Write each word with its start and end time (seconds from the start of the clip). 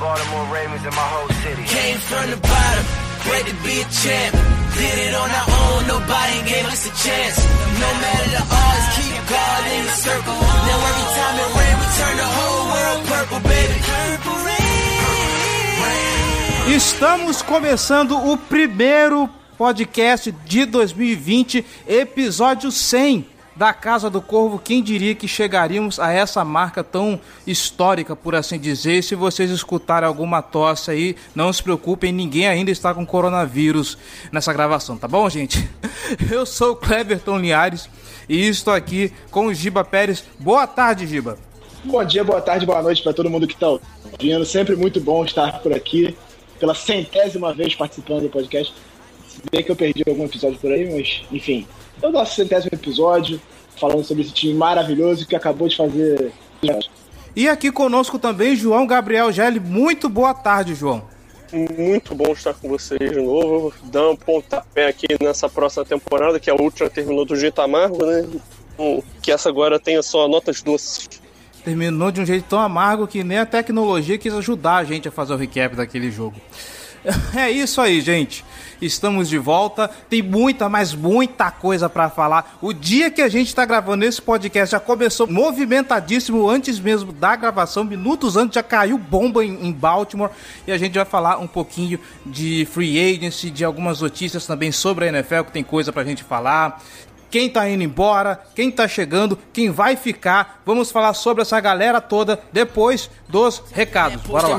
Baltimore 0.00 0.46
Ravens 0.52 0.84
and 0.84 0.94
my 0.94 1.08
whole 1.14 1.28
city. 1.42 1.62
Came 1.64 1.98
from 1.98 2.30
the 2.30 2.36
bottom, 2.36 2.84
great 3.24 3.46
to 3.46 3.54
be 3.62 3.80
a 3.80 3.86
champ. 3.90 4.34
Did 4.74 4.98
it 5.06 5.14
on 5.14 5.30
our 5.30 5.48
own, 5.48 5.86
nobody 5.86 6.42
gave 6.50 6.66
us 6.66 6.82
a 6.86 6.92
chance. 6.98 7.36
No 7.78 7.90
matter 8.02 8.28
the 8.34 8.42
odds, 8.42 8.86
keep 8.98 9.14
God 9.30 9.62
in 9.70 9.82
the 9.86 9.96
circle. 10.02 10.34
Now 10.34 10.88
every 10.90 11.08
time 11.14 11.36
it 11.38 11.50
rain, 11.54 11.76
we 11.78 11.86
turn 11.94 12.16
the 12.18 12.30
whole 12.36 12.64
world 12.74 13.00
purple, 13.06 13.40
baby. 13.46 13.76
Purple 13.86 14.38
rain. 14.44 14.54
Estamos 16.74 17.40
começando 17.42 18.16
o 18.18 18.36
primeiro 18.36 19.28
podcast 19.56 20.32
de 20.32 20.64
2020, 20.66 21.64
episódio 21.86 22.72
100 22.72 23.33
da 23.56 23.72
Casa 23.72 24.10
do 24.10 24.20
Corvo. 24.20 24.58
Quem 24.58 24.82
diria 24.82 25.14
que 25.14 25.28
chegaríamos 25.28 25.98
a 25.98 26.12
essa 26.12 26.44
marca 26.44 26.82
tão 26.82 27.20
histórica, 27.46 28.16
por 28.16 28.34
assim 28.34 28.58
dizer? 28.58 29.02
Se 29.02 29.14
vocês 29.14 29.50
escutarem 29.50 30.06
alguma 30.06 30.42
tosse 30.42 30.90
aí, 30.90 31.16
não 31.34 31.52
se 31.52 31.62
preocupem, 31.62 32.12
ninguém 32.12 32.46
ainda 32.46 32.70
está 32.70 32.92
com 32.92 33.06
coronavírus 33.06 33.96
nessa 34.32 34.52
gravação, 34.52 34.96
tá 34.96 35.06
bom, 35.06 35.28
gente? 35.28 35.68
Eu 36.30 36.44
sou 36.44 36.72
o 36.72 36.76
Cleverton 36.76 37.38
Linhares 37.38 37.88
e 38.28 38.48
estou 38.48 38.74
aqui 38.74 39.12
com 39.30 39.46
o 39.46 39.54
Giba 39.54 39.84
Pérez. 39.84 40.24
Boa 40.38 40.66
tarde, 40.66 41.06
Giba. 41.06 41.38
Bom 41.84 42.02
dia, 42.04 42.24
boa 42.24 42.40
tarde, 42.40 42.64
boa 42.64 42.82
noite 42.82 43.02
para 43.02 43.12
todo 43.12 43.28
mundo 43.28 43.46
que 43.46 43.54
está 43.54 43.68
ouvindo. 43.68 44.44
Sempre 44.46 44.74
muito 44.74 45.00
bom 45.00 45.24
estar 45.24 45.60
por 45.60 45.72
aqui 45.72 46.16
pela 46.58 46.74
centésima 46.74 47.52
vez 47.52 47.74
participando 47.74 48.22
do 48.22 48.28
podcast. 48.30 48.72
Se 49.28 49.42
bem 49.50 49.62
que 49.62 49.70
eu 49.70 49.76
perdi 49.76 50.02
algum 50.06 50.24
episódio 50.24 50.58
por 50.58 50.72
aí, 50.72 50.90
mas 50.90 51.22
enfim, 51.30 51.66
é 52.04 52.08
o 52.08 52.12
nosso 52.12 52.34
centésimo 52.34 52.70
episódio, 52.72 53.40
falando 53.80 54.04
sobre 54.04 54.22
esse 54.22 54.32
time 54.32 54.54
maravilhoso 54.54 55.26
que 55.26 55.34
acabou 55.34 55.68
de 55.68 55.76
fazer. 55.76 56.32
E 57.34 57.48
aqui 57.48 57.72
conosco 57.72 58.18
também 58.18 58.54
João 58.54 58.86
Gabriel 58.86 59.32
Gelli. 59.32 59.58
Muito 59.58 60.08
boa 60.08 60.34
tarde, 60.34 60.74
João. 60.74 61.02
Muito 61.52 62.14
bom 62.14 62.32
estar 62.32 62.52
com 62.54 62.68
vocês 62.68 63.10
de 63.10 63.20
novo. 63.20 63.72
Dar 63.84 64.10
um 64.10 64.16
pontapé 64.16 64.88
aqui 64.88 65.06
nessa 65.20 65.48
próxima 65.48 65.84
temporada, 65.84 66.38
que 66.38 66.50
a 66.50 66.54
última 66.54 66.90
terminou 66.90 67.24
do 67.24 67.36
jeito 67.36 67.60
amargo, 67.60 68.04
né? 68.04 68.26
Então, 68.74 69.02
que 69.22 69.32
essa 69.32 69.48
agora 69.48 69.78
tenha 69.78 70.02
só 70.02 70.28
notas 70.28 70.62
doces. 70.62 71.08
Terminou 71.64 72.10
de 72.10 72.20
um 72.20 72.26
jeito 72.26 72.44
tão 72.48 72.58
amargo 72.58 73.06
que 73.06 73.24
nem 73.24 73.38
a 73.38 73.46
tecnologia 73.46 74.18
quis 74.18 74.34
ajudar 74.34 74.76
a 74.76 74.84
gente 74.84 75.08
a 75.08 75.12
fazer 75.12 75.32
o 75.32 75.36
recap 75.36 75.74
daquele 75.74 76.10
jogo. 76.10 76.36
É 77.36 77.50
isso 77.50 77.80
aí, 77.80 78.00
gente. 78.00 78.44
Estamos 78.80 79.28
de 79.28 79.38
volta. 79.38 79.88
Tem 80.08 80.22
muita, 80.22 80.68
mas 80.68 80.94
muita 80.94 81.50
coisa 81.50 81.88
para 81.88 82.10
falar. 82.10 82.58
O 82.60 82.72
dia 82.72 83.10
que 83.10 83.22
a 83.22 83.28
gente 83.28 83.48
está 83.48 83.64
gravando 83.64 84.04
esse 84.04 84.20
podcast 84.20 84.72
já 84.72 84.80
começou 84.80 85.26
movimentadíssimo 85.26 86.48
antes 86.48 86.78
mesmo 86.78 87.12
da 87.12 87.36
gravação. 87.36 87.84
Minutos 87.84 88.36
antes 88.36 88.54
já 88.54 88.62
caiu 88.62 88.98
bomba 88.98 89.44
em, 89.44 89.72
Baltimore. 89.72 90.30
E 90.66 90.72
a 90.72 90.78
gente 90.78 90.94
vai 90.94 91.04
falar 91.04 91.38
um 91.38 91.46
pouquinho 91.46 91.98
de 92.24 92.66
free 92.70 92.98
agency, 92.98 93.50
de 93.50 93.64
algumas 93.64 94.00
notícias 94.00 94.46
também 94.46 94.72
sobre 94.72 95.06
a 95.06 95.08
NFL, 95.08 95.42
que 95.44 95.52
tem 95.52 95.64
coisa 95.64 95.92
pra 95.92 96.04
gente 96.04 96.22
falar 96.22 96.80
quem 97.30 97.48
tá 97.48 97.68
indo 97.68 97.82
embora, 97.82 98.40
quem 98.54 98.70
tá 98.70 98.86
chegando, 98.88 99.38
quem 99.52 99.70
vai 99.70 99.96
ficar. 99.96 100.62
Vamos 100.64 100.90
falar 100.90 101.14
sobre 101.14 101.42
essa 101.42 101.58
galera 101.60 102.00
toda 102.00 102.40
depois 102.52 103.10
dos 103.28 103.62
recados. 103.72 104.22
Bora 104.22 104.48
lá. 104.48 104.58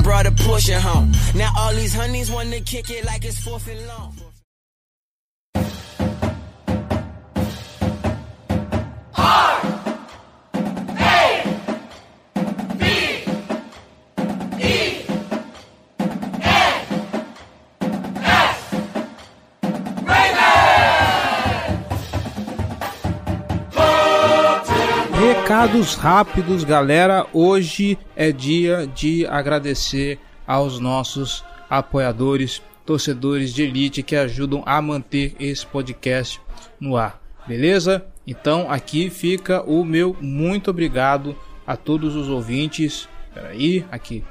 Recados 25.55 25.95
rápidos, 25.95 26.65
galera. 26.65 27.25
Hoje 27.31 27.97
é 28.13 28.29
dia 28.29 28.85
de 28.85 29.25
agradecer 29.25 30.19
aos 30.45 30.81
nossos 30.81 31.45
apoiadores, 31.69 32.61
torcedores 32.85 33.53
de 33.53 33.63
elite 33.63 34.03
que 34.03 34.17
ajudam 34.17 34.63
a 34.65 34.81
manter 34.81 35.33
esse 35.39 35.65
podcast 35.65 36.41
no 36.77 36.97
ar. 36.97 37.21
Beleza? 37.47 38.05
Então 38.27 38.69
aqui 38.69 39.09
fica 39.09 39.63
o 39.63 39.85
meu 39.85 40.13
muito 40.19 40.69
obrigado 40.69 41.33
a 41.65 41.77
todos 41.77 42.17
os 42.17 42.27
ouvintes. 42.27 43.07
Peraí, 43.33 43.85
aqui. 43.89 44.25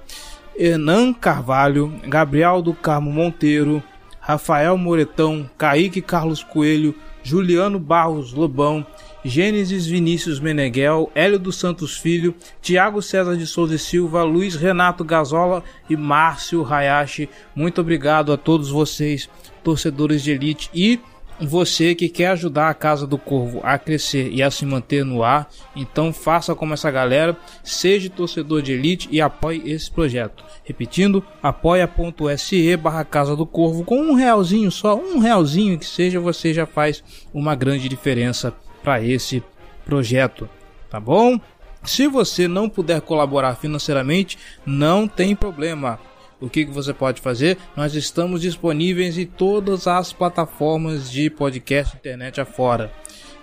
Enan 0.55 1.15
Carvalho, 1.15 2.03
Gabriel 2.07 2.61
do 2.61 2.75
Carmo 2.75 3.11
Monteiro, 3.11 3.83
Rafael 4.21 4.77
Moretão, 4.77 5.49
Kaique 5.57 6.03
Carlos 6.03 6.45
Coelho, 6.45 6.95
Juliano 7.23 7.79
Barros 7.79 8.35
Lobão, 8.35 8.87
Gênesis 9.25 9.87
Vinícius 9.87 10.39
Meneghel, 10.39 11.11
Hélio 11.15 11.39
dos 11.39 11.57
Santos 11.57 11.97
Filho, 11.97 12.35
Tiago 12.61 13.01
César 13.01 13.37
de 13.37 13.47
Souza 13.47 13.75
e 13.75 13.79
Silva, 13.79 14.23
Luiz 14.23 14.55
Renato 14.55 15.03
Gazola 15.03 15.65
e 15.89 15.97
Márcio 15.97 16.63
Hayashi. 16.63 17.31
Muito 17.57 17.81
obrigado 17.81 18.33
a 18.33 18.37
todos 18.37 18.69
vocês, 18.69 19.31
torcedores 19.63 20.23
de 20.23 20.33
elite 20.33 20.69
e 20.75 21.01
você 21.41 21.95
que 21.95 22.09
quer 22.09 22.29
ajudar 22.29 22.69
a 22.69 22.75
Casa 22.75 23.07
do 23.07 23.19
Corvo 23.19 23.61
a 23.65 23.79
crescer 23.79 24.31
e 24.31 24.43
a 24.43 24.51
se 24.51 24.65
manter 24.65 25.05
no 25.05 25.23
ar, 25.23 25.49
então 25.75 26.13
faça 26.13 26.55
como 26.55 26.75
essa 26.75 26.91
galera, 26.91 27.37
seja 27.63 28.09
torcedor 28.09 28.63
de 28.63 28.73
elite 28.73 29.09
e 29.11 29.21
apoie 29.21 29.63
esse 29.65 29.91
projeto. 29.91 30.45
Repetindo, 30.63 31.25
apoia.se 31.43 32.77
barra 32.77 33.05
Casa 33.05 33.35
do 33.35 33.47
Corvo 33.47 33.85
com 33.85 34.01
um 34.01 34.15
realzinho 34.15 34.71
só, 34.71 34.95
um 34.97 35.19
realzinho 35.19 35.79
que 35.79 35.87
seja, 35.87 36.21
você 36.21 36.55
já 36.55 36.67
faz 36.67 37.03
uma 37.33 37.55
grande 37.55 37.89
diferença 37.89 38.55
para 38.85 39.03
esse 39.03 39.43
projeto, 39.85 40.49
tá 40.91 41.01
bom? 41.01 41.41
Se 41.83 42.07
você 42.07 42.47
não 42.47 42.69
puder 42.69 43.01
colaborar 43.01 43.57
financeiramente, 43.57 44.39
não 44.65 45.09
tem 45.09 45.35
problema. 45.35 45.99
O 46.41 46.49
que, 46.49 46.67
que 46.67 46.71
você 46.71 46.93
pode 46.93 47.21
fazer? 47.21 47.57
Nós 47.75 47.95
estamos 47.95 48.43
disponíveis 48.43 49.17
em 49.17 49.27
todas 49.27 49.87
as 49.87 50.13
plataformas 50.13 51.11
de 51.11 51.31
podcast 51.31 51.97
internet 51.97 52.41
afora. 52.41 52.93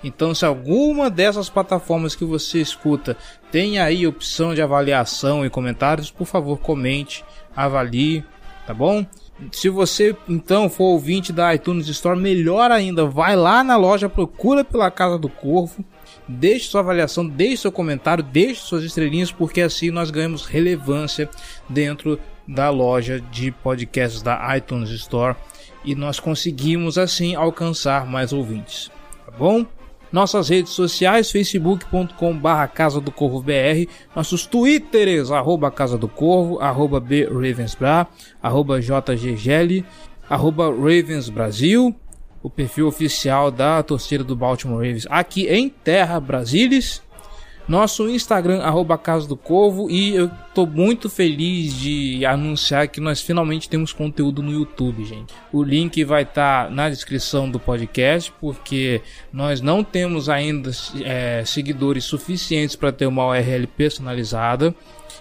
Então, 0.03 0.33
se 0.33 0.45
alguma 0.45 1.09
dessas 1.09 1.49
plataformas 1.49 2.15
que 2.15 2.25
você 2.25 2.59
escuta 2.59 3.17
tem 3.51 3.79
aí 3.79 4.05
opção 4.07 4.53
de 4.53 4.61
avaliação 4.61 5.45
e 5.45 5.49
comentários, 5.49 6.09
por 6.09 6.25
favor, 6.25 6.57
comente, 6.59 7.23
avalie, 7.55 8.23
tá 8.65 8.73
bom? 8.73 9.05
Se 9.51 9.69
você 9.69 10.15
então 10.29 10.69
for 10.69 10.85
ouvinte 10.85 11.33
da 11.33 11.53
iTunes 11.53 11.87
Store, 11.87 12.19
melhor 12.19 12.69
ainda, 12.69 13.05
vai 13.05 13.35
lá 13.35 13.63
na 13.63 13.75
loja, 13.75 14.07
procura 14.07 14.63
pela 14.63 14.91
Casa 14.91 15.17
do 15.17 15.29
Corvo, 15.29 15.83
deixe 16.27 16.67
sua 16.67 16.81
avaliação, 16.81 17.25
deixe 17.25 17.63
seu 17.63 17.71
comentário, 17.71 18.23
deixe 18.23 18.61
suas 18.61 18.83
estrelinhas, 18.83 19.31
porque 19.31 19.61
assim 19.61 19.89
nós 19.89 20.11
ganhamos 20.11 20.45
relevância 20.45 21.29
dentro 21.67 22.19
da 22.47 22.69
loja 22.69 23.19
de 23.31 23.51
podcasts 23.51 24.21
da 24.21 24.55
iTunes 24.57 24.89
Store 24.91 25.35
e 25.83 25.95
nós 25.95 26.19
conseguimos 26.19 26.97
assim 26.97 27.35
alcançar 27.35 28.05
mais 28.05 28.31
ouvintes, 28.31 28.91
tá 29.25 29.31
bom? 29.31 29.65
Nossas 30.11 30.49
redes 30.49 30.73
sociais, 30.73 31.31
facebook.com 31.31 32.37
barra 32.37 32.67
Casa 32.67 32.99
do 32.99 33.11
Corvo 33.11 33.41
BR, 33.41 33.89
nossos 34.13 34.45
twitters, 34.45 35.31
arroba 35.31 35.71
Casa 35.71 35.97
do 35.97 36.09
Corvo, 36.09 36.59
arroba 36.59 36.99
B 36.99 37.23
Ravensbra, 37.25 38.05
arroba 38.43 38.81
JGGL, 38.81 39.85
arroba 40.29 40.69
Ravens 40.69 41.29
Brasil, 41.29 41.95
o 42.43 42.49
perfil 42.49 42.87
oficial 42.87 43.49
da 43.49 43.81
torcida 43.81 44.23
do 44.23 44.35
Baltimore 44.35 44.85
Ravens 44.85 45.07
aqui 45.09 45.47
em 45.47 45.69
Terra 45.69 46.19
Brasilis, 46.19 47.01
Nosso 47.71 48.09
Instagram, 48.09 48.61
arroba 48.63 48.97
Casa 48.97 49.25
do 49.25 49.37
Corvo. 49.37 49.89
E 49.89 50.13
eu 50.13 50.29
tô 50.53 50.65
muito 50.65 51.09
feliz 51.09 51.73
de 51.73 52.25
anunciar 52.25 52.89
que 52.89 52.99
nós 52.99 53.21
finalmente 53.21 53.69
temos 53.69 53.93
conteúdo 53.93 54.43
no 54.43 54.51
YouTube, 54.51 55.05
gente. 55.05 55.33
O 55.53 55.63
link 55.63 56.03
vai 56.03 56.23
estar 56.23 56.65
tá 56.65 56.69
na 56.69 56.89
descrição 56.89 57.49
do 57.49 57.57
podcast, 57.57 58.29
porque 58.41 59.01
nós 59.31 59.61
não 59.61 59.85
temos 59.85 60.27
ainda 60.27 60.69
é, 61.05 61.45
seguidores 61.45 62.03
suficientes 62.03 62.75
para 62.75 62.91
ter 62.91 63.05
uma 63.05 63.25
URL 63.25 63.65
personalizada. 63.67 64.75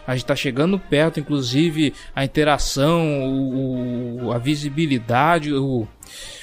A 0.05 0.14
gente 0.14 0.25
está 0.25 0.35
chegando 0.35 0.76
perto, 0.76 1.20
inclusive 1.20 1.94
a 2.17 2.25
interação, 2.25 3.29
o, 3.29 4.32
a 4.32 4.38
visibilidade, 4.38 5.55
o, 5.55 5.87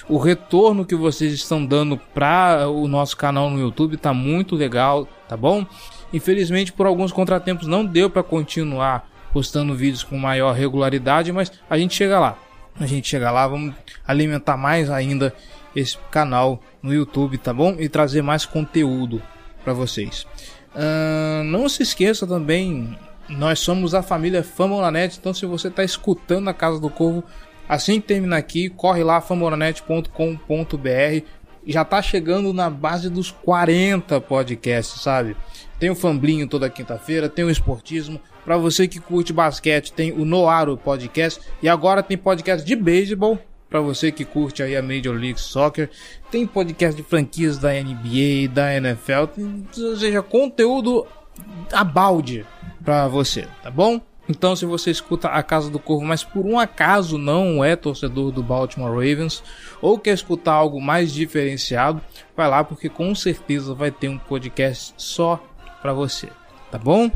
o 0.07 0.17
retorno 0.17 0.85
que 0.85 0.95
vocês 0.95 1.33
estão 1.33 1.65
dando 1.65 1.97
para 1.97 2.69
o 2.69 2.87
nosso 2.87 3.17
canal 3.17 3.49
no 3.49 3.59
YouTube 3.59 3.95
está 3.95 4.13
muito 4.13 4.55
legal, 4.55 5.05
tá 5.27 5.35
bom? 5.35 5.65
Infelizmente, 6.13 6.71
por 6.71 6.85
alguns 6.85 7.11
contratempos, 7.11 7.67
não 7.67 7.85
deu 7.85 8.09
para 8.09 8.23
continuar 8.23 9.09
postando 9.33 9.75
vídeos 9.75 10.03
com 10.03 10.17
maior 10.17 10.53
regularidade, 10.53 11.31
mas 11.31 11.51
a 11.69 11.77
gente 11.77 11.93
chega 11.93 12.19
lá. 12.19 12.37
A 12.79 12.85
gente 12.85 13.07
chega 13.07 13.31
lá, 13.31 13.47
vamos 13.47 13.75
alimentar 14.07 14.55
mais 14.55 14.89
ainda 14.89 15.33
esse 15.75 15.97
canal 16.11 16.61
no 16.81 16.93
YouTube, 16.93 17.37
tá 17.37 17.53
bom? 17.53 17.75
E 17.79 17.89
trazer 17.89 18.21
mais 18.21 18.45
conteúdo 18.45 19.21
para 19.63 19.73
vocês. 19.73 20.25
Uh, 20.75 21.43
não 21.43 21.67
se 21.67 21.83
esqueça 21.83 22.25
também, 22.25 22.97
nós 23.27 23.59
somos 23.59 23.93
a 23.93 24.01
família 24.01 24.43
Famolanet, 24.43 25.17
então 25.17 25.33
se 25.33 25.45
você 25.45 25.67
está 25.67 25.83
escutando 25.83 26.49
a 26.49 26.53
Casa 26.53 26.79
do 26.79 26.89
Corvo, 26.89 27.23
assim 27.67 27.99
que 27.99 28.07
terminar 28.07 28.37
aqui, 28.37 28.69
corre 28.69 29.03
lá 29.03 29.19
famolanet.com.br 29.19 30.07
já 31.67 31.83
tá 31.83 32.01
chegando 32.01 32.53
na 32.53 32.69
base 32.69 33.09
dos 33.09 33.31
40 33.31 34.19
podcasts, 34.21 35.01
sabe? 35.01 35.35
Tem 35.79 35.89
o 35.89 35.95
Famblinho 35.95 36.47
toda 36.47 36.69
quinta-feira, 36.69 37.29
tem 37.29 37.45
o 37.45 37.49
Esportismo. 37.49 38.19
Para 38.43 38.57
você 38.57 38.87
que 38.87 38.99
curte 38.99 39.33
basquete, 39.33 39.91
tem 39.91 40.11
o 40.11 40.25
Noaro 40.25 40.77
Podcast. 40.77 41.39
E 41.61 41.69
agora 41.69 42.01
tem 42.01 42.17
podcast 42.17 42.65
de 42.65 42.75
beisebol. 42.75 43.37
Para 43.69 43.81
você 43.81 44.11
que 44.11 44.23
curte 44.23 44.63
aí 44.63 44.77
a 44.77 44.81
Major 44.81 45.13
League 45.13 45.39
Soccer, 45.41 45.89
tem 46.31 46.47
podcast 46.47 46.95
de 46.95 47.07
franquias 47.07 47.57
da 47.57 47.73
NBA, 47.73 48.47
da 48.49 48.73
NFL, 48.73 49.41
ou 49.77 49.97
seja, 49.97 50.21
conteúdo 50.21 51.05
a 51.73 51.83
balde 51.83 52.45
para 52.83 53.09
você, 53.09 53.45
tá 53.61 53.69
bom? 53.69 53.99
Então, 54.29 54.55
se 54.55 54.65
você 54.65 54.91
escuta 54.91 55.29
a 55.29 55.41
Casa 55.41 55.69
do 55.69 55.79
Corvo, 55.79 56.05
mas 56.05 56.23
por 56.23 56.45
um 56.45 56.59
acaso 56.59 57.17
não 57.17 57.63
é 57.63 57.75
torcedor 57.75 58.31
do 58.31 58.43
Baltimore 58.43 58.91
Ravens 58.91 59.41
ou 59.81 59.97
quer 59.97 60.13
escutar 60.13 60.53
algo 60.53 60.81
mais 60.81 61.13
diferenciado, 61.13 62.01
vai 62.35 62.49
lá 62.49 62.63
porque 62.63 62.89
com 62.89 63.15
certeza 63.15 63.73
vai 63.73 63.89
ter 63.89 64.09
um 64.09 64.17
podcast 64.17 64.93
só 64.97 65.41
para 65.81 65.93
você, 65.93 66.27
tá 66.69 66.77
bom? 66.77 67.09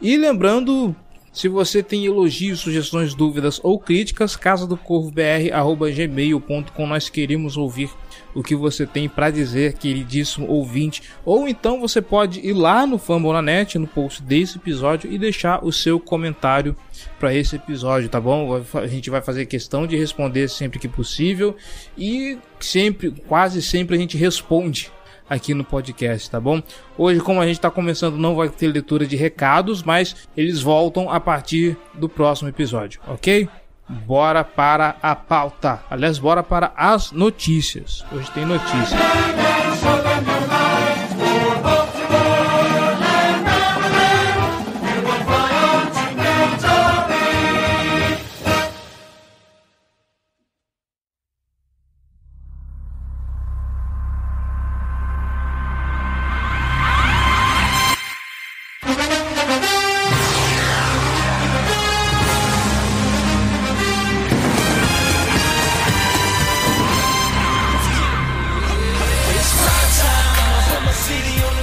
E 0.00 0.16
lembrando, 0.16 0.94
se 1.32 1.48
você 1.48 1.82
tem 1.82 2.04
elogios, 2.04 2.60
sugestões, 2.60 3.14
dúvidas 3.14 3.58
ou 3.62 3.78
críticas, 3.78 4.36
casa 4.36 4.66
do 4.66 4.76
corvo 4.76 5.10
br@gmail.com 5.10 6.86
nós 6.86 7.08
queremos 7.08 7.56
ouvir 7.56 7.90
o 8.34 8.42
que 8.42 8.54
você 8.54 8.86
tem 8.86 9.08
para 9.08 9.30
dizer, 9.30 9.74
queridíssimo 9.74 10.48
ouvinte. 10.48 11.02
Ou 11.24 11.48
então 11.48 11.80
você 11.80 12.00
pode 12.00 12.40
ir 12.40 12.52
lá 12.52 12.86
no 12.86 12.98
Fambonanet, 12.98 13.78
no 13.78 13.86
post 13.86 14.22
desse 14.22 14.58
episódio, 14.58 15.12
e 15.12 15.18
deixar 15.18 15.64
o 15.64 15.72
seu 15.72 15.98
comentário 15.98 16.76
para 17.18 17.34
esse 17.34 17.56
episódio, 17.56 18.08
tá 18.08 18.20
bom? 18.20 18.62
A 18.74 18.86
gente 18.86 19.10
vai 19.10 19.20
fazer 19.20 19.46
questão 19.46 19.86
de 19.86 19.96
responder 19.96 20.48
sempre 20.48 20.78
que 20.78 20.88
possível 20.88 21.56
e 21.96 22.38
sempre, 22.60 23.10
quase 23.26 23.62
sempre 23.62 23.96
a 23.96 23.98
gente 23.98 24.16
responde 24.16 24.90
aqui 25.28 25.54
no 25.54 25.64
podcast, 25.64 26.30
tá 26.30 26.38
bom? 26.38 26.62
Hoje, 26.96 27.20
como 27.20 27.40
a 27.40 27.46
gente 27.46 27.56
está 27.56 27.70
começando, 27.70 28.18
não 28.18 28.34
vai 28.34 28.48
ter 28.48 28.68
leitura 28.68 29.06
de 29.06 29.16
recados, 29.16 29.82
mas 29.82 30.14
eles 30.36 30.60
voltam 30.60 31.10
a 31.10 31.18
partir 31.18 31.76
do 31.94 32.08
próximo 32.08 32.48
episódio, 32.48 33.00
ok? 33.06 33.48
Bora 33.92 34.42
para 34.42 34.96
a 35.02 35.14
pauta. 35.14 35.82
Aliás, 35.90 36.18
bora 36.18 36.42
para 36.42 36.72
as 36.76 37.12
notícias. 37.12 38.04
Hoje 38.10 38.30
tem 38.32 38.44
notícias. 38.44 38.98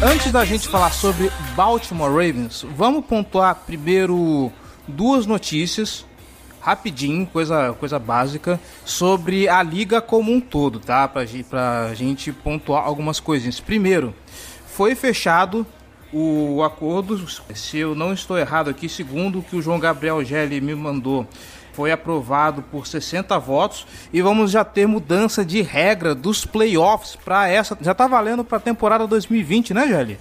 Antes 0.02 0.32
da 0.32 0.46
gente 0.46 0.70
falar 0.70 0.92
sobre 0.94 1.30
Baltimore 1.58 2.10
Ravens, 2.10 2.66
vamos 2.74 3.04
pontuar 3.06 3.54
primeiro 3.66 4.50
duas 4.88 5.26
notícias, 5.26 6.06
rapidinho, 6.62 7.28
coisa, 7.28 7.74
coisa 7.74 8.00
básica, 8.00 8.58
sobre 8.86 9.50
a 9.50 9.62
liga 9.62 10.02
como 10.02 10.32
um 10.32 10.40
todo, 10.40 10.80
tá? 10.80 11.06
Pra, 11.06 11.24
pra 11.50 11.94
gente 11.96 12.32
pontuar 12.32 12.86
algumas 12.86 13.20
coisinhas. 13.20 13.60
Primeiro, 13.60 14.16
foi 14.68 14.96
fechado 14.96 15.68
o 16.14 16.64
acordo, 16.64 17.28
se 17.54 17.78
eu 17.78 17.94
não 17.94 18.14
estou 18.14 18.38
errado 18.38 18.70
aqui, 18.70 18.88
segundo 18.88 19.40
o 19.40 19.44
que 19.44 19.58
o 19.58 19.62
João 19.62 19.80
Gabriel 19.80 20.24
Gelli 20.24 20.62
me 20.62 20.74
mandou, 20.76 21.28
foi 21.74 21.92
aprovado 21.92 22.62
por 22.62 22.88
60 22.88 23.38
votos 23.40 23.86
e 24.12 24.22
vamos 24.22 24.52
já 24.52 24.64
ter 24.64 24.88
mudança 24.88 25.46
de 25.46 25.62
regra 25.62 26.14
dos 26.14 26.46
playoffs 26.46 27.16
para 27.16 27.48
essa. 27.48 27.78
Já 27.82 27.94
tá 27.94 28.08
valendo 28.08 28.44
para 28.44 28.58
a 28.58 28.62
temporada 28.62 29.08
2020, 29.08 29.74
né, 29.74 29.88
Gelli? 29.88 30.20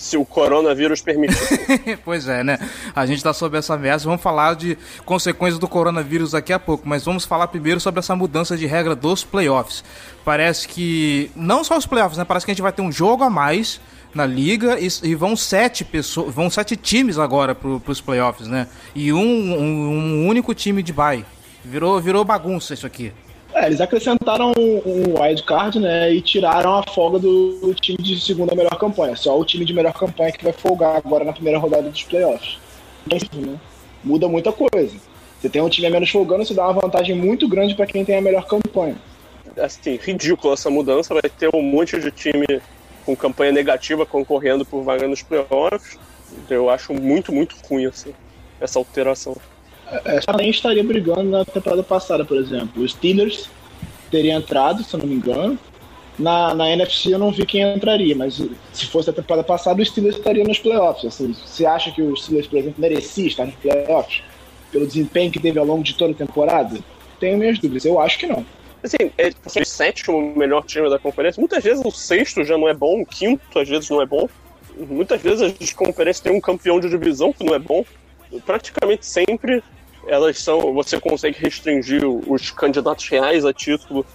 se 0.00 0.16
o 0.16 0.24
coronavírus 0.24 1.02
permitir. 1.02 1.36
pois 2.02 2.26
é, 2.26 2.42
né? 2.42 2.58
A 2.96 3.04
gente 3.04 3.18
está 3.18 3.34
sob 3.34 3.56
essa 3.58 3.74
ameaça. 3.74 4.06
Vamos 4.06 4.22
falar 4.22 4.56
de 4.56 4.78
consequências 5.04 5.58
do 5.58 5.68
coronavírus 5.68 6.30
daqui 6.32 6.54
a 6.54 6.58
pouco, 6.58 6.88
mas 6.88 7.04
vamos 7.04 7.26
falar 7.26 7.48
primeiro 7.48 7.78
sobre 7.78 8.00
essa 8.00 8.16
mudança 8.16 8.56
de 8.56 8.64
regra 8.66 8.96
dos 8.96 9.22
playoffs. 9.22 9.84
Parece 10.24 10.66
que 10.66 11.30
não 11.36 11.62
só 11.62 11.76
os 11.76 11.84
playoffs, 11.84 12.16
né? 12.16 12.24
Parece 12.24 12.46
que 12.46 12.50
a 12.50 12.54
gente 12.54 12.62
vai 12.62 12.72
ter 12.72 12.80
um 12.80 12.90
jogo 12.90 13.22
a 13.22 13.30
mais 13.30 13.78
na 14.14 14.26
liga 14.26 14.78
e, 14.80 14.88
e, 15.04 15.14
vão 15.14 15.36
sete 15.36 15.84
pessoas, 15.84 16.34
vão 16.34 16.50
sete 16.50 16.76
times 16.76 17.18
agora 17.18 17.54
para 17.54 17.68
os 17.68 18.00
playoffs, 18.00 18.48
né? 18.48 18.66
E 18.94 19.12
um, 19.12 19.20
um, 19.20 19.88
um, 19.88 20.26
único 20.26 20.54
time 20.54 20.82
de 20.82 20.92
bye. 20.92 21.24
Virou, 21.64 22.00
virou 22.00 22.24
bagunça 22.24 22.74
isso 22.74 22.86
aqui. 22.86 23.12
É, 23.52 23.66
eles 23.66 23.80
acrescentaram 23.80 24.52
um 24.56 25.20
wild 25.20 25.42
card, 25.42 25.78
né? 25.78 26.12
E 26.12 26.20
tiraram 26.20 26.76
a 26.76 26.82
folga 26.82 27.18
do 27.18 27.74
time 27.80 27.98
de 27.98 28.20
segunda 28.20 28.54
melhor 28.54 28.76
campanha. 28.78 29.16
Só 29.16 29.38
o 29.38 29.44
time 29.44 29.64
de 29.64 29.72
melhor 29.72 29.92
campanha 29.92 30.32
que 30.32 30.44
vai 30.44 30.52
folgar 30.52 30.96
agora 30.96 31.24
na 31.24 31.32
primeira 31.32 31.58
rodada 31.58 31.88
dos 31.88 32.02
playoffs. 32.02 32.58
Né? 33.34 33.56
Muda 34.04 34.28
muita 34.28 34.52
coisa. 34.52 34.94
Você 35.40 35.48
tem 35.48 35.62
um 35.62 35.68
time 35.68 35.86
a 35.86 35.90
menos 35.90 36.10
folgando, 36.10 36.42
isso 36.42 36.54
dá 36.54 36.68
uma 36.68 36.80
vantagem 36.80 37.16
muito 37.16 37.48
grande 37.48 37.74
para 37.74 37.86
quem 37.86 38.04
tem 38.04 38.18
a 38.18 38.20
melhor 38.20 38.46
campanha. 38.46 38.96
Assim, 39.58 39.98
ridículo 40.00 40.52
essa 40.52 40.70
mudança. 40.70 41.14
Vai 41.14 41.22
ter 41.22 41.50
um 41.54 41.62
monte 41.62 41.98
de 41.98 42.10
time 42.10 42.46
com 43.04 43.16
campanha 43.16 43.52
negativa 43.52 44.06
concorrendo 44.06 44.64
por 44.64 44.82
vaga 44.82 45.06
nos 45.08 45.22
playoffs. 45.22 45.98
Eu 46.48 46.70
acho 46.70 46.92
muito, 46.94 47.32
muito 47.32 47.56
ruim 47.68 47.86
essa, 47.86 48.10
essa 48.60 48.78
alteração. 48.78 49.36
Essa 50.04 50.30
é, 50.30 50.32
também 50.32 50.50
estaria 50.50 50.84
brigando 50.84 51.24
na 51.24 51.44
temporada 51.44 51.82
passada, 51.82 52.24
por 52.24 52.36
exemplo. 52.36 52.82
Os 52.82 52.92
Steelers 52.92 53.48
teriam 54.10 54.38
entrado, 54.38 54.84
se 54.84 54.94
eu 54.94 55.00
não 55.00 55.06
me 55.06 55.14
engano. 55.14 55.58
Na, 56.18 56.54
na 56.54 56.70
NFC 56.70 57.14
eu 57.14 57.18
não 57.18 57.32
vi 57.32 57.46
quem 57.46 57.62
entraria, 57.62 58.14
mas 58.14 58.42
se 58.72 58.86
fosse 58.86 59.08
a 59.08 59.12
temporada 59.12 59.42
passada, 59.42 59.80
o 59.80 59.84
Steelers 59.84 60.16
estaria 60.16 60.44
nos 60.44 60.58
playoffs. 60.58 61.06
Assim, 61.06 61.32
você 61.32 61.64
acha 61.64 61.90
que 61.90 62.02
o 62.02 62.14
Steelers, 62.16 62.46
por 62.46 62.58
exemplo, 62.58 62.80
merecia 62.80 63.26
estar 63.26 63.46
nos 63.46 63.54
playoffs? 63.56 64.22
Pelo 64.70 64.86
desempenho 64.86 65.32
que 65.32 65.40
teve 65.40 65.58
ao 65.58 65.64
longo 65.64 65.82
de 65.82 65.94
toda 65.94 66.12
a 66.12 66.14
temporada? 66.16 66.78
Tenho 67.18 67.38
minhas 67.38 67.58
dúvidas. 67.58 67.84
Eu 67.84 67.98
acho 67.98 68.18
que 68.18 68.26
não. 68.26 68.44
Assim, 68.82 69.10
é 69.18 69.30
assim, 69.44 69.60
o 69.60 69.66
sétimo 69.66 70.34
melhor 70.34 70.64
time 70.64 70.88
da 70.88 70.98
conferência. 70.98 71.40
Muitas 71.40 71.62
vezes 71.62 71.84
o 71.84 71.90
sexto 71.90 72.44
já 72.44 72.56
não 72.56 72.68
é 72.68 72.74
bom, 72.74 73.02
o 73.02 73.06
quinto 73.06 73.58
às 73.58 73.68
vezes 73.68 73.88
não 73.90 74.00
é 74.00 74.06
bom. 74.06 74.28
Muitas 74.76 75.20
vezes 75.20 75.54
as 75.60 75.72
conferências 75.72 76.20
têm 76.20 76.32
um 76.32 76.40
campeão 76.40 76.80
de 76.80 76.88
divisão 76.88 77.32
que 77.32 77.44
não 77.44 77.54
é 77.54 77.58
bom. 77.58 77.84
Praticamente 78.46 79.04
sempre 79.04 79.62
elas 80.06 80.38
são. 80.38 80.72
Você 80.74 80.98
consegue 80.98 81.38
restringir 81.38 82.02
os 82.06 82.50
candidatos 82.50 83.06
reais 83.08 83.44
a 83.44 83.52
título 83.52 84.06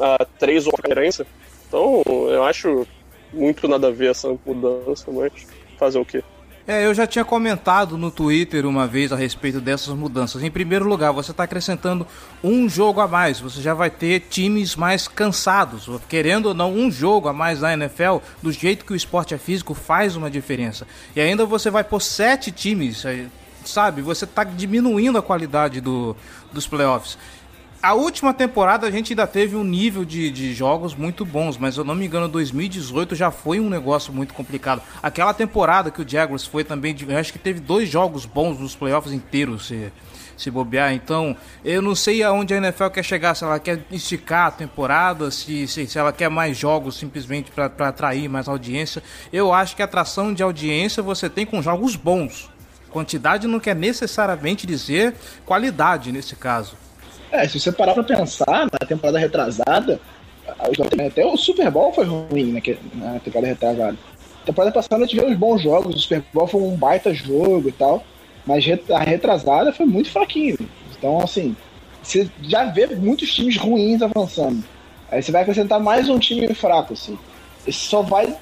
a 0.00 0.24
três 0.24 0.66
ou 0.66 0.72
conferência. 0.72 1.26
Então, 1.68 2.02
eu 2.28 2.44
acho 2.44 2.86
muito 3.32 3.68
nada 3.68 3.88
a 3.88 3.90
ver 3.90 4.10
essa 4.10 4.34
mudança, 4.46 5.10
mas 5.10 5.32
fazer 5.76 5.98
o 5.98 6.04
quê? 6.04 6.22
É, 6.66 6.86
eu 6.86 6.94
já 6.94 7.06
tinha 7.06 7.26
comentado 7.26 7.98
no 7.98 8.10
Twitter 8.10 8.64
uma 8.64 8.86
vez 8.86 9.12
a 9.12 9.16
respeito 9.16 9.60
dessas 9.60 9.94
mudanças. 9.94 10.42
Em 10.42 10.50
primeiro 10.50 10.86
lugar, 10.86 11.12
você 11.12 11.30
está 11.30 11.44
acrescentando 11.44 12.06
um 12.42 12.66
jogo 12.70 13.02
a 13.02 13.06
mais. 13.06 13.38
Você 13.38 13.60
já 13.60 13.74
vai 13.74 13.90
ter 13.90 14.20
times 14.30 14.74
mais 14.74 15.06
cansados. 15.06 15.86
Querendo 16.08 16.46
ou 16.46 16.54
não, 16.54 16.72
um 16.72 16.90
jogo 16.90 17.28
a 17.28 17.34
mais 17.34 17.60
na 17.60 17.74
NFL, 17.74 18.16
do 18.42 18.50
jeito 18.50 18.86
que 18.86 18.94
o 18.94 18.96
esporte 18.96 19.34
é 19.34 19.38
físico, 19.38 19.74
faz 19.74 20.16
uma 20.16 20.30
diferença. 20.30 20.86
E 21.14 21.20
ainda 21.20 21.44
você 21.44 21.70
vai 21.70 21.84
pôr 21.84 22.00
sete 22.00 22.50
times, 22.50 23.04
é, 23.04 23.26
sabe? 23.62 24.00
Você 24.00 24.24
está 24.24 24.42
diminuindo 24.42 25.18
a 25.18 25.22
qualidade 25.22 25.82
do, 25.82 26.16
dos 26.50 26.66
playoffs. 26.66 27.18
A 27.84 27.92
última 27.92 28.32
temporada 28.32 28.86
a 28.86 28.90
gente 28.90 29.12
ainda 29.12 29.26
teve 29.26 29.56
um 29.56 29.62
nível 29.62 30.06
de, 30.06 30.30
de 30.30 30.54
jogos 30.54 30.94
muito 30.94 31.22
bons, 31.22 31.58
mas 31.58 31.76
eu 31.76 31.84
não 31.84 31.94
me 31.94 32.06
engano, 32.06 32.26
2018 32.26 33.14
já 33.14 33.30
foi 33.30 33.60
um 33.60 33.68
negócio 33.68 34.10
muito 34.10 34.32
complicado. 34.32 34.80
Aquela 35.02 35.34
temporada 35.34 35.90
que 35.90 36.00
o 36.00 36.08
Jaguars 36.08 36.46
foi 36.46 36.64
também, 36.64 36.96
acho 37.14 37.30
que 37.30 37.38
teve 37.38 37.60
dois 37.60 37.86
jogos 37.86 38.24
bons 38.24 38.58
nos 38.58 38.74
playoffs 38.74 39.12
inteiros, 39.12 39.66
se, 39.66 39.92
se 40.34 40.50
bobear. 40.50 40.94
Então, 40.94 41.36
eu 41.62 41.82
não 41.82 41.94
sei 41.94 42.22
aonde 42.22 42.54
a 42.54 42.56
NFL 42.56 42.86
quer 42.86 43.02
chegar, 43.02 43.34
se 43.34 43.44
ela 43.44 43.58
quer 43.58 43.84
esticar 43.90 44.46
a 44.46 44.50
temporada, 44.50 45.30
se, 45.30 45.68
se, 45.68 45.86
se 45.86 45.98
ela 45.98 46.10
quer 46.10 46.30
mais 46.30 46.56
jogos 46.56 46.96
simplesmente 46.96 47.50
para 47.50 47.66
atrair 47.66 48.30
mais 48.30 48.48
audiência. 48.48 49.02
Eu 49.30 49.52
acho 49.52 49.76
que 49.76 49.82
a 49.82 49.84
atração 49.84 50.32
de 50.32 50.42
audiência 50.42 51.02
você 51.02 51.28
tem 51.28 51.44
com 51.44 51.60
jogos 51.60 51.96
bons. 51.96 52.48
Quantidade 52.88 53.46
não 53.46 53.60
quer 53.60 53.76
necessariamente 53.76 54.66
dizer 54.66 55.14
qualidade 55.44 56.10
nesse 56.10 56.34
caso. 56.34 56.78
É, 57.34 57.48
se 57.48 57.58
você 57.58 57.72
parar 57.72 57.94
pra 57.94 58.04
pensar, 58.04 58.68
na 58.70 58.86
temporada 58.86 59.18
retrasada, 59.18 60.00
até 61.04 61.26
o 61.26 61.36
Super 61.36 61.68
Bowl 61.68 61.92
foi 61.92 62.04
ruim 62.04 62.52
na 62.52 63.18
temporada 63.18 63.48
retrasada. 63.48 63.92
Na 63.92 64.46
temporada 64.46 64.72
passada 64.72 65.04
tivemos 65.04 65.36
bons 65.36 65.60
jogos, 65.60 65.96
o 65.96 65.98
Super 65.98 66.22
Bowl 66.32 66.46
foi 66.46 66.60
um 66.60 66.76
baita 66.76 67.12
jogo 67.12 67.68
e 67.68 67.72
tal, 67.72 68.04
mas 68.46 68.64
a 68.88 69.00
retrasada 69.00 69.72
foi 69.72 69.84
muito 69.84 70.10
fraquinho. 70.10 70.56
Então, 70.96 71.20
assim, 71.20 71.56
você 72.00 72.30
já 72.40 72.66
vê 72.66 72.86
muitos 72.94 73.34
times 73.34 73.56
ruins 73.56 74.00
avançando. 74.00 74.62
Aí 75.10 75.20
você 75.20 75.32
vai 75.32 75.42
acrescentar 75.42 75.80
mais 75.80 76.08
um 76.08 76.20
time 76.20 76.54
fraco, 76.54 76.92
assim. 76.92 77.18
Isso 77.66 77.88
só 77.88 78.00
vai 78.00 78.32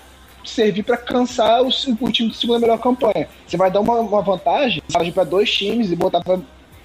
servir 0.45 0.83
para 0.83 0.99
cansar 0.99 1.63
o, 1.63 1.69
o, 1.69 2.13
time 2.13 2.29
de 2.29 2.37
segunda 2.37 2.59
melhor 2.59 2.79
campanha. 2.79 3.27
Você 3.47 3.57
vai 3.57 3.71
dar 3.71 3.81
uma, 3.81 4.01
uma 4.01 4.21
vantagem, 4.21 4.83
para 5.15 5.25
dois 5.25 5.51
times 5.51 5.91
e 5.91 5.97
botar 5.97 6.21
pra 6.21 6.39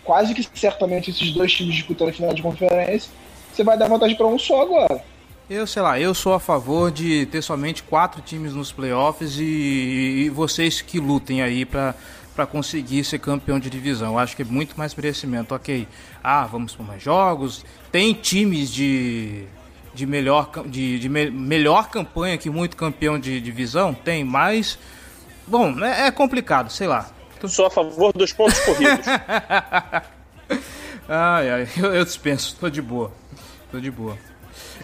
quase 0.07 0.33
que 0.33 0.47
certamente 0.57 1.11
esses 1.11 1.33
dois 1.33 1.51
times 1.51 1.75
disputando 1.75 2.09
a 2.09 2.13
final 2.13 2.33
de 2.33 2.41
conferência, 2.41 3.11
você 3.53 3.63
vai 3.63 3.77
dar 3.77 3.89
vantagem 3.89 4.15
para 4.15 4.25
um 4.25 4.39
só 4.39 4.61
agora. 4.61 5.03
Eu 5.49 5.67
sei 5.67 5.81
lá, 5.81 5.99
eu 5.99 6.13
sou 6.13 6.33
a 6.33 6.39
favor 6.39 6.91
de 6.91 7.25
ter 7.27 7.41
somente 7.41 7.83
quatro 7.83 8.21
times 8.21 8.53
nos 8.53 8.71
playoffs 8.71 9.37
e, 9.37 10.23
e 10.25 10.29
vocês 10.29 10.81
que 10.81 10.99
lutem 10.99 11.41
aí 11.41 11.65
para 11.65 11.93
para 12.37 12.45
conseguir 12.45 13.03
ser 13.03 13.17
campeão 13.17 13.59
de 13.59 13.67
divisão. 13.67 14.13
Eu 14.13 14.19
acho 14.19 14.35
que 14.35 14.43
é 14.43 14.45
muito 14.45 14.77
mais 14.77 14.93
merecimento. 14.93 15.55
Ok, 15.55 15.87
ah, 16.23 16.45
vamos 16.45 16.75
por 16.75 16.85
mais 16.85 17.01
jogos. 17.01 17.65
Tem 17.91 18.13
times 18.13 18.71
de, 18.71 19.45
de, 19.91 20.05
melhor, 20.05 20.51
de, 20.67 20.99
de 20.99 21.09
me, 21.09 21.31
melhor 21.31 21.89
campanha 21.89 22.37
que 22.37 22.47
muito 22.47 22.77
campeão 22.77 23.19
de 23.19 23.41
divisão? 23.41 23.91
Tem, 23.91 24.23
mas. 24.23 24.77
Bom, 25.47 25.83
é, 25.83 26.05
é 26.05 26.11
complicado, 26.11 26.69
sei 26.69 26.85
lá. 26.85 27.09
Sou 27.47 27.65
a 27.65 27.69
favor 27.69 28.13
dos 28.13 28.33
pontos 28.33 28.59
corridos. 28.59 29.05
ai, 31.07 31.49
ai, 31.49 31.67
eu, 31.77 31.93
eu 31.93 32.05
dispenso, 32.05 32.55
tô 32.59 32.69
de 32.69 32.81
boa. 32.81 33.11
Tô 33.71 33.79
de 33.79 33.91
boa. 33.91 34.17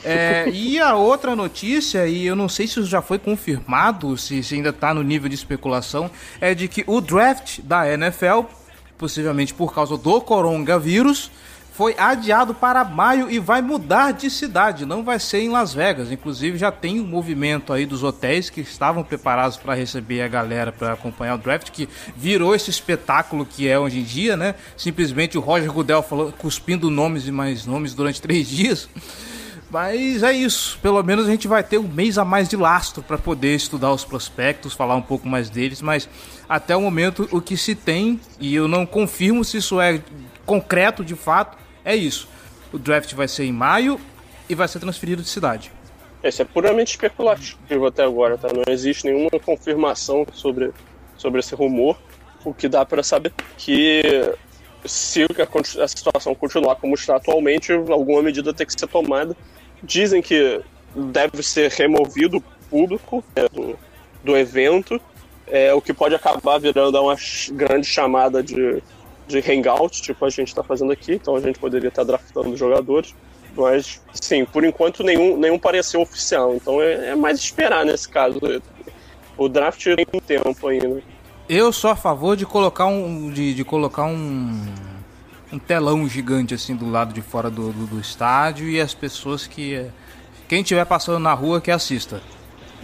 É, 0.03 0.49
e 0.51 0.79
a 0.79 0.95
outra 0.95 1.35
notícia, 1.35 2.05
e 2.07 2.25
eu 2.25 2.35
não 2.35 2.49
sei 2.49 2.67
se 2.67 2.79
isso 2.79 2.85
já 2.85 3.01
foi 3.01 3.17
confirmado, 3.17 4.17
se, 4.17 4.43
se 4.43 4.55
ainda 4.55 4.69
está 4.69 4.93
no 4.93 5.01
nível 5.01 5.29
de 5.29 5.35
especulação, 5.35 6.11
é 6.41 6.53
de 6.53 6.67
que 6.67 6.83
o 6.87 6.99
draft 6.99 7.59
da 7.61 7.91
NFL, 7.91 8.41
possivelmente 8.97 9.53
por 9.53 9.73
causa 9.73 9.97
do 9.97 10.21
coronavírus, 10.21 11.31
foi 11.73 11.95
adiado 11.97 12.53
para 12.53 12.83
maio 12.83 13.29
e 13.31 13.39
vai 13.39 13.61
mudar 13.61 14.11
de 14.11 14.29
cidade, 14.29 14.85
não 14.85 15.03
vai 15.03 15.19
ser 15.19 15.39
em 15.39 15.49
Las 15.49 15.73
Vegas. 15.73 16.11
Inclusive 16.11 16.57
já 16.57 16.71
tem 16.71 16.99
um 16.99 17.05
movimento 17.05 17.73
aí 17.73 17.85
dos 17.85 18.03
hotéis 18.03 18.49
que 18.49 18.61
estavam 18.61 19.03
preparados 19.03 19.57
para 19.57 19.73
receber 19.73 20.21
a 20.21 20.27
galera 20.27 20.71
para 20.71 20.93
acompanhar 20.93 21.33
o 21.33 21.37
draft, 21.39 21.71
que 21.71 21.89
virou 22.15 22.53
esse 22.53 22.69
espetáculo 22.69 23.43
que 23.43 23.67
é 23.67 23.77
hoje 23.77 23.99
em 23.99 24.03
dia, 24.03 24.37
né? 24.37 24.53
Simplesmente 24.77 25.35
o 25.35 25.41
Roger 25.41 25.71
Goodell 25.71 26.03
falou, 26.03 26.31
cuspindo 26.31 26.91
nomes 26.91 27.27
e 27.27 27.31
mais 27.31 27.65
nomes 27.65 27.95
durante 27.95 28.21
três 28.21 28.47
dias. 28.49 28.87
Mas 29.71 30.21
é 30.21 30.31
isso, 30.31 30.77
pelo 30.83 31.01
menos 31.01 31.25
a 31.25 31.31
gente 31.31 31.47
vai 31.47 31.63
ter 31.63 31.79
um 31.79 31.87
mês 31.87 32.19
a 32.19 32.23
mais 32.23 32.47
de 32.47 32.55
lastro 32.55 33.01
para 33.01 33.17
poder 33.17 33.55
estudar 33.55 33.91
os 33.91 34.05
prospectos, 34.05 34.75
falar 34.75 34.95
um 34.95 35.01
pouco 35.01 35.27
mais 35.27 35.49
deles, 35.49 35.81
mas 35.81 36.07
até 36.47 36.75
o 36.75 36.81
momento 36.81 37.27
o 37.31 37.41
que 37.41 37.57
se 37.57 37.73
tem, 37.73 38.19
e 38.39 38.53
eu 38.53 38.67
não 38.67 38.85
confirmo 38.85 39.43
se 39.43 39.57
isso 39.57 39.81
é 39.81 39.99
concreto 40.45 41.03
de 41.03 41.15
fato, 41.15 41.62
é 41.83 41.95
isso. 41.95 42.27
O 42.71 42.77
draft 42.77 43.13
vai 43.13 43.27
ser 43.27 43.45
em 43.45 43.51
maio 43.51 43.99
e 44.49 44.55
vai 44.55 44.67
ser 44.67 44.79
transferido 44.79 45.21
de 45.21 45.29
cidade. 45.29 45.71
Esse 46.23 46.41
é 46.41 46.45
puramente 46.45 46.91
especulativo 46.91 47.85
até 47.85 48.03
agora, 48.03 48.37
tá? 48.37 48.47
Não 48.53 48.63
existe 48.71 49.05
nenhuma 49.05 49.29
confirmação 49.43 50.25
sobre, 50.33 50.71
sobre 51.17 51.39
esse 51.39 51.53
rumor. 51.53 51.97
O 52.45 52.53
que 52.53 52.67
dá 52.69 52.85
para 52.85 53.03
saber 53.03 53.33
que 53.57 54.01
se 54.85 55.25
a, 55.81 55.87
situação 55.87 56.35
continuar 56.35 56.75
como 56.75 56.95
está 56.95 57.15
atualmente, 57.15 57.71
alguma 57.71 58.21
medida 58.21 58.53
tem 58.53 58.65
que 58.65 58.77
ser 58.77 58.87
tomada. 58.87 59.35
Dizem 59.81 60.21
que 60.21 60.61
deve 60.95 61.41
ser 61.43 61.71
removido 61.71 62.37
o 62.37 62.41
público 62.69 63.23
né, 63.35 63.47
do, 63.51 63.77
do 64.23 64.37
evento, 64.37 64.99
é, 65.47 65.73
o 65.73 65.81
que 65.81 65.93
pode 65.93 66.15
acabar 66.15 66.57
virando 66.57 67.01
uma 67.01 67.15
grande 67.51 67.87
chamada 67.87 68.41
de 68.41 68.81
de 69.27 69.39
hangout, 69.39 70.01
tipo 70.01 70.25
a 70.25 70.29
gente 70.29 70.49
está 70.49 70.63
fazendo 70.63 70.91
aqui, 70.91 71.13
então 71.13 71.35
a 71.35 71.39
gente 71.39 71.59
poderia 71.59 71.89
estar 71.89 72.03
draftando 72.03 72.55
jogadores. 72.55 73.15
Mas, 73.55 74.01
sim, 74.13 74.45
por 74.45 74.63
enquanto 74.63 75.03
nenhum, 75.03 75.37
nenhum 75.37 75.59
pareceu 75.59 76.01
oficial. 76.01 76.55
Então 76.55 76.81
é, 76.81 77.09
é 77.09 77.15
mais 77.15 77.39
esperar 77.39 77.85
nesse 77.85 78.09
caso. 78.09 78.39
O 79.37 79.47
draft 79.47 79.83
tem 79.83 80.21
tempo 80.21 80.67
ainda. 80.67 81.01
Eu 81.47 81.71
sou 81.71 81.91
a 81.91 81.95
favor 81.95 82.35
de 82.35 82.45
colocar 82.45 82.85
um. 82.85 83.29
de, 83.29 83.53
de 83.53 83.63
colocar 83.63 84.05
um. 84.05 84.59
um 85.51 85.59
telão 85.59 86.07
gigante 86.07 86.53
assim 86.53 86.75
do 86.75 86.89
lado 86.89 87.13
de 87.13 87.21
fora 87.21 87.49
do, 87.49 87.71
do, 87.71 87.85
do 87.85 87.99
estádio 87.99 88.67
e 88.67 88.79
as 88.79 88.93
pessoas 88.93 89.45
que. 89.45 89.85
Quem 90.47 90.61
estiver 90.61 90.85
passando 90.85 91.19
na 91.19 91.33
rua 91.33 91.61
que 91.61 91.71
assista. 91.71 92.21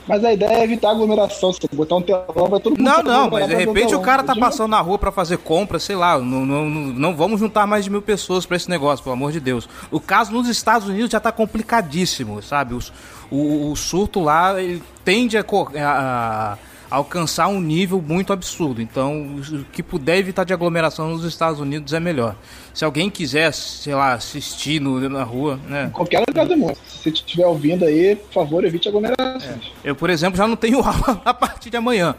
Mas 0.10 0.26
a 0.26 0.34
ideia 0.34 0.58
é 0.58 0.64
evitar 0.64 0.90
aglomeração. 0.90 1.54
Se 1.54 1.60
botar 1.72 1.98
um 1.98 2.02
telão, 2.02 2.26
vai 2.50 2.60
todo 2.60 2.76
mundo. 2.76 2.82
Não, 2.82 3.04
não, 3.04 3.30
mas 3.30 3.48
de 3.48 3.54
repente 3.54 3.94
o 3.94 4.00
cara 4.00 4.24
tá 4.24 4.36
passando 4.36 4.72
na 4.72 4.82
rua 4.82 4.98
para 4.98 5.12
fazer 5.12 5.38
compra, 5.38 5.78
sei 5.78 5.96
lá. 5.96 6.18
Não, 6.18 6.44
não, 6.48 6.68
não, 6.68 7.16
vamos 7.16 7.40
juntar 7.40 7.68
mais 7.68 7.84
de 7.84 7.92
mil 7.92 8.02
pessoas 8.02 8.44
para 8.44 8.58
esse 8.58 8.68
negócio, 8.68 9.04
pelo 9.04 9.14
amor 9.14 9.32
de 9.32 9.40
Deus. 9.40 9.70
O 9.92 10.00
caso 10.00 10.32
nos 10.32 10.50
Estados 10.50 10.88
Unidos 10.88 11.12
já 11.12 11.20
tá 11.20 11.32
complicadíssimo, 11.32 12.42
sabe? 12.42 12.74
Os, 12.74 12.92
o, 13.30 13.70
o 13.72 13.76
surto 13.76 14.20
lá 14.20 14.60
ele 14.60 14.82
tende 15.06 15.38
a, 15.38 15.44
a 15.44 16.58
alcançar 16.90 17.48
um 17.48 17.62
nível 17.62 18.02
muito 18.02 18.34
absurdo. 18.34 18.82
Então, 18.82 19.38
o 19.38 19.66
que 19.66 19.84
puder 19.84 20.18
evitar 20.18 20.44
de 20.44 20.54
aglomeração 20.54 21.10
nos 21.10 21.24
Estados 21.24 21.60
Unidos 21.60 21.94
é 21.94 22.00
melhor. 22.00 22.36
Se 22.74 22.84
alguém 22.84 23.10
quiser, 23.10 23.54
sei 23.54 23.94
lá, 23.94 24.14
assistir 24.14 24.80
no, 24.80 25.08
na 25.10 25.24
rua, 25.24 25.60
né? 25.68 25.90
Qualquer 25.94 26.24
lugar 26.28 26.46
do 26.46 26.58
mundo. 26.58 26.78
Se 26.88 27.10
estiver 27.10 27.46
ouvindo 27.46 27.86
aí, 27.86 28.16
por 28.16 28.34
favor, 28.34 28.66
evite 28.66 28.88
aglomerações. 28.88 29.44
É. 29.44 29.60
Eu, 29.84 29.96
por 29.96 30.10
exemplo, 30.10 30.38
já 30.38 30.48
não 30.48 30.56
tenho 30.56 30.80
aula 30.84 31.22
a 31.24 31.34
partir 31.34 31.70
de 31.70 31.78
amanhã. 31.78 32.16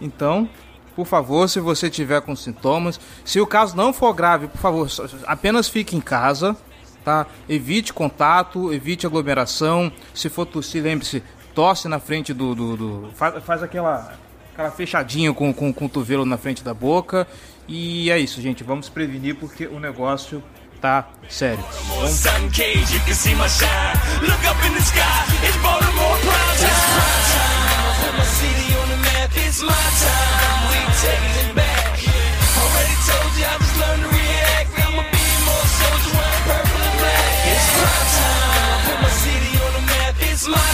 Então, 0.00 0.48
por 0.94 1.06
favor, 1.06 1.48
se 1.48 1.60
você 1.60 1.88
tiver 1.88 2.20
com 2.20 2.34
sintomas, 2.36 3.00
se 3.24 3.40
o 3.40 3.46
caso 3.46 3.76
não 3.76 3.92
for 3.92 4.12
grave, 4.12 4.48
por 4.48 4.58
favor, 4.58 4.88
apenas 5.26 5.68
fique 5.68 5.96
em 5.96 6.00
casa, 6.00 6.56
tá? 7.04 7.26
Evite 7.48 7.92
contato, 7.92 8.72
evite 8.72 9.06
aglomeração. 9.06 9.90
Se 10.14 10.28
for 10.28 10.44
tossir, 10.44 10.82
lembre-se, 10.82 11.22
tosse 11.54 11.88
na 11.88 11.98
frente 11.98 12.32
do. 12.32 12.54
do, 12.54 12.76
do 12.76 13.10
faz, 13.14 13.42
faz, 13.44 13.62
aquela, 13.62 14.12
aquela 14.52 14.70
fechadinha 14.70 15.32
com, 15.32 15.52
com 15.52 15.68
o 15.70 15.74
cotovelo 15.74 16.24
na 16.24 16.36
frente 16.36 16.62
da 16.62 16.74
boca. 16.74 17.26
E 17.68 18.10
é 18.10 18.18
isso, 18.18 18.40
gente. 18.40 18.64
Vamos 18.64 18.88
prevenir 18.88 19.36
porque 19.36 19.66
o 19.66 19.78
negócio 19.78 20.42
tá 20.80 21.08
sério. 21.28 21.64
Vamos... 21.88 22.22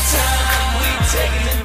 Thank 0.09 0.58
you. 1.19 1.58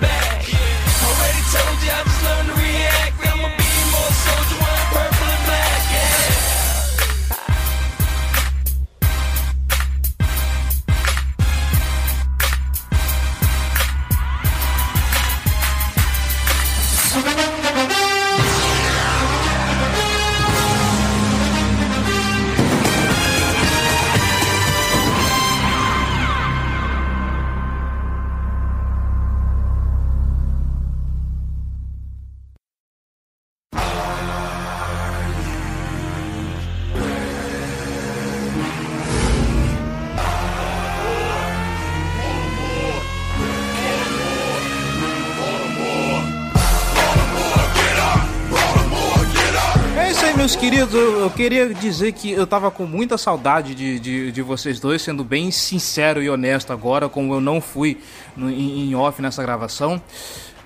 Meus 50.53 50.61
queridos, 50.61 50.93
eu, 50.93 51.31
queria 51.31 51.73
dizer 51.73 52.11
que 52.11 52.29
eu 52.31 52.45
tava 52.45 52.69
com 52.69 52.85
muita 52.85 53.17
saudade 53.17 53.73
de, 53.73 53.99
de, 53.99 54.31
de, 54.31 54.41
vocês 54.43 54.79
dois, 54.79 55.01
sendo 55.01 55.23
bem 55.23 55.49
sincero 55.49 56.21
e 56.21 56.29
honesto 56.29 56.71
agora, 56.71 57.09
como 57.09 57.33
eu 57.33 57.41
não 57.41 57.59
fui 57.59 57.97
no, 58.37 58.51
em, 58.51 58.87
em 58.87 58.95
off 58.95 59.19
nessa 59.19 59.41
gravação. 59.41 59.99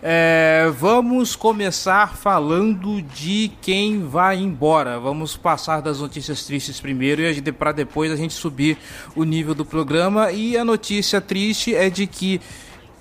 É, 0.03 0.69
vamos 0.77 1.37
começar 1.37 2.17
falando 2.17 3.01
de 3.01 3.49
quem 3.61 4.05
vai 4.05 4.35
embora. 4.35 4.99
Vamos 4.99 5.37
passar 5.37 5.81
das 5.81 6.01
notícias 6.01 6.43
tristes 6.43 6.81
primeiro 6.81 7.21
e 7.21 7.41
para 7.53 7.71
depois 7.71 8.11
a 8.11 8.17
gente 8.17 8.33
subir 8.33 8.77
o 9.15 9.23
nível 9.23 9.55
do 9.55 9.63
programa. 9.63 10.33
E 10.33 10.57
a 10.57 10.65
notícia 10.65 11.21
triste 11.21 11.73
é 11.73 11.89
de 11.89 12.05
que 12.07 12.41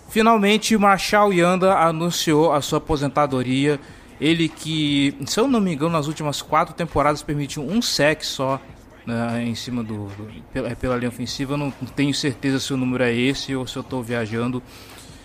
finalmente 0.09 0.76
Marshall 0.76 1.33
Yanda 1.33 1.75
anunciou 1.78 2.52
a 2.52 2.61
sua 2.61 2.78
aposentadoria. 2.78 3.81
Ele 4.20 4.49
que, 4.49 5.16
se 5.26 5.38
eu 5.38 5.46
não 5.46 5.61
me 5.61 5.75
engano, 5.75 5.92
nas 5.92 6.06
últimas 6.06 6.40
quatro 6.40 6.75
temporadas 6.75 7.23
permitiu 7.23 7.62
um 7.62 7.82
sec 7.82 8.23
só 8.23 8.61
né, 9.06 9.44
em 9.44 9.54
cima 9.54 9.82
do, 9.85 10.06
do 10.06 10.28
pela, 10.52 10.75
pela 10.75 10.96
linha 10.96 11.08
ofensiva. 11.08 11.54
Eu 11.54 11.58
não 11.58 11.70
tenho 11.70 12.12
certeza 12.14 12.58
se 12.58 12.73
o 12.73 12.76
número 12.76 13.04
é 13.04 13.14
esse 13.14 13.54
ou 13.54 13.66
se 13.66 13.76
eu 13.76 13.82
estou 13.82 14.02
viajando. 14.02 14.62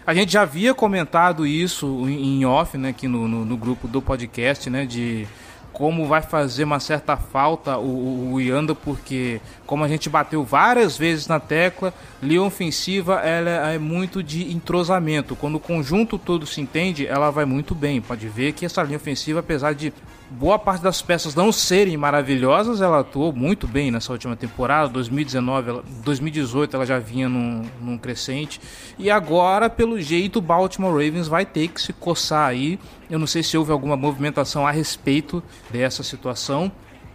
A 0.05 0.13
gente 0.13 0.33
já 0.33 0.41
havia 0.41 0.73
comentado 0.73 1.45
isso 1.45 2.07
em 2.07 2.43
off, 2.45 2.77
né, 2.77 2.89
aqui 2.89 3.07
no, 3.07 3.27
no, 3.27 3.45
no 3.45 3.57
grupo 3.57 3.87
do 3.87 4.01
podcast, 4.01 4.69
né, 4.69 4.85
de 4.85 5.27
como 5.71 6.05
vai 6.05 6.21
fazer 6.21 6.63
uma 6.63 6.79
certa 6.79 7.15
falta 7.15 7.77
o, 7.77 8.33
o 8.33 8.41
Yanda, 8.41 8.75
porque 8.75 9.39
como 9.71 9.85
a 9.85 9.87
gente 9.87 10.09
bateu 10.09 10.43
várias 10.43 10.97
vezes 10.97 11.27
na 11.27 11.39
tecla, 11.39 11.93
linha 12.21 12.43
ofensiva 12.43 13.21
ela 13.21 13.71
é 13.71 13.77
muito 13.77 14.21
de 14.21 14.51
entrosamento. 14.51 15.33
Quando 15.33 15.55
o 15.55 15.61
conjunto 15.61 16.17
todo 16.17 16.45
se 16.45 16.59
entende, 16.59 17.07
ela 17.07 17.29
vai 17.29 17.45
muito 17.45 17.73
bem. 17.73 18.01
Pode 18.01 18.27
ver 18.27 18.51
que 18.51 18.65
essa 18.65 18.83
linha 18.83 18.97
ofensiva, 18.97 19.39
apesar 19.39 19.73
de 19.73 19.93
boa 20.29 20.59
parte 20.59 20.81
das 20.81 21.01
peças 21.01 21.35
não 21.35 21.53
serem 21.53 21.95
maravilhosas, 21.95 22.81
ela 22.81 22.99
atuou 22.99 23.31
muito 23.31 23.65
bem 23.65 23.91
nessa 23.91 24.11
última 24.11 24.35
temporada. 24.35 24.89
2019, 24.89 25.69
ela, 25.69 25.83
2018 26.03 26.75
ela 26.75 26.85
já 26.85 26.99
vinha 26.99 27.29
num, 27.29 27.63
num 27.79 27.97
crescente. 27.97 28.59
E 28.99 29.09
agora, 29.09 29.69
pelo 29.69 30.01
jeito, 30.01 30.39
o 30.39 30.41
Baltimore 30.41 30.91
Ravens 30.91 31.29
vai 31.29 31.45
ter 31.45 31.69
que 31.69 31.81
se 31.81 31.93
coçar 31.93 32.49
aí. 32.49 32.77
Eu 33.09 33.17
não 33.17 33.25
sei 33.25 33.41
se 33.41 33.57
houve 33.57 33.71
alguma 33.71 33.95
movimentação 33.95 34.67
a 34.67 34.71
respeito 34.71 35.41
dessa 35.69 36.03
situação. 36.03 36.69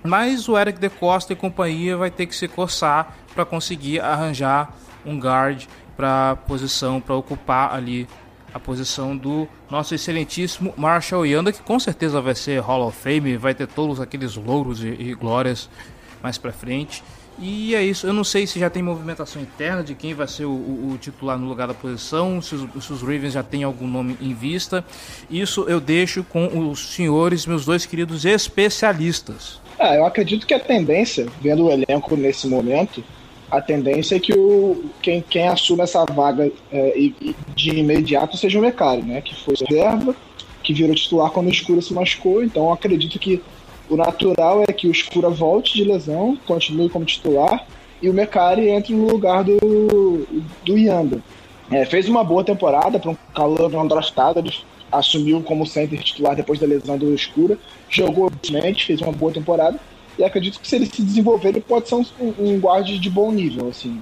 Mas 0.07 0.49
o 0.49 0.59
Eric 0.59 0.79
De 0.79 0.89
Costa 0.89 1.33
e 1.33 1.37
companhia 1.37 1.97
vai 1.97 2.11
ter 2.11 2.27
que 2.27 2.35
se 2.35 2.49
coçar 2.49 3.17
para 3.35 3.45
conseguir 3.45 4.01
arranjar 4.01 4.73
um 5.05 5.19
guard 5.19 5.65
para 5.97 6.37
posição, 6.47 7.01
para 7.01 7.15
ocupar 7.15 7.75
ali 7.75 8.07
a 8.53 8.59
posição 8.59 9.17
do 9.17 9.47
nosso 9.71 9.95
excelentíssimo 9.95 10.73
Marshall 10.77 11.27
Yanda, 11.27 11.53
que 11.53 11.63
com 11.63 11.79
certeza 11.79 12.21
vai 12.21 12.35
ser 12.35 12.61
Hall 12.61 12.87
of 12.87 12.97
Fame, 12.99 13.37
vai 13.37 13.55
ter 13.55 13.67
todos 13.67 14.01
aqueles 14.01 14.35
louros 14.37 14.83
e, 14.83 14.89
e 14.89 15.15
glórias 15.15 15.69
mais 16.23 16.39
para 16.39 16.53
frente. 16.53 17.03
E 17.39 17.75
é 17.75 17.85
isso, 17.85 18.07
eu 18.07 18.15
não 18.15 18.25
sei 18.25 18.47
se 18.47 18.59
já 18.59 18.71
tem 18.71 18.83
movimentação 18.83 19.43
interna 19.43 19.85
de 19.85 19.95
quem 19.95 20.15
vai 20.15 20.27
ser 20.27 20.47
o, 20.47 20.51
o, 20.51 20.93
o 20.95 20.99
titular 20.99 21.39
no 21.39 21.47
lugar 21.47 21.69
da 21.69 21.75
posição, 21.75 22.41
se 22.41 22.55
os, 22.55 22.85
se 22.85 22.93
os, 22.95 23.03
Ravens 23.03 23.35
já 23.35 23.43
têm 23.43 23.63
algum 23.63 23.87
nome 23.87 24.17
em 24.23 24.33
vista. 24.33 24.83
Isso 25.31 25.65
eu 25.69 25.79
deixo 25.79 26.25
com 26.25 26.71
os 26.71 26.95
senhores, 26.95 27.45
meus 27.45 27.67
dois 27.67 27.85
queridos 27.85 28.25
especialistas. 28.25 29.61
Ah, 29.79 29.95
eu 29.95 30.07
acredito 30.07 30.47
que 30.47 30.55
a 30.55 30.61
tendência, 30.61 31.27
vendo 31.41 31.67
o 31.67 31.71
elenco 31.71 32.17
nesse 32.17 32.47
momento, 32.49 33.05
a 33.51 33.61
tendência 33.61 34.17
é 34.17 34.19
que 34.19 34.33
o, 34.33 34.85
quem, 35.03 35.23
quem 35.29 35.47
assume 35.47 35.83
essa 35.83 36.05
vaga 36.05 36.51
é, 36.73 37.11
de 37.55 37.71
imediato 37.71 38.37
seja 38.37 38.59
o 38.59 38.63
Mecari, 38.63 39.03
né? 39.03 39.21
Que 39.21 39.35
foi 39.35 39.55
reserva, 39.55 40.15
que 40.63 40.73
virou 40.73 40.95
titular 40.95 41.31
quando 41.31 41.47
o 41.47 41.51
Escura 41.51 41.81
se 41.81 41.93
machucou. 41.93 42.43
Então 42.43 42.73
acredito 42.73 43.19
que 43.19 43.43
o 43.89 43.97
natural 43.97 44.65
é 44.67 44.73
que 44.73 44.89
o 44.89 44.91
Escura 44.91 45.31
volte 45.31 45.75
de 45.75 45.85
lesão, 45.85 46.37
continue 46.47 46.89
como 46.89 47.05
titular, 47.05 47.67
e 48.03 48.09
o 48.09 48.15
Mecari 48.15 48.69
entre 48.69 48.95
no 48.95 49.07
lugar 49.07 49.45
do, 49.45 50.27
do 50.65 50.79
Yanda. 50.79 51.21
É, 51.71 51.85
fez 51.85 52.09
uma 52.09 52.23
boa 52.23 52.45
temporada 52.45 52.99
para 52.99 53.11
um 53.11 53.17
calor 53.35 53.71
não 53.71 53.87
draftado, 53.87 54.43
assumiu 54.99 55.43
como 55.43 55.67
center 55.67 56.03
titular 56.03 56.35
depois 56.35 56.59
da 56.59 56.67
lesão 56.67 56.97
do 56.97 57.15
Escura, 57.15 57.59
jogou 57.89 58.31
fez 58.87 59.01
uma 59.01 59.13
boa 59.13 59.33
temporada 59.33 59.79
e 60.19 60.25
acredito 60.25 60.61
que 60.61 60.67
se 60.67 60.77
ele 60.77 60.87
se 60.87 61.03
desenvolver, 61.03 61.51
ele 61.51 61.61
pode 61.61 61.89
ser 61.89 61.95
um, 61.95 62.05
um 62.39 62.59
guarde 62.59 62.99
de 62.99 63.11
bom 63.11 63.31
nível, 63.31 63.69
assim. 63.69 64.01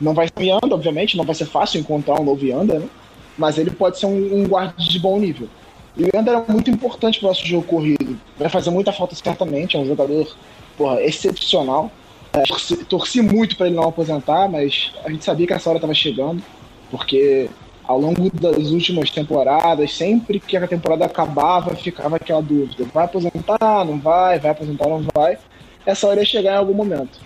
Não 0.00 0.14
vai 0.14 0.28
ser 0.28 0.44
Yanda, 0.44 0.74
obviamente, 0.74 1.16
não 1.16 1.24
vai 1.24 1.34
ser 1.34 1.46
fácil 1.46 1.80
encontrar 1.80 2.20
um 2.20 2.24
novo 2.24 2.44
Yanda, 2.44 2.78
né? 2.78 2.88
Mas 3.36 3.58
ele 3.58 3.70
pode 3.70 3.98
ser 3.98 4.06
um, 4.06 4.42
um 4.42 4.46
guarde 4.46 4.88
de 4.88 4.98
bom 4.98 5.18
nível. 5.18 5.48
E 5.96 6.04
o 6.04 6.10
Yanda 6.14 6.30
era 6.32 6.44
muito 6.48 6.70
importante 6.70 7.18
para 7.18 7.26
o 7.26 7.28
nosso 7.30 7.44
jogo 7.44 7.66
corrido. 7.66 8.18
Vai 8.38 8.48
fazer 8.48 8.70
muita 8.70 8.92
falta, 8.92 9.14
certamente. 9.14 9.76
É 9.76 9.80
um 9.80 9.86
jogador 9.86 10.36
porra, 10.76 11.02
excepcional. 11.02 11.90
É, 12.32 12.42
torci, 12.42 12.76
torci 12.84 13.22
muito 13.22 13.56
para 13.56 13.66
ele 13.66 13.76
não 13.76 13.88
aposentar, 13.88 14.48
mas 14.48 14.92
a 15.04 15.10
gente 15.10 15.24
sabia 15.24 15.46
que 15.46 15.52
essa 15.54 15.68
hora 15.70 15.78
estava 15.78 15.94
chegando, 15.94 16.42
porque 16.90 17.48
ao 17.86 18.00
longo 18.00 18.30
das 18.30 18.70
últimas 18.70 19.10
temporadas, 19.10 19.94
sempre 19.94 20.40
que 20.40 20.56
a 20.56 20.66
temporada 20.66 21.04
acabava, 21.04 21.74
ficava 21.76 22.16
aquela 22.16 22.42
dúvida: 22.42 22.84
vai 22.92 23.04
aposentar, 23.04 23.84
não 23.84 23.98
vai, 23.98 24.38
vai 24.38 24.50
aposentar, 24.50 24.88
não 24.88 25.04
vai 25.14 25.38
essa 25.86 26.08
hora 26.08 26.20
ia 26.20 26.26
chegar 26.26 26.54
em 26.54 26.58
algum 26.58 26.74
momento. 26.74 27.20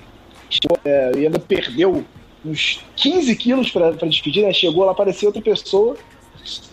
É, 0.85 1.13
e 1.17 1.27
ainda 1.27 1.39
perdeu 1.39 2.05
uns 2.45 2.85
15 2.97 3.35
quilos 3.37 3.71
para 3.71 3.93
despedir, 4.07 4.45
né? 4.45 4.53
Chegou 4.53 4.85
lá, 4.85 4.93
apareceu 4.93 5.29
outra 5.29 5.43
pessoa. 5.43 5.97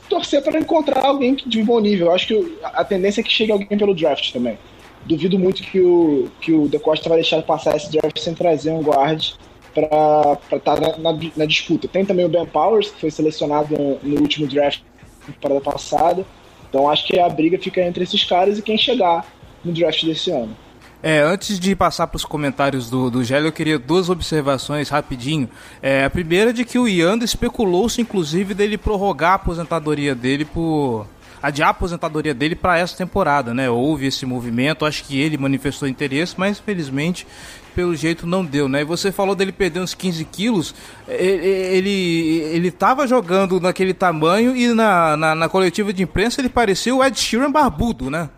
Torcer 0.10 0.44
para 0.44 0.60
encontrar 0.60 1.06
alguém 1.06 1.36
de 1.36 1.64
bom 1.64 1.80
nível. 1.80 2.08
Eu 2.08 2.14
acho 2.14 2.28
que 2.28 2.58
a 2.62 2.84
tendência 2.84 3.22
é 3.22 3.24
que 3.24 3.32
chegue 3.32 3.52
alguém 3.52 3.78
pelo 3.78 3.96
draft 3.96 4.32
também. 4.32 4.58
Duvido 5.06 5.40
muito 5.40 5.64
que 5.64 5.80
o, 5.80 6.30
que 6.42 6.52
o 6.52 6.68
De 6.68 6.80
Costa 6.80 7.08
vai 7.08 7.20
deixar 7.20 7.42
passar 7.44 7.76
esse 7.76 7.90
draft 7.92 8.18
sem 8.20 8.34
trazer 8.34 8.72
um 8.72 8.82
guard 8.82 9.34
para 9.82 10.58
estar 10.58 10.76
tá 10.76 10.82
na, 10.82 10.98
na, 10.98 11.20
na, 11.36 11.46
disputa. 11.46 11.88
Tem 11.88 12.04
também 12.04 12.26
o 12.26 12.30
Ben 12.30 12.46
Powers, 12.48 12.90
que 12.90 13.02
foi 13.02 13.12
selecionado 13.12 13.78
no, 13.78 14.00
no 14.02 14.22
último 14.22 14.48
draft 14.48 14.82
da 15.28 15.34
temporada 15.34 15.62
passada. 15.62 16.26
Então 16.68 16.90
acho 16.90 17.06
que 17.06 17.20
a 17.20 17.30
briga 17.30 17.60
fica 17.60 17.82
entre 17.82 18.04
esses 18.04 18.24
caras 18.24 18.58
e 18.58 18.62
quem 18.62 18.78
chegar 18.78 19.26
no 19.64 19.72
draft 19.72 20.04
desse 20.04 20.32
ano. 20.32 20.56
É, 21.02 21.20
antes 21.20 21.60
de 21.60 21.76
passar 21.76 22.08
para 22.08 22.18
os 22.18 22.26
comentários 22.26 22.90
do, 22.90 23.12
do 23.12 23.24
Gélio, 23.24 23.50
eu 23.50 23.52
queria 23.52 23.78
duas 23.78 24.10
observações 24.10 24.90
rapidinho. 24.90 25.48
É, 25.80 26.06
a 26.06 26.10
primeira 26.10 26.50
é 26.50 26.54
de 26.54 26.66
que 26.66 26.80
o 26.80 26.88
Ianda 26.88 27.24
especulou-se, 27.24 28.02
inclusive, 28.02 28.56
dele 28.56 28.78
prorrogar 28.80 29.34
a 29.34 29.36
aposentadoria 29.36 30.16
dele 30.16 30.44
por. 30.44 31.06
Adiar 31.42 31.68
a 31.68 31.72
aposentadoria 31.72 32.34
dele 32.34 32.56
para 32.56 32.78
essa 32.78 32.96
temporada, 32.96 33.54
né? 33.54 33.70
Houve 33.70 34.08
esse 34.08 34.26
movimento, 34.26 34.86
acho 34.86 35.04
que 35.04 35.20
ele 35.20 35.38
manifestou 35.38 35.88
interesse, 35.88 36.36
mas 36.38 36.60
felizmente 36.60 37.28
pelo 37.76 37.96
jeito 37.96 38.26
não 38.26 38.44
deu, 38.44 38.68
né? 38.68 38.82
E 38.82 38.84
você 38.84 39.12
falou 39.12 39.36
dele 39.36 39.52
perder 39.52 39.80
uns 39.80 39.94
15 39.94 40.26
quilos, 40.26 40.74
ele, 41.08 42.42
ele 42.52 42.72
tava 42.72 43.06
jogando 43.06 43.60
naquele 43.60 43.94
tamanho 43.94 44.56
e 44.56 44.74
na, 44.74 45.16
na, 45.16 45.36
na 45.36 45.48
coletiva 45.48 45.94
de 45.94 46.02
imprensa 46.02 46.42
ele 46.42 46.50
parecia 46.50 46.96
o 46.96 47.04
Ed 47.04 47.20
Sheeran 47.20 47.52
barbudo, 47.52 48.10
né? 48.10 48.30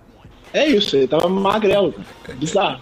É 0.53 0.67
isso, 0.67 0.97
ele 0.97 1.07
tava 1.07 1.29
magrelo, 1.29 1.93
cara. 2.23 2.37
Bizarro. 2.37 2.81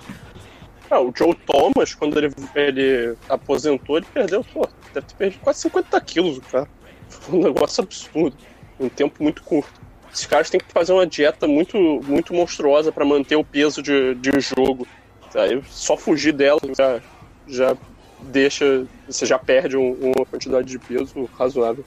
Ah, 0.90 1.02
o 1.02 1.14
Joe 1.16 1.36
Thomas, 1.46 1.94
quando 1.94 2.18
ele, 2.18 2.34
ele 2.56 3.16
aposentou, 3.30 3.98
ele 3.98 4.08
perdeu, 4.12 4.44
pô, 4.44 4.68
deve 4.94 5.06
ter 5.06 5.16
perdido 5.16 5.42
quase 5.42 5.60
50 5.62 6.02
quilos, 6.02 6.40
cara. 6.50 6.68
Foi 7.10 7.38
um 7.38 7.44
negócio 7.44 7.84
absurdo. 7.84 8.36
Um 8.80 8.90
tempo 8.90 9.22
muito 9.22 9.44
curto. 9.44 9.87
Esses 10.14 10.26
caras 10.26 10.50
têm 10.50 10.60
que 10.60 10.72
fazer 10.72 10.94
uma 10.94 11.06
dieta 11.06 11.48
muito, 11.48 11.78
muito 12.04 12.34
monstruosa 12.34 12.92
para 12.92 13.06
manter 13.06 13.36
o 13.36 13.44
peso 13.44 13.82
de, 13.82 14.16
de 14.16 14.32
jogo. 14.40 14.88
Aí, 15.36 15.62
só 15.70 15.96
fugir 15.96 16.34
dela 16.34 16.60
já, 16.76 17.00
já 17.48 17.78
deixa. 18.20 18.86
Você 19.08 19.26
já 19.26 19.38
perde 19.38 19.78
um, 19.78 19.94
uma 19.94 20.26
quantidade 20.26 20.68
de 20.68 20.80
peso 20.80 21.30
razoável. 21.38 21.84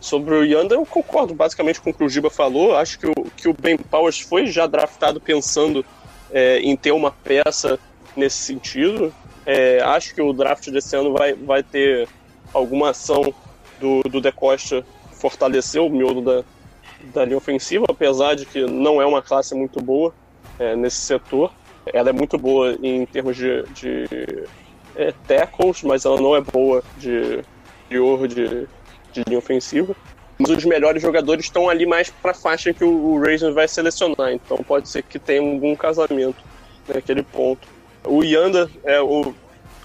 Sobre 0.00 0.34
o 0.34 0.44
Yanda, 0.44 0.74
eu 0.74 0.86
concordo 0.86 1.34
basicamente 1.34 1.80
com 1.80 1.90
o 1.90 1.94
que 1.94 2.04
o 2.04 2.08
Giba 2.08 2.30
falou. 2.30 2.76
Acho 2.76 2.98
que 2.98 3.06
o, 3.06 3.14
que 3.36 3.48
o 3.48 3.54
Ben 3.54 3.76
Powers 3.76 4.20
foi 4.20 4.46
já 4.46 4.66
draftado 4.66 5.20
pensando 5.20 5.84
é, 6.30 6.58
em 6.60 6.76
ter 6.76 6.92
uma 6.92 7.10
peça 7.10 7.78
nesse 8.16 8.38
sentido. 8.38 9.12
É, 9.44 9.80
acho 9.82 10.14
que 10.14 10.22
o 10.22 10.32
draft 10.32 10.68
desse 10.70 10.96
ano 10.96 11.12
vai, 11.12 11.34
vai 11.34 11.62
ter 11.62 12.08
alguma 12.52 12.90
ação 12.90 13.32
do, 13.78 14.02
do 14.02 14.20
De 14.20 14.32
Costa 14.32 14.84
fortalecer 15.12 15.80
o 15.80 15.90
miolo 15.90 16.22
da, 16.22 16.44
da 17.14 17.24
linha 17.24 17.36
ofensiva, 17.36 17.84
apesar 17.88 18.34
de 18.34 18.46
que 18.46 18.64
não 18.64 19.00
é 19.00 19.06
uma 19.06 19.22
classe 19.22 19.54
muito 19.54 19.80
boa 19.80 20.14
é, 20.58 20.76
nesse 20.76 20.98
setor. 20.98 21.52
Ela 21.92 22.10
é 22.10 22.12
muito 22.12 22.38
boa 22.38 22.76
em 22.82 23.06
termos 23.06 23.36
de, 23.36 23.62
de 23.74 24.06
é, 24.94 25.12
tackles, 25.26 25.82
mas 25.82 26.04
ela 26.04 26.20
não 26.20 26.36
é 26.36 26.40
boa 26.40 26.82
de, 26.98 27.42
ouro 27.98 28.28
de 28.28 28.68
de 29.12 29.22
linha 29.26 29.38
ofensiva. 29.38 29.94
Mas 30.38 30.50
os 30.50 30.64
melhores 30.64 31.02
jogadores 31.02 31.44
estão 31.44 31.68
ali 31.68 31.84
mais 31.84 32.10
para 32.10 32.30
a 32.30 32.34
faixa 32.34 32.72
que 32.72 32.82
o, 32.82 33.14
o 33.14 33.52
vai 33.52 33.68
selecionar. 33.68 34.32
Então 34.32 34.58
pode 34.58 34.88
ser 34.88 35.02
que 35.02 35.18
tenha 35.18 35.40
algum 35.40 35.76
casamento 35.76 36.42
naquele 36.88 37.22
ponto. 37.22 37.68
O 38.04 38.24
Yanda, 38.24 38.70
é, 38.84 39.00
o, 39.00 39.34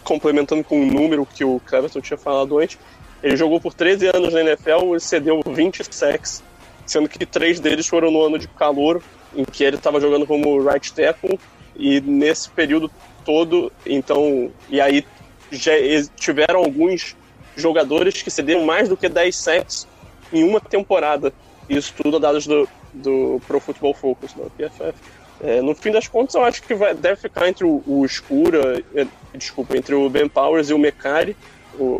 complementando 0.04 0.64
com 0.64 0.80
um 0.80 0.86
número 0.86 1.26
que 1.26 1.44
o 1.44 1.60
Cleverton 1.66 2.00
tinha 2.00 2.18
falado 2.18 2.58
antes, 2.58 2.78
ele 3.22 3.36
jogou 3.36 3.60
por 3.60 3.74
13 3.74 4.08
anos 4.16 4.34
na 4.34 4.42
NFL 4.42 4.96
e 4.96 5.00
cedeu 5.00 5.42
20 5.46 5.84
sacks, 5.94 6.42
sendo 6.86 7.10
que 7.10 7.26
três 7.26 7.60
deles 7.60 7.88
foram 7.88 8.12
no 8.12 8.22
ano 8.22 8.38
de 8.38 8.48
calor, 8.48 9.02
em 9.36 9.44
que 9.44 9.64
ele 9.64 9.78
estava 9.78 10.00
jogando 10.00 10.26
como 10.26 10.62
right 10.62 10.94
tackle, 10.94 11.40
e 11.76 12.00
nesse 12.02 12.50
período 12.50 12.90
todo, 13.26 13.72
então, 13.86 14.52
e 14.70 14.80
aí 14.80 15.06
já 15.52 15.72
tiveram 16.16 16.60
alguns 16.60 17.16
jogadores 17.56 18.22
que 18.22 18.30
cederam 18.30 18.66
mais 18.66 18.90
do 18.90 18.98
que 18.98 19.10
10 19.10 19.36
sets 19.36 19.88
em 20.32 20.44
uma 20.44 20.60
temporada. 20.60 21.34
Isso 21.70 21.94
tudo 22.02 22.20
dados 22.20 22.46
do, 22.46 22.68
do 22.94 23.42
Pro 23.48 23.60
Football 23.60 23.94
Focus, 23.94 24.34
do 24.34 24.52
PFF. 24.52 24.94
É, 25.42 25.62
no 25.62 25.76
fim 25.76 25.92
das 25.92 26.08
contas, 26.08 26.36
eu 26.36 26.44
acho 26.44 26.64
que 26.64 26.74
vai, 26.76 26.94
deve 26.94 27.18
ficar 27.18 27.48
entre 27.50 27.66
o, 27.66 27.84
o 27.86 28.06
Escura, 28.06 28.84
é, 28.94 29.06
desculpa, 29.34 29.78
entre 29.78 29.96
o 29.96 30.10
Ben 30.10 30.30
Powers 30.30 30.70
e 30.70 30.74
o 30.74 30.80
Mecari, 30.80 31.36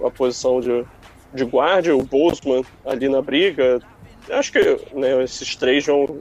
a 0.06 0.10
posição 0.10 0.62
de, 0.62 0.86
de 1.34 1.44
guarda, 1.44 1.96
o 1.96 2.04
Bozeman 2.04 2.64
ali 2.86 3.10
na 3.10 3.22
briga. 3.22 3.82
Acho 4.30 4.52
que 4.52 4.60
né, 4.94 5.24
esses 5.24 5.56
três 5.56 5.86
vão, 5.86 6.20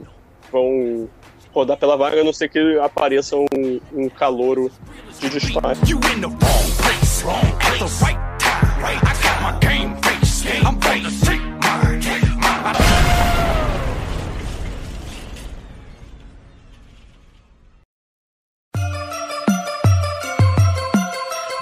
vão 0.51 1.09
rodar 1.53 1.77
pela 1.77 1.97
vaga, 1.97 2.21
a 2.21 2.23
não 2.23 2.33
ser 2.33 2.49
que 2.49 2.77
apareça 2.79 3.35
um, 3.35 3.45
um 3.93 4.09
calouro 4.09 4.71
de 5.19 5.29
disparo. 5.29 5.75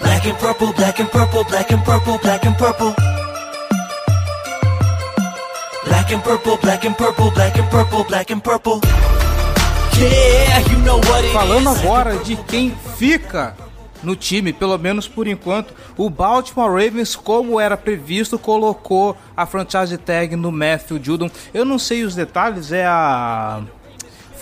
Black 0.02 0.26
and 0.26 0.36
purple, 0.40 0.74
black 0.74 1.00
and 1.00 1.08
purple, 1.08 1.44
black 1.44 1.72
and 1.72 1.84
purple, 1.84 2.18
black 2.20 2.46
and 2.46 2.54
purple. 2.56 3.23
Black 6.14 6.28
and 6.28 6.30
purple, 6.30 6.58
black 6.58 6.86
and 6.86 6.96
purple, 6.96 7.32
black 7.32 7.58
and 7.58 7.70
purple, 7.72 8.04
black 8.04 8.32
and 8.32 8.44
purple. 8.44 8.80
Yeah, 9.98 10.60
you 10.70 10.78
know 10.86 10.98
what 10.98 11.26
it 11.26 11.34
Falando 11.34 11.70
agora 11.70 12.18
de 12.18 12.36
quem 12.36 12.70
fica 13.00 13.56
no 14.04 14.16
time, 14.16 14.54
pelo 14.54 14.78
menos 14.78 15.08
por 15.08 15.28
enquanto, 15.28 15.74
o 15.98 16.12
Baltimore 16.12 16.70
Ravens, 16.70 17.16
como 17.16 17.60
era 17.60 17.76
previsto, 17.76 18.38
colocou 18.38 19.18
a 19.36 19.48
franchise 19.48 19.98
tag 19.98 20.36
no 20.36 20.52
Matthew 20.52 21.04
Judon. 21.04 21.32
Eu 21.52 21.66
não 21.66 21.80
sei 21.80 22.04
os 22.04 22.14
detalhes, 22.14 22.72
é 22.72 22.86
a 22.86 23.64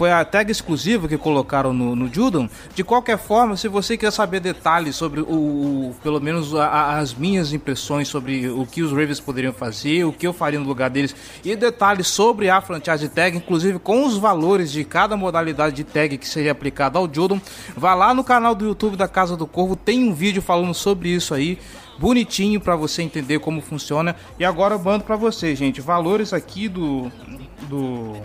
foi 0.02 0.12
a 0.12 0.26
tag 0.26 0.52
exclusiva 0.52 1.08
que 1.08 1.16
colocaram 1.16 1.74
no, 1.74 1.96
no 1.96 2.12
Judon. 2.12 2.50
De 2.74 2.84
qualquer 2.84 3.20
forma, 3.20 3.56
se 3.56 3.68
você 3.68 3.96
quer 3.96 4.10
saber 4.12 4.40
detalhes 4.40 4.96
sobre 4.96 5.22
o, 5.22 5.26
o 5.26 5.96
pelo 6.02 6.20
menos 6.20 6.56
a- 6.56 6.98
as 6.98 7.14
minhas 7.14 7.54
impressões 7.54 8.08
sobre 8.08 8.50
o 8.50 8.66
que 8.66 8.82
os 8.82 8.90
Ravens 8.90 9.20
poderiam 9.20 9.54
fazer, 9.54 10.04
o 10.04 10.12
que 10.12 10.26
eu 10.26 10.34
faria 10.34 10.58
no 10.60 10.66
lugar 10.66 10.90
deles 10.90 11.16
e 11.46 11.56
detalhes 11.56 12.08
sobre 12.08 12.50
a 12.50 12.60
franchise 12.62 13.08
tag, 13.10 13.38
inclusive 13.38 13.78
com 13.78 14.04
os 14.04 14.18
valores 14.18 14.72
de 14.72 14.84
cada 14.84 15.16
modalidade 15.16 15.76
de 15.76 15.84
tag 15.84 16.18
que 16.18 16.28
seria 16.28 16.52
aplicada 16.52 16.98
ao 16.98 17.08
Judon, 17.08 17.40
vá 17.78 17.94
lá 17.94 18.12
no 18.12 18.24
canal 18.24 18.56
do 18.56 18.66
YouTube 18.66 18.98
da 18.98 19.08
Casa 19.08 19.38
do 19.38 19.46
Corvo, 19.46 19.76
tem 19.76 20.10
um 20.10 20.16
vídeo 20.16 20.42
falando 20.42 20.74
sobre 20.74 21.10
isso 21.10 21.32
aí 21.32 21.60
bonitinho 22.00 22.60
para 22.60 22.76
você 22.76 23.04
entender 23.04 23.38
como 23.38 23.62
funciona. 23.62 24.16
E 24.40 24.44
agora 24.44 24.74
eu 24.74 24.80
mando 24.80 25.04
para 25.04 25.16
vocês, 25.16 25.60
gente, 25.60 25.80
valores 25.80 26.34
aqui 26.34 26.68
do 26.68 27.12
do 27.70 28.16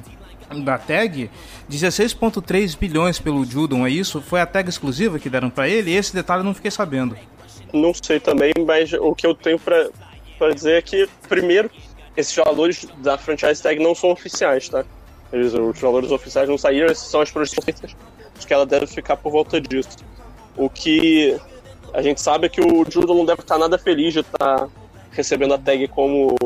da 0.64 0.78
tag, 0.78 1.30
16.3 1.70 2.78
bilhões 2.78 3.18
pelo 3.18 3.44
Judon, 3.44 3.86
é 3.86 3.90
isso? 3.90 4.20
Foi 4.20 4.40
a 4.40 4.46
tag 4.46 4.68
exclusiva 4.68 5.18
que 5.18 5.28
deram 5.28 5.50
para 5.50 5.68
ele? 5.68 5.94
Esse 5.94 6.14
detalhe 6.14 6.40
eu 6.40 6.44
não 6.44 6.54
fiquei 6.54 6.70
sabendo. 6.70 7.16
Não 7.72 7.92
sei 7.92 8.20
também, 8.20 8.52
mas 8.66 8.92
o 8.92 9.14
que 9.14 9.26
eu 9.26 9.34
tenho 9.34 9.58
pra 9.58 9.88
dizer 10.54 10.78
é 10.78 10.82
que, 10.82 11.08
primeiro, 11.28 11.70
esses 12.16 12.34
valores 12.34 12.86
da 12.98 13.18
franchise 13.18 13.62
tag 13.62 13.82
não 13.82 13.94
são 13.94 14.10
oficiais, 14.10 14.68
tá? 14.68 14.84
Eles, 15.32 15.52
os 15.52 15.78
valores 15.80 16.10
oficiais 16.10 16.48
não 16.48 16.56
saíram, 16.56 16.86
essas 16.86 17.08
são 17.08 17.20
as 17.20 17.30
projeções. 17.30 17.96
Que 18.46 18.54
ela 18.54 18.66
deve 18.66 18.86
ficar 18.86 19.16
por 19.16 19.32
volta 19.32 19.60
disso. 19.60 19.96
O 20.56 20.70
que 20.70 21.36
a 21.92 22.02
gente 22.02 22.20
sabe 22.20 22.46
é 22.46 22.48
que 22.48 22.60
o 22.60 22.84
Judo 22.88 23.14
não 23.14 23.24
deve 23.24 23.40
estar 23.40 23.58
nada 23.58 23.78
feliz 23.78 24.12
de 24.12 24.20
estar 24.20 24.68
recebendo 25.10 25.54
a 25.54 25.58
tag 25.58 25.88
como, 25.88 26.36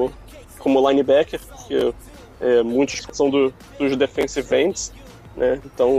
como 0.59 0.89
linebacker, 0.89 1.41
porque 1.41 1.93
é, 2.41 2.63
muitos 2.63 3.07
são 3.13 3.29
do, 3.29 3.53
dos 3.79 3.97
defensive 3.97 4.57
ends, 4.57 4.93
né? 5.37 5.61
Então, 5.65 5.99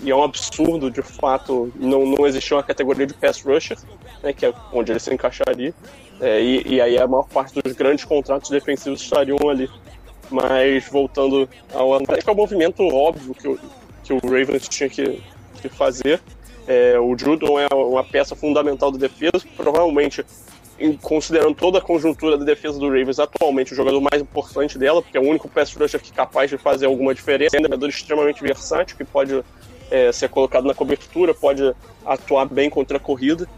e 0.00 0.10
é 0.10 0.14
um 0.14 0.22
absurdo, 0.22 0.90
de 0.90 1.02
fato, 1.02 1.72
não, 1.76 2.04
não 2.04 2.26
existir 2.26 2.54
uma 2.54 2.62
categoria 2.62 3.06
de 3.06 3.14
pass 3.14 3.42
rusher, 3.42 3.78
né, 4.22 4.32
que 4.32 4.44
é 4.44 4.52
onde 4.72 4.92
ele 4.92 5.00
se 5.00 5.12
encaixaria. 5.12 5.74
É, 6.20 6.40
e, 6.40 6.74
e 6.74 6.80
aí 6.80 6.98
a 6.98 7.06
maior 7.06 7.26
parte 7.28 7.60
dos 7.60 7.72
grandes 7.72 8.04
contratos 8.04 8.50
defensivos 8.50 9.00
estariam 9.00 9.38
ali. 9.48 9.70
Mas 10.30 10.88
voltando 10.88 11.48
ao 11.72 11.98
que 12.00 12.28
é 12.28 12.32
um 12.32 12.36
movimento 12.36 12.82
óbvio 12.82 13.34
que 13.34 13.48
o, 13.48 13.58
que 14.02 14.12
o 14.12 14.18
Ravens 14.18 14.68
tinha 14.68 14.88
que, 14.88 15.22
que 15.60 15.68
fazer. 15.68 16.20
É, 16.66 16.98
o 16.98 17.16
Judon 17.16 17.60
é 17.60 17.68
uma 17.72 18.02
peça 18.02 18.34
fundamental 18.34 18.90
da 18.90 18.98
defesa, 18.98 19.46
provavelmente, 19.56 20.24
considerando 21.00 21.54
toda 21.54 21.78
a 21.78 21.80
conjuntura 21.80 22.36
da 22.36 22.44
defesa 22.44 22.78
do 22.78 22.86
Ravens, 22.86 23.18
atualmente 23.18 23.72
o 23.72 23.76
jogador 23.76 24.00
mais 24.00 24.20
importante 24.20 24.78
dela, 24.78 25.00
porque 25.00 25.16
é 25.16 25.20
o 25.20 25.24
único 25.24 25.48
pass 25.48 25.74
rusher 25.74 26.00
que 26.00 26.10
é 26.10 26.14
capaz 26.14 26.50
de 26.50 26.58
fazer 26.58 26.86
alguma 26.86 27.14
diferença, 27.14 27.56
é 27.56 27.60
um 27.60 27.62
jogador 27.62 27.88
extremamente 27.88 28.42
versátil, 28.42 28.96
que 28.96 29.04
pode 29.04 29.42
é, 29.90 30.12
ser 30.12 30.28
colocado 30.28 30.66
na 30.66 30.74
cobertura, 30.74 31.32
pode 31.32 31.74
atuar 32.04 32.46
bem 32.46 32.68
contra 32.68 32.98
a 32.98 33.00
corrida, 33.00 33.48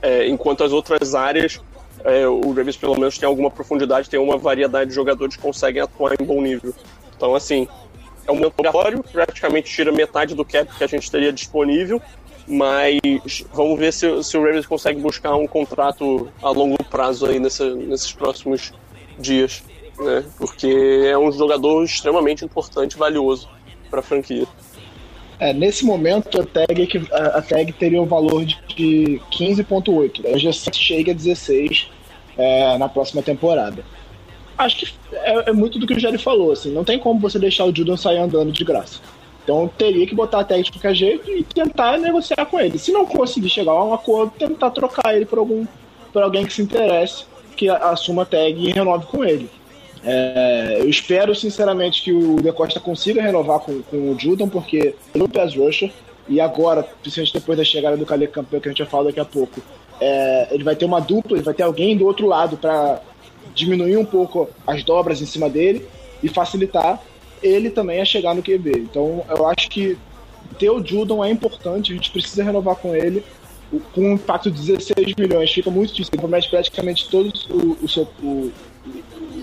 é, 0.00 0.26
enquanto 0.28 0.64
as 0.64 0.72
outras 0.72 1.14
áreas, 1.14 1.60
é, 2.04 2.26
o 2.26 2.48
Ravens 2.48 2.76
pelo 2.76 2.98
menos 2.98 3.18
tem 3.18 3.26
alguma 3.26 3.50
profundidade, 3.50 4.08
tem 4.08 4.20
uma 4.20 4.38
variedade 4.38 4.90
de 4.90 4.94
jogadores 4.94 5.36
que 5.36 5.42
conseguem 5.42 5.82
atuar 5.82 6.14
em 6.20 6.24
bom 6.24 6.40
nível. 6.40 6.74
Então, 7.16 7.34
assim, 7.34 7.68
é 8.26 8.30
um 8.32 8.36
momento 8.36 8.54
obrigatório, 8.54 9.02
praticamente 9.02 9.70
tira 9.70 9.92
metade 9.92 10.34
do 10.34 10.44
cap 10.44 10.74
que 10.76 10.84
a 10.84 10.86
gente 10.86 11.10
teria 11.10 11.32
disponível, 11.32 12.00
mas 12.46 13.00
vamos 13.52 13.78
ver 13.78 13.92
se, 13.92 14.22
se 14.22 14.36
o 14.36 14.42
Ravens 14.44 14.66
consegue 14.66 15.00
buscar 15.00 15.34
um 15.34 15.46
contrato 15.46 16.28
a 16.42 16.50
longo 16.50 16.82
prazo 16.84 17.26
aí 17.26 17.38
nessa- 17.38 17.74
nesses 17.74 18.12
próximos 18.12 18.72
dias, 19.18 19.62
né? 19.98 20.24
Porque 20.38 20.68
é 21.06 21.16
um 21.16 21.30
jogador 21.32 21.84
extremamente 21.84 22.44
importante 22.44 22.94
e 22.94 22.98
valioso 22.98 23.48
para 23.90 24.00
a 24.00 24.02
franquia. 24.02 24.46
É, 25.38 25.52
nesse 25.52 25.84
momento, 25.84 26.40
a 26.40 26.44
tag, 26.44 27.08
a, 27.12 27.42
tag 27.42 27.72
teria 27.72 28.00
um 28.00 28.06
valor 28.06 28.44
de, 28.44 28.56
de 28.68 29.20
15,8. 29.32 30.26
A 30.26 30.36
G7 30.38 30.74
chega 30.74 31.12
a 31.12 31.14
16 31.14 31.90
é, 32.36 32.78
na 32.78 32.88
próxima 32.88 33.22
temporada. 33.22 33.84
Acho 34.56 34.76
que 34.76 34.94
é, 35.12 35.50
é 35.50 35.52
muito 35.52 35.78
do 35.78 35.86
que 35.86 35.94
o 35.94 35.98
Jerry 35.98 36.18
falou. 36.18 36.52
Assim, 36.52 36.72
não 36.72 36.84
tem 36.84 36.98
como 36.98 37.18
você 37.18 37.38
deixar 37.38 37.64
o 37.64 37.74
Judon 37.74 37.96
sair 37.96 38.18
andando 38.18 38.52
de 38.52 38.64
graça. 38.64 39.00
Então 39.44 39.70
teria 39.78 40.06
que 40.06 40.14
botar 40.14 40.40
a 40.40 40.44
tag 40.44 40.62
de 40.62 40.72
qualquer 40.72 40.94
jeito 40.94 41.30
e 41.30 41.44
tentar 41.44 41.98
negociar 41.98 42.46
com 42.46 42.58
ele. 42.58 42.78
Se 42.78 42.90
não 42.90 43.04
conseguir 43.04 43.50
chegar 43.50 43.72
a 43.72 43.84
um 43.84 43.94
acordo, 43.94 44.32
tentar 44.38 44.70
trocar 44.70 45.14
ele 45.14 45.26
por 45.26 45.38
algum 45.38 45.66
por 46.12 46.22
alguém 46.22 46.46
que 46.46 46.52
se 46.52 46.62
interesse, 46.62 47.24
que 47.56 47.68
assuma 47.68 48.22
a 48.22 48.24
tag 48.24 48.56
e 48.56 48.72
renove 48.72 49.06
com 49.06 49.24
ele. 49.24 49.50
É, 50.04 50.76
eu 50.80 50.88
espero 50.88 51.34
sinceramente 51.34 52.02
que 52.02 52.12
o 52.12 52.36
De 52.36 52.52
Costa 52.52 52.78
consiga 52.78 53.20
renovar 53.20 53.58
com, 53.60 53.82
com 53.82 54.12
o 54.12 54.18
Judon, 54.18 54.48
porque 54.48 54.94
um 55.14 55.28
pass 55.28 55.56
rusher, 55.56 55.90
e 56.28 56.40
agora, 56.40 56.82
principalmente 57.02 57.34
depois 57.34 57.58
da 57.58 57.64
chegada 57.64 57.96
do 57.96 58.06
Caleb 58.06 58.32
Campeão, 58.32 58.60
que 58.60 58.68
a 58.68 58.70
gente 58.70 58.82
vai 58.82 58.90
falar 58.90 59.04
daqui 59.04 59.20
a 59.20 59.24
pouco, 59.24 59.60
é, 60.00 60.48
ele 60.52 60.62
vai 60.62 60.76
ter 60.76 60.84
uma 60.84 61.00
dupla, 61.00 61.36
ele 61.36 61.44
vai 61.44 61.54
ter 61.54 61.62
alguém 61.62 61.96
do 61.96 62.06
outro 62.06 62.26
lado 62.26 62.56
para 62.56 63.00
diminuir 63.54 63.96
um 63.96 64.04
pouco 64.04 64.48
as 64.66 64.82
dobras 64.84 65.20
em 65.20 65.26
cima 65.26 65.48
dele 65.48 65.86
e 66.22 66.28
facilitar 66.28 67.00
ele 67.44 67.70
também 67.70 68.00
a 68.00 68.04
chegar 68.04 68.34
no 68.34 68.42
QB. 68.42 68.70
Então 68.78 69.24
eu 69.28 69.46
acho 69.46 69.68
que 69.68 69.96
ter 70.58 70.70
o 70.70 70.84
Judon 70.84 71.24
é 71.24 71.30
importante, 71.30 71.92
a 71.92 71.94
gente 71.94 72.10
precisa 72.10 72.42
renovar 72.42 72.76
com 72.76 72.94
ele. 72.94 73.22
Com 73.92 74.02
um 74.02 74.12
impacto 74.14 74.50
de 74.50 74.60
16 74.60 75.14
milhões, 75.18 75.52
fica 75.52 75.70
muito 75.70 75.90
difícil, 75.90 76.10
ele 76.12 76.22
compromete 76.22 76.48
praticamente 76.48 77.08
todo 77.08 77.32
o, 77.50 77.84
o 77.84 77.88
seu 77.88 78.08
o, 78.22 78.52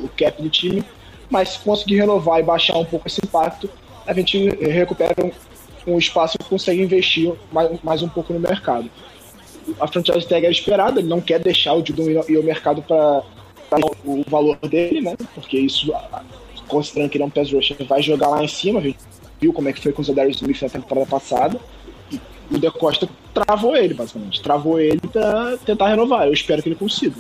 o 0.03 0.09
cap 0.17 0.41
do 0.41 0.49
time, 0.49 0.83
mas 1.29 1.49
se 1.49 1.59
conseguir 1.59 1.97
renovar 1.97 2.39
e 2.39 2.43
baixar 2.43 2.77
um 2.77 2.85
pouco 2.85 3.07
esse 3.07 3.19
impacto, 3.23 3.69
a 4.05 4.13
gente 4.13 4.49
recupera 4.49 5.15
um, 5.25 5.93
um 5.93 5.97
espaço 5.97 6.37
e 6.39 6.43
consegue 6.43 6.81
investir 6.81 7.33
mais, 7.51 7.81
mais 7.83 8.01
um 8.01 8.09
pouco 8.09 8.31
no 8.33 8.39
mercado. 8.39 8.89
A 9.79 9.87
franchise 9.87 10.27
tag 10.27 10.45
era 10.45 10.51
esperada, 10.51 10.99
ele 10.99 11.09
não 11.09 11.21
quer 11.21 11.39
deixar 11.39 11.73
o 11.73 11.85
Judon 11.85 12.09
ir 12.09 12.37
ao 12.37 12.43
mercado 12.43 12.81
para 12.81 13.23
o 14.05 14.23
valor 14.27 14.57
dele, 14.57 15.01
né? 15.01 15.15
Porque 15.35 15.59
isso, 15.59 15.93
considerando 16.71 17.09
que 17.09 17.17
ele 17.17 17.23
é 17.23 17.27
um 17.27 17.29
pass 17.29 17.51
rusher, 17.51 17.77
vai 17.85 18.01
jogar 18.01 18.29
lá 18.29 18.43
em 18.43 18.47
cima. 18.47 18.79
A 18.79 18.83
gente 18.83 18.97
viu 19.39 19.53
como 19.53 19.69
é 19.69 19.73
que 19.73 19.81
foi 19.81 19.91
com 19.91 20.01
o 20.01 20.05
Zadarius 20.05 20.37
Smith 20.37 20.61
na 20.61 20.69
temporada 20.69 21.05
passada. 21.05 21.59
E 22.11 22.55
o 22.55 22.59
De 22.59 22.71
Costa 22.71 23.07
travou 23.33 23.75
ele, 23.75 23.93
basicamente. 23.93 24.41
Travou 24.41 24.79
ele 24.79 25.01
para 25.11 25.57
tentar 25.57 25.89
renovar. 25.89 26.27
Eu 26.27 26.33
espero 26.33 26.63
que 26.63 26.69
ele 26.69 26.75
consiga. 26.75 27.15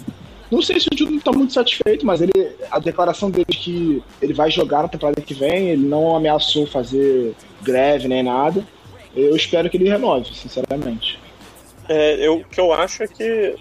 Não 0.49 0.61
sei 0.61 0.79
se 0.79 0.87
o 0.91 0.97
Judon 0.97 1.15
está 1.15 1.31
muito 1.31 1.53
satisfeito, 1.53 2.05
mas 2.05 2.21
ele, 2.21 2.31
a 2.69 2.77
declaração 2.77 3.31
dele 3.31 3.45
de 3.47 3.57
que 3.57 4.03
ele 4.21 4.33
vai 4.33 4.51
jogar 4.51 4.81
na 4.83 4.89
temporada 4.89 5.21
que 5.21 5.33
vem, 5.33 5.69
ele 5.69 5.85
não 5.85 6.15
ameaçou 6.15 6.67
fazer 6.67 7.33
greve 7.61 8.09
nem 8.09 8.21
nada. 8.21 8.65
Eu 9.15 9.35
espero 9.35 9.69
que 9.69 9.77
ele 9.77 9.89
renove, 9.89 10.33
sinceramente. 10.33 11.17
É, 11.87 12.15
eu, 12.25 12.39
o 12.39 12.43
que 12.43 12.59
eu 12.59 12.73
acho 12.73 13.03
é 13.03 13.07
que 13.07 13.55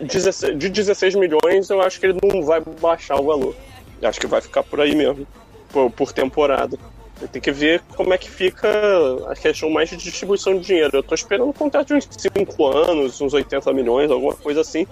16 0.00 0.58
de 0.58 0.68
16 0.68 1.14
milhões, 1.14 1.70
eu 1.70 1.80
acho 1.80 2.00
que 2.00 2.06
ele 2.06 2.18
não 2.22 2.42
vai 2.42 2.60
baixar 2.80 3.20
o 3.20 3.24
valor. 3.24 3.54
Acho 4.02 4.20
que 4.20 4.26
vai 4.26 4.40
ficar 4.40 4.62
por 4.62 4.80
aí 4.80 4.94
mesmo, 4.94 5.26
por, 5.70 5.90
por 5.90 6.12
temporada. 6.12 6.78
Tem 7.30 7.40
que 7.40 7.52
ver 7.52 7.80
como 7.94 8.12
é 8.12 8.18
que 8.18 8.28
fica 8.28 8.68
a 9.28 9.34
questão 9.34 9.70
mais 9.70 9.88
de 9.88 9.96
distribuição 9.96 10.58
de 10.58 10.66
dinheiro. 10.66 10.96
Eu 10.96 11.02
tô 11.02 11.14
esperando 11.14 11.48
um 11.48 11.52
contrato 11.52 11.88
de 11.88 11.94
uns 11.94 12.08
5 12.10 12.66
anos, 12.66 13.20
uns 13.20 13.32
80 13.32 13.72
milhões, 13.72 14.10
alguma 14.10 14.34
coisa 14.34 14.60
assim, 14.60 14.86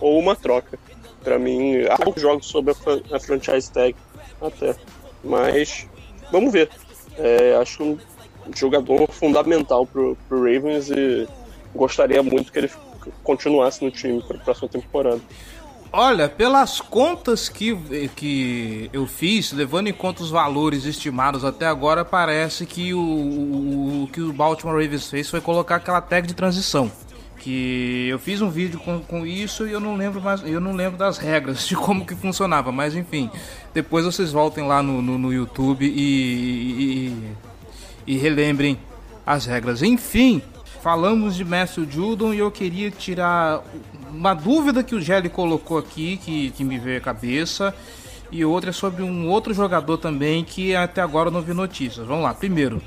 ou 0.00 0.18
uma 0.18 0.34
troca. 0.34 0.78
Pra 1.22 1.38
mim, 1.38 1.82
há 1.82 2.18
jogos 2.18 2.46
sobre 2.46 2.72
a, 2.72 3.16
a 3.16 3.20
franchise 3.20 3.70
tag 3.70 3.94
até. 4.40 4.74
Mas 5.22 5.86
vamos 6.32 6.52
ver. 6.52 6.70
É, 7.18 7.56
acho 7.56 7.82
um 7.82 7.98
jogador 8.54 9.10
fundamental 9.10 9.86
pro, 9.86 10.16
pro 10.28 10.38
Ravens 10.38 10.90
e 10.90 11.26
gostaria 11.74 12.22
muito 12.22 12.52
que 12.52 12.58
ele 12.58 12.70
continuasse 13.22 13.84
no 13.84 13.90
time 13.90 14.22
para 14.22 14.36
a 14.36 14.40
próxima 14.40 14.68
temporada. 14.68 15.20
Olha, 15.98 16.28
pelas 16.28 16.78
contas 16.78 17.48
que, 17.48 17.74
que 18.14 18.90
eu 18.92 19.06
fiz, 19.06 19.50
levando 19.50 19.88
em 19.88 19.94
conta 19.94 20.22
os 20.22 20.28
valores 20.28 20.84
estimados 20.84 21.42
até 21.42 21.66
agora, 21.66 22.04
parece 22.04 22.66
que 22.66 22.92
o, 22.92 23.00
o, 23.00 24.02
o 24.02 24.08
que 24.08 24.20
o 24.20 24.30
Baltimore 24.30 24.74
Ravens 24.78 25.08
fez 25.08 25.30
foi 25.30 25.40
colocar 25.40 25.76
aquela 25.76 26.02
tag 26.02 26.26
de 26.26 26.34
transição. 26.34 26.92
Que 27.38 28.08
eu 28.10 28.18
fiz 28.18 28.42
um 28.42 28.50
vídeo 28.50 28.78
com, 28.78 29.00
com 29.00 29.24
isso 29.24 29.66
e 29.66 29.72
eu 29.72 29.80
não 29.80 29.96
lembro 29.96 30.20
mais, 30.20 30.42
eu 30.44 30.60
não 30.60 30.74
lembro 30.74 30.98
das 30.98 31.16
regras 31.16 31.66
de 31.66 31.74
como 31.74 32.04
que 32.04 32.14
funcionava, 32.14 32.70
mas 32.70 32.94
enfim, 32.94 33.30
depois 33.72 34.04
vocês 34.04 34.30
voltem 34.32 34.66
lá 34.66 34.82
no, 34.82 35.00
no, 35.00 35.16
no 35.16 35.32
YouTube 35.32 35.86
e, 35.86 37.14
e, 38.06 38.12
e 38.14 38.18
relembrem 38.18 38.78
as 39.24 39.46
regras. 39.46 39.82
Enfim, 39.82 40.42
falamos 40.86 41.34
de 41.34 41.44
Matthew 41.44 41.90
Judon 41.90 42.32
e 42.32 42.38
eu 42.38 42.48
queria 42.48 42.92
tirar 42.92 43.60
uma 44.08 44.34
dúvida 44.34 44.84
que 44.84 44.94
o 44.94 45.00
Gelli 45.00 45.28
colocou 45.28 45.78
aqui, 45.78 46.16
que, 46.16 46.52
que 46.52 46.62
me 46.62 46.78
veio 46.78 46.98
à 46.98 47.00
cabeça, 47.00 47.74
e 48.30 48.44
outra 48.44 48.70
é 48.70 48.72
sobre 48.72 49.02
um 49.02 49.28
outro 49.28 49.52
jogador 49.52 49.98
também 49.98 50.44
que 50.44 50.76
até 50.76 51.00
agora 51.00 51.28
não 51.28 51.42
vi 51.42 51.52
notícias. 51.52 52.06
Vamos 52.06 52.22
lá, 52.22 52.32
primeiro. 52.32 52.80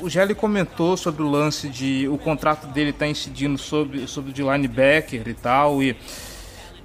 O 0.00 0.08
Gelli 0.08 0.34
comentou 0.34 0.96
sobre 0.96 1.22
o 1.22 1.28
lance 1.28 1.68
de 1.68 2.08
o 2.08 2.16
contrato 2.16 2.66
dele 2.68 2.94
tá 2.94 3.06
incidindo 3.06 3.58
sobre, 3.58 4.08
sobre 4.08 4.32
de 4.32 4.40
linebacker 4.42 5.28
e 5.28 5.34
tal. 5.34 5.82
E 5.82 5.94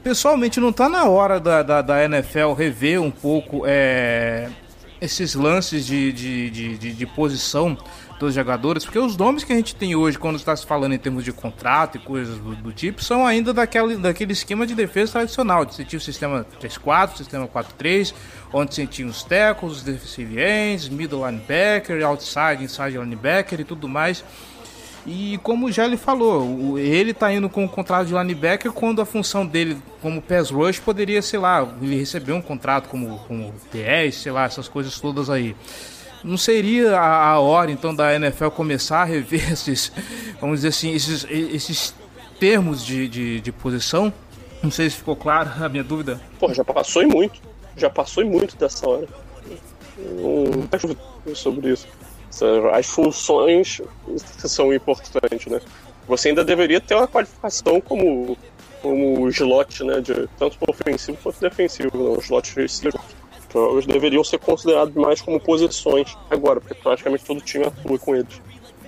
pessoalmente 0.03 0.59
não 0.59 0.73
tá 0.73 0.89
na 0.89 1.05
hora 1.05 1.39
da, 1.39 1.63
da, 1.63 1.81
da 1.81 2.03
NFL 2.03 2.51
rever 2.51 3.01
um 3.01 3.11
pouco 3.11 3.63
é, 3.65 4.49
esses 4.99 5.35
lances 5.35 5.85
de, 5.85 6.11
de, 6.11 6.49
de, 6.49 6.77
de, 6.77 6.93
de 6.93 7.05
posição 7.05 7.77
dos 8.19 8.33
jogadores, 8.33 8.85
porque 8.85 8.99
os 8.99 9.17
nomes 9.17 9.43
que 9.43 9.51
a 9.51 9.55
gente 9.55 9.75
tem 9.75 9.95
hoje, 9.95 10.17
quando 10.17 10.37
está 10.37 10.55
se 10.55 10.65
falando 10.65 10.93
em 10.93 10.97
termos 10.97 11.23
de 11.23 11.31
contrato 11.31 11.97
e 11.97 11.99
coisas 11.99 12.37
do, 12.37 12.55
do, 12.55 12.71
tipo, 12.71 13.03
são 13.03 13.25
ainda 13.25 13.53
daquele, 13.53 13.97
daquele 13.97 14.33
esquema 14.33 14.65
de 14.65 14.75
defesa 14.75 15.13
tradicional, 15.13 15.65
de 15.65 15.75
sentir 15.75 15.97
o 15.97 16.01
sistema 16.01 16.45
3-4, 16.61 17.17
sistema 17.17 17.47
4-3, 17.47 18.13
onde 18.51 18.75
sentir 18.75 19.03
os 19.03 19.23
tackles, 19.23 19.77
os 19.77 19.83
defensive 19.83 20.39
ends, 20.39 20.87
middle 20.87 21.25
linebacker, 21.25 22.05
outside, 22.05 22.63
inside 22.63 22.97
linebacker 22.97 23.59
e 23.59 23.63
tudo 23.63 23.87
mais. 23.87 24.23
E 25.05 25.37
como 25.43 25.69
já 25.69 25.83
ele 25.83 25.97
falou, 25.97 26.79
ele 26.79 27.11
está 27.11 27.31
indo 27.33 27.49
com 27.49 27.65
um 27.65 27.67
contrato 27.67 28.07
de 28.07 28.13
linebacker 28.13 28.71
quando 28.71 29.01
a 29.01 29.05
função 29.05 29.45
dele 29.45 29.77
como 30.01 30.21
pass 30.21 30.49
rush 30.49 30.79
poderia, 30.79 31.21
sei 31.21 31.39
lá, 31.39 31.67
ele 31.81 31.97
receber 31.97 32.31
um 32.31 32.41
contrato 32.41 32.87
como, 32.87 33.19
como 33.27 33.53
TS, 33.69 34.15
sei 34.15 34.31
lá, 34.31 34.45
essas 34.45 34.69
coisas 34.69 34.97
todas 35.01 35.29
aí. 35.29 35.55
Não 36.23 36.37
seria 36.37 36.97
a, 36.97 37.31
a 37.31 37.39
hora 37.39 37.71
então 37.71 37.93
da 37.93 38.15
NFL 38.15 38.47
começar 38.49 39.01
a 39.01 39.03
rever 39.03 39.51
esses, 39.51 39.91
vamos 40.39 40.57
dizer 40.57 40.69
assim, 40.69 40.93
esses, 40.93 41.25
esses 41.29 41.93
termos 42.39 42.85
de, 42.85 43.07
de, 43.07 43.41
de 43.41 43.51
posição? 43.51 44.13
Não 44.61 44.71
sei 44.71 44.89
se 44.89 44.97
ficou 44.97 45.15
claro 45.15 45.51
a 45.61 45.67
minha 45.67 45.83
dúvida. 45.83 46.21
Pô, 46.39 46.53
já 46.53 46.63
passou 46.63 47.03
e 47.03 47.05
muito. 47.05 47.41
Já 47.75 47.89
passou 47.89 48.23
e 48.23 48.25
muito 48.25 48.55
dessa 48.55 48.87
hora. 48.87 49.07
Não 49.97 51.35
sobre 51.35 51.73
isso. 51.73 51.87
As 52.73 52.87
funções 52.87 53.81
são 54.37 54.73
importantes, 54.73 55.51
né? 55.51 55.59
Você 56.07 56.29
ainda 56.29 56.43
deveria 56.43 56.81
ter 56.81 56.95
uma 56.95 57.07
qualificação 57.07 57.79
como, 57.79 58.37
como 58.81 59.29
slot, 59.29 59.83
né? 59.83 60.01
De, 60.01 60.27
tanto 60.39 60.57
ofensivo 60.67 61.17
quanto 61.21 61.39
defensivo, 61.39 61.97
né? 61.97 62.17
O 62.17 62.19
slot 62.19 62.55
receiver 62.55 62.99
jogos 63.53 63.85
deveriam 63.85 64.23
ser 64.23 64.39
considerados 64.39 64.93
mais 64.95 65.21
como 65.21 65.39
posições 65.39 66.17
agora, 66.29 66.59
porque 66.59 66.75
praticamente 66.75 67.23
todo 67.23 67.41
time 67.41 67.65
atua 67.65 67.99
com 67.99 68.15
eles. 68.15 68.41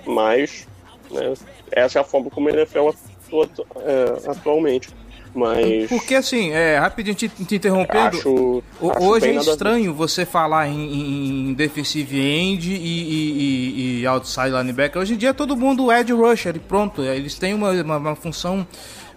Mas, 0.06 0.66
né, 1.10 1.34
essa 1.70 1.98
é 1.98 2.02
a 2.02 2.04
forma 2.04 2.30
como 2.30 2.48
a 2.48 2.52
NFL 2.52 2.88
atua 2.88 3.48
é, 3.80 4.30
atualmente. 4.30 4.88
Mas. 5.36 5.90
Porque 5.90 6.14
assim, 6.14 6.50
é, 6.52 6.78
rapidinho 6.78 7.14
te, 7.14 7.28
te 7.28 7.56
interrompendo. 7.56 8.16
Acho, 8.16 8.62
acho 8.80 9.04
hoje 9.04 9.28
é 9.28 9.34
estranho 9.34 9.92
você 9.92 10.24
falar 10.24 10.66
em, 10.66 11.50
em 11.50 11.52
defensive 11.52 12.18
end 12.18 12.72
e, 12.72 12.74
e, 12.74 14.00
e, 14.00 14.06
outside 14.06 14.50
linebacker. 14.50 15.00
Hoje 15.00 15.12
em 15.12 15.16
dia 15.18 15.34
todo 15.34 15.54
mundo 15.54 15.92
é 15.92 16.02
de 16.02 16.14
rusher 16.14 16.56
e 16.56 16.58
pronto. 16.58 17.02
Eles 17.02 17.34
têm 17.34 17.52
uma, 17.52 17.70
uma, 17.70 17.96
uma 17.98 18.16
função 18.16 18.66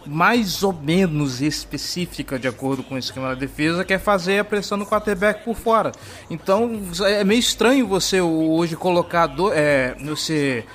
mais 0.06 0.64
ou 0.64 0.74
menos 0.74 1.42
específica 1.42 2.40
de 2.40 2.48
acordo 2.48 2.84
com 2.84 2.96
o 2.96 2.98
esquema 2.98 3.30
da 3.30 3.36
defesa, 3.36 3.84
que 3.84 3.94
é 3.94 4.00
fazer 4.00 4.40
a 4.40 4.44
pressão 4.44 4.78
no 4.78 4.86
quarterback 4.86 5.44
por 5.44 5.56
fora. 5.56 5.92
Então 6.30 6.82
é 7.06 7.24
meio 7.24 7.40
estranho 7.40 7.88
você 7.88 8.22
hoje 8.22 8.76
colocar 8.76 9.28
do, 9.28 9.52
é, 9.52 9.96
você 10.04 10.66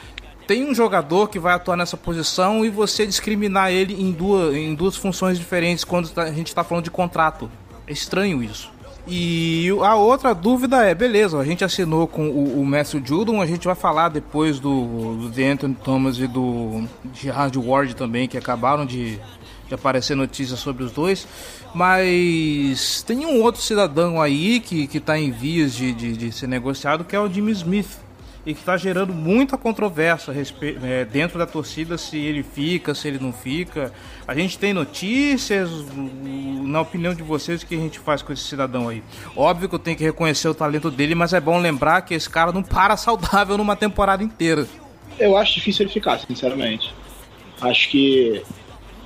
tem 0.46 0.68
um 0.68 0.74
jogador 0.74 1.28
que 1.28 1.38
vai 1.38 1.54
atuar 1.54 1.76
nessa 1.76 1.96
posição 1.96 2.64
e 2.64 2.70
você 2.70 3.06
discriminar 3.06 3.70
ele 3.70 3.94
em 3.94 4.12
duas, 4.12 4.54
em 4.54 4.74
duas 4.74 4.96
funções 4.96 5.38
diferentes 5.38 5.84
quando 5.84 6.10
tá, 6.10 6.24
a 6.24 6.32
gente 6.32 6.48
está 6.48 6.62
falando 6.62 6.84
de 6.84 6.90
contrato. 6.90 7.50
É 7.87 7.92
estranho 7.92 8.42
isso. 8.42 8.73
E 9.06 9.68
a 9.82 9.96
outra 9.96 10.34
dúvida 10.34 10.82
é, 10.82 10.94
beleza, 10.94 11.38
a 11.38 11.44
gente 11.44 11.62
assinou 11.62 12.06
com 12.06 12.28
o, 12.28 12.60
o 12.60 12.64
Matthew 12.64 13.02
Judon, 13.04 13.42
a 13.42 13.46
gente 13.46 13.66
vai 13.66 13.74
falar 13.74 14.08
depois 14.08 14.58
do, 14.58 15.28
do 15.28 15.42
Anthony 15.42 15.74
Thomas 15.74 16.18
e 16.18 16.26
do 16.26 16.84
Gerard 17.12 17.58
Ward 17.58 17.94
também, 17.94 18.26
que 18.26 18.38
acabaram 18.38 18.86
de, 18.86 19.18
de 19.68 19.74
aparecer 19.74 20.16
notícias 20.16 20.58
sobre 20.58 20.84
os 20.84 20.92
dois. 20.92 21.26
Mas 21.74 23.02
tem 23.02 23.26
um 23.26 23.42
outro 23.42 23.60
cidadão 23.60 24.22
aí 24.22 24.60
que 24.60 24.88
está 24.92 25.18
em 25.18 25.30
vias 25.30 25.74
de, 25.74 25.92
de, 25.92 26.16
de 26.16 26.32
ser 26.32 26.46
negociado, 26.46 27.04
que 27.04 27.14
é 27.14 27.20
o 27.20 27.30
Jimmy 27.30 27.52
Smith 27.52 28.03
e 28.46 28.52
que 28.52 28.61
está 28.61 28.76
gerando 28.76 29.12
muita 29.12 29.57
controvérsia 29.57 30.33
é, 30.83 31.04
dentro 31.04 31.38
da 31.38 31.46
torcida 31.46 31.96
se 31.96 32.18
ele 32.18 32.42
fica, 32.42 32.94
se 32.94 33.09
ele 33.09 33.18
não 33.18 33.33
fica. 33.33 33.92
A 34.26 34.35
gente 34.35 34.59
tem 34.59 34.72
notícias, 34.72 35.70
na 35.94 36.80
opinião 36.80 37.14
de 37.14 37.22
vocês, 37.22 37.62
o 37.62 37.66
que 37.66 37.74
a 37.74 37.78
gente 37.78 37.98
faz 37.98 38.22
com 38.22 38.33
esse 38.33 38.42
cidadão 38.42 38.88
aí? 38.88 39.02
Óbvio 39.37 39.68
que 39.68 39.74
eu 39.74 39.78
tenho 39.78 39.96
que 39.96 40.04
reconhecer 40.04 40.48
o 40.48 40.54
talento 40.54 40.90
dele, 40.90 41.14
mas 41.14 41.33
é 41.33 41.40
bom 41.40 41.59
lembrar 41.59 42.02
que 42.02 42.14
esse 42.14 42.28
cara 42.28 42.52
não 42.52 42.62
para 42.62 42.96
saudável 42.96 43.57
numa 43.57 43.76
temporada 43.76 44.22
inteira. 44.22 44.66
Eu 45.18 45.37
acho 45.37 45.54
difícil 45.54 45.85
ele 45.85 45.92
ficar, 45.92 46.18
sinceramente. 46.18 46.92
Acho 47.61 47.88
que 47.88 48.42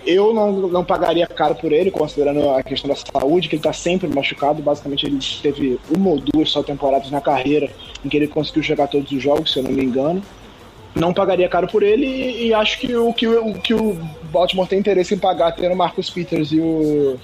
eu 0.08 0.32
não, 0.32 0.52
não 0.52 0.82
pagaria 0.82 1.26
caro 1.26 1.54
por 1.54 1.70
ele, 1.70 1.90
considerando 1.90 2.48
a 2.48 2.62
questão 2.62 2.88
da 2.88 2.96
saúde, 2.96 3.46
que 3.46 3.56
ele 3.56 3.60
está 3.60 3.74
sempre 3.74 4.08
machucado. 4.08 4.62
Basicamente, 4.62 5.04
ele 5.04 5.18
teve 5.42 5.78
uma 5.94 6.10
ou 6.10 6.18
duas 6.18 6.50
só 6.50 6.62
temporadas 6.62 7.10
na 7.10 7.20
carreira 7.20 7.70
em 8.02 8.08
que 8.08 8.16
ele 8.16 8.26
conseguiu 8.26 8.62
jogar 8.62 8.86
todos 8.86 9.12
os 9.12 9.22
jogos, 9.22 9.52
se 9.52 9.58
eu 9.58 9.64
não 9.64 9.70
me 9.70 9.84
engano. 9.84 10.22
Não 10.94 11.12
pagaria 11.12 11.46
caro 11.46 11.68
por 11.68 11.82
ele 11.82 12.06
e, 12.06 12.54
acho 12.54 12.80
que 12.80 12.96
o 12.96 13.12
que 13.12 13.26
o, 13.26 13.52
que 13.54 13.74
o 13.74 13.98
Baltimore 14.32 14.66
tem 14.66 14.78
interesse 14.78 15.14
em 15.14 15.18
pagar, 15.18 15.52
tendo 15.52 15.74
o 15.74 15.76
Marcus 15.76 16.08
Peters 16.08 16.50
e 16.50 16.58
o, 16.58 17.16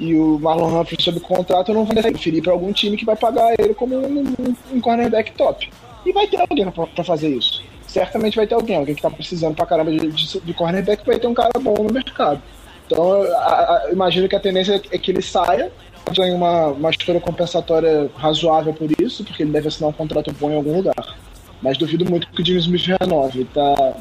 e 0.00 0.14
o 0.14 0.38
Marlon 0.38 0.80
Humphrey 0.80 1.00
sob 1.00 1.20
contrato, 1.20 1.74
não 1.74 1.84
vai 1.84 2.02
preferir 2.02 2.42
para 2.42 2.52
algum 2.52 2.72
time 2.72 2.96
que 2.96 3.04
vai 3.04 3.16
pagar 3.16 3.54
ele 3.58 3.74
como 3.74 3.94
um, 3.94 4.34
um 4.72 4.80
cornerback 4.80 5.32
top. 5.32 5.68
E 6.06 6.12
vai 6.12 6.26
ter 6.26 6.40
alguém 6.40 6.68
para 6.70 7.04
fazer 7.04 7.28
isso 7.28 7.69
certamente 7.90 8.36
vai 8.36 8.46
ter 8.46 8.54
alguém, 8.54 8.76
alguém 8.76 8.94
que 8.94 9.02
tá 9.02 9.10
precisando 9.10 9.54
pra 9.54 9.66
caramba 9.66 9.90
de, 9.90 9.98
de, 9.98 10.40
de 10.40 10.54
cornerback, 10.54 11.04
vai 11.04 11.18
ter 11.18 11.26
um 11.26 11.34
cara 11.34 11.50
bom 11.60 11.74
no 11.74 11.92
mercado. 11.92 12.40
Então, 12.86 13.22
a, 13.22 13.86
a, 13.86 13.88
imagino 13.92 14.28
que 14.28 14.36
a 14.36 14.40
tendência 14.40 14.80
é 14.90 14.98
que 14.98 15.10
ele 15.10 15.22
saia, 15.22 15.72
ganhe 16.14 16.32
uma, 16.32 16.68
uma 16.68 16.90
escolha 16.90 17.20
compensatória 17.20 18.08
razoável 18.16 18.72
por 18.72 18.88
isso, 19.00 19.24
porque 19.24 19.42
ele 19.42 19.52
deve 19.52 19.68
assinar 19.68 19.90
um 19.90 19.92
contrato 19.92 20.32
bom 20.32 20.50
em 20.50 20.56
algum 20.56 20.76
lugar. 20.76 21.16
Mas 21.60 21.76
duvido 21.76 22.08
muito 22.08 22.28
que 22.28 22.42
o 22.42 22.44
Jimmy 22.44 22.60
Smith 22.60 22.86
renove. 23.00 23.44
Tá, 23.46 23.96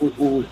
o, 0.00 0.06
o, 0.06 0.44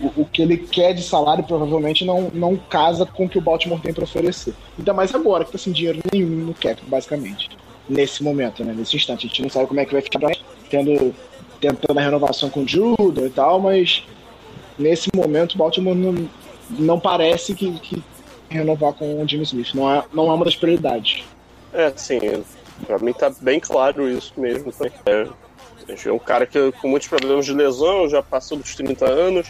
o, 0.00 0.22
o 0.22 0.24
que 0.24 0.42
ele 0.42 0.56
quer 0.56 0.94
de 0.94 1.02
salário 1.02 1.44
provavelmente 1.44 2.04
não, 2.04 2.30
não 2.32 2.56
casa 2.56 3.04
com 3.04 3.26
o 3.26 3.28
que 3.28 3.38
o 3.38 3.42
Baltimore 3.42 3.80
tem 3.80 3.92
para 3.92 4.04
oferecer. 4.04 4.54
Ainda 4.78 4.92
mais 4.92 5.14
agora, 5.14 5.44
que 5.44 5.52
tá 5.52 5.58
sem 5.58 5.72
dinheiro 5.72 6.00
nenhum 6.12 6.46
no 6.46 6.54
cap, 6.54 6.80
basicamente. 6.86 7.50
Nesse 7.88 8.22
momento, 8.22 8.64
né? 8.64 8.74
Nesse 8.76 8.96
instante. 8.96 9.26
A 9.26 9.28
gente 9.28 9.42
não 9.42 9.50
sabe 9.50 9.66
como 9.66 9.80
é 9.80 9.84
que 9.84 9.92
vai 9.92 10.02
ficar 10.02 10.20
tendo 10.68 11.14
tentando 11.60 11.98
a 11.98 12.02
renovação 12.02 12.48
com 12.48 12.62
o 12.62 12.68
Judo 12.68 13.26
e 13.26 13.30
tal, 13.30 13.60
mas 13.60 14.04
nesse 14.78 15.10
momento 15.14 15.54
o 15.54 15.58
Baltimore 15.58 15.94
não, 15.94 16.28
não 16.70 16.98
parece 16.98 17.54
que, 17.54 17.70
que 17.80 18.02
renovar 18.48 18.92
com 18.94 19.22
o 19.22 19.28
Jimmy 19.28 19.44
Smith. 19.44 19.74
Não 19.74 19.90
é, 19.90 20.04
não 20.12 20.30
é 20.30 20.34
uma 20.34 20.44
das 20.44 20.56
prioridades. 20.56 21.24
É, 21.72 21.92
sim. 21.94 22.18
Pra 22.86 22.98
mim 22.98 23.12
tá 23.12 23.30
bem 23.40 23.60
claro 23.60 24.08
isso 24.08 24.32
mesmo. 24.36 24.72
É, 25.06 25.28
é 26.06 26.12
um 26.12 26.18
cara 26.18 26.46
que 26.46 26.72
com 26.72 26.88
muitos 26.88 27.08
problemas 27.08 27.44
de 27.44 27.52
lesão, 27.52 28.08
já 28.08 28.22
passou 28.22 28.58
dos 28.58 28.74
30 28.74 29.06
anos, 29.06 29.48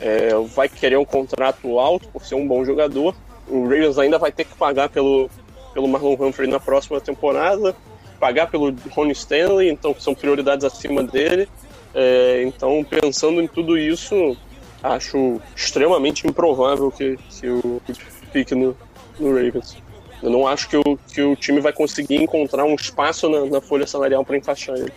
é, 0.00 0.34
vai 0.54 0.68
querer 0.68 0.98
um 0.98 1.04
contrato 1.04 1.78
alto 1.78 2.08
por 2.08 2.24
ser 2.24 2.34
um 2.34 2.46
bom 2.46 2.64
jogador. 2.64 3.14
O 3.48 3.62
Ravens 3.64 3.98
ainda 3.98 4.18
vai 4.18 4.32
ter 4.32 4.44
que 4.44 4.54
pagar 4.54 4.88
pelo, 4.88 5.30
pelo 5.72 5.88
Marlon 5.88 6.16
Humphrey 6.18 6.48
na 6.48 6.60
próxima 6.60 7.00
temporada. 7.00 7.74
Pagar 8.22 8.46
pelo 8.46 8.72
Ronnie 8.90 9.10
Stanley, 9.10 9.68
então 9.68 9.92
são 9.98 10.14
prioridades 10.14 10.64
acima 10.64 11.02
dele. 11.02 11.48
É, 11.92 12.44
então, 12.46 12.86
pensando 12.88 13.42
em 13.42 13.48
tudo 13.48 13.76
isso, 13.76 14.36
acho 14.80 15.40
extremamente 15.56 16.24
improvável 16.24 16.88
que, 16.92 17.18
que 17.28 17.48
o 17.48 17.82
que 17.84 17.92
fique 18.32 18.54
no, 18.54 18.76
no 19.18 19.34
Ravens. 19.34 19.76
Eu 20.22 20.30
não 20.30 20.46
acho 20.46 20.68
que 20.68 20.76
o, 20.76 20.96
que 21.12 21.20
o 21.20 21.34
time 21.34 21.60
vai 21.60 21.72
conseguir 21.72 22.22
encontrar 22.22 22.64
um 22.64 22.76
espaço 22.76 23.28
na, 23.28 23.44
na 23.46 23.60
folha 23.60 23.88
salarial 23.88 24.24
para 24.24 24.36
encaixar 24.36 24.76
ele. 24.76 24.92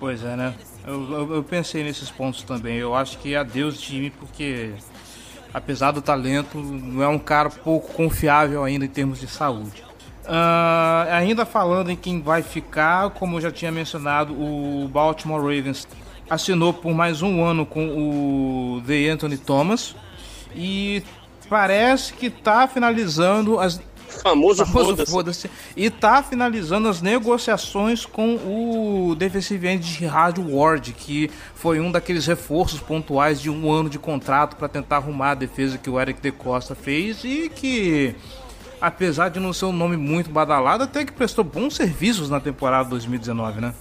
Pois 0.00 0.24
é, 0.24 0.34
né? 0.34 0.52
Eu, 0.84 1.12
eu, 1.12 1.34
eu, 1.36 1.44
pensei 1.44 1.84
nesses 1.84 2.10
pontos 2.10 2.42
também. 2.42 2.78
Eu 2.78 2.96
acho 2.96 3.16
que 3.18 3.36
adeus 3.36 3.80
time, 3.80 4.10
porque 4.10 4.72
apesar 5.54 5.92
do 5.92 6.02
talento, 6.02 6.58
não 6.58 7.00
é 7.00 7.06
um 7.06 7.18
cara 7.18 7.48
pouco 7.48 7.92
confiável 7.92 8.64
ainda 8.64 8.84
em 8.84 8.88
termos 8.88 9.20
de 9.20 9.28
saúde. 9.28 9.89
Uh, 10.24 11.10
ainda 11.10 11.44
falando 11.46 11.90
em 11.90 11.96
quem 11.96 12.20
vai 12.20 12.42
ficar, 12.42 13.10
como 13.10 13.36
eu 13.36 13.40
já 13.40 13.50
tinha 13.50 13.72
mencionado, 13.72 14.32
o 14.34 14.88
Baltimore 14.88 15.40
Ravens 15.40 15.88
assinou 16.28 16.72
por 16.72 16.94
mais 16.94 17.22
um 17.22 17.42
ano 17.42 17.66
com 17.66 17.88
o 18.76 18.82
The 18.86 19.08
Anthony 19.08 19.36
Thomas 19.36 19.96
e 20.54 21.02
parece 21.48 22.12
que 22.12 22.26
está 22.26 22.68
finalizando 22.68 23.58
as 23.58 23.80
famoso, 24.22 24.64
famoso 24.64 25.06
foda-se. 25.06 25.48
Foda 25.48 25.56
e 25.76 25.88
tá 25.90 26.22
finalizando 26.22 26.88
as 26.88 27.00
negociações 27.00 28.04
com 28.04 28.36
o 28.36 29.14
defensive 29.14 29.66
end 29.66 29.98
de 29.98 30.06
Rádio 30.06 30.56
Ward, 30.56 30.92
que 30.92 31.30
foi 31.54 31.80
um 31.80 31.90
daqueles 31.90 32.26
reforços 32.26 32.80
pontuais 32.80 33.40
de 33.40 33.48
um 33.48 33.70
ano 33.70 33.88
de 33.88 33.98
contrato 33.98 34.56
para 34.56 34.68
tentar 34.68 34.96
arrumar 34.96 35.32
a 35.32 35.34
defesa 35.34 35.78
que 35.78 35.88
o 35.88 36.00
Eric 36.00 36.20
De 36.20 36.32
Costa 36.32 36.74
fez 36.74 37.24
e 37.24 37.48
que 37.48 38.14
apesar 38.80 39.28
de 39.28 39.38
não 39.38 39.52
ser 39.52 39.66
um 39.66 39.72
nome 39.72 39.96
muito 39.96 40.30
badalado, 40.30 40.84
até 40.84 41.04
que 41.04 41.12
prestou 41.12 41.44
bons 41.44 41.76
serviços 41.76 42.30
na 42.30 42.40
temporada 42.40 42.88
2019, 42.88 43.60
né? 43.60 43.74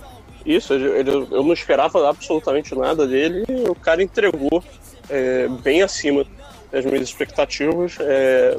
Isso, 0.46 0.74
ele, 0.74 1.10
eu 1.10 1.44
não 1.44 1.54
esperava 1.54 2.10
absolutamente 2.10 2.74
nada 2.76 3.08
dele 3.08 3.44
e 3.48 3.70
o 3.70 3.76
cara 3.76 4.02
entregou 4.02 4.64
é, 5.10 5.48
bem 5.48 5.82
acima 5.82 6.26
das 6.72 6.86
minhas 6.86 7.04
expectativas. 7.04 7.98
É, 8.00 8.58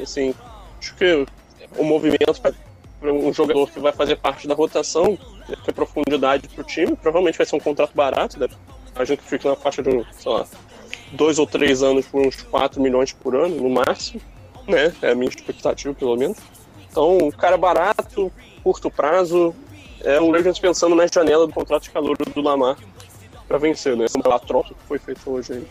assim, 0.00 0.34
acho 0.78 0.94
que 0.96 1.26
o 1.76 1.84
movimento 1.84 2.40
para 2.40 3.12
um 3.12 3.32
jogador 3.32 3.70
que 3.70 3.80
vai 3.80 3.92
fazer 3.92 4.16
parte 4.16 4.46
da 4.46 4.54
rotação, 4.54 5.18
ter 5.64 5.72
profundidade 5.72 6.48
para 6.48 6.62
o 6.62 6.64
time, 6.64 6.96
provavelmente 6.96 7.36
vai 7.36 7.46
ser 7.46 7.56
um 7.56 7.60
contrato 7.60 7.94
barato, 7.94 8.38
deve, 8.38 8.54
imagino 8.94 9.18
que 9.18 9.48
na 9.48 9.56
faixa 9.56 9.82
de, 9.82 9.90
sei 10.12 10.32
lá, 10.32 10.46
dois 11.12 11.38
ou 11.38 11.46
três 11.46 11.82
anos 11.82 12.06
por 12.06 12.26
uns 12.26 12.42
4 12.42 12.80
milhões 12.80 13.12
por 13.12 13.34
ano, 13.34 13.56
no 13.56 13.68
máximo 13.68 14.20
né? 14.66 14.92
É 15.02 15.12
a 15.12 15.14
minha 15.14 15.28
expectativa, 15.28 15.94
pelo 15.94 16.16
menos. 16.16 16.38
Então, 16.90 17.18
um 17.18 17.30
cara 17.30 17.56
barato, 17.56 18.30
curto 18.62 18.90
prazo, 18.90 19.54
é 20.02 20.20
um 20.20 20.30
Ravens 20.30 20.58
pensando 20.58 20.94
na 20.94 21.06
janela 21.06 21.46
do 21.46 21.52
contrato 21.52 21.84
de 21.84 21.90
calor 21.90 22.16
do 22.16 22.40
Lamar 22.40 22.76
para 23.48 23.58
vencer, 23.58 23.96
né? 23.96 24.04
Essa 24.04 24.20
troca 24.40 24.68
que 24.68 24.86
foi 24.86 24.98
feita 24.98 25.20
hoje 25.28 25.54
aí. 25.54 25.66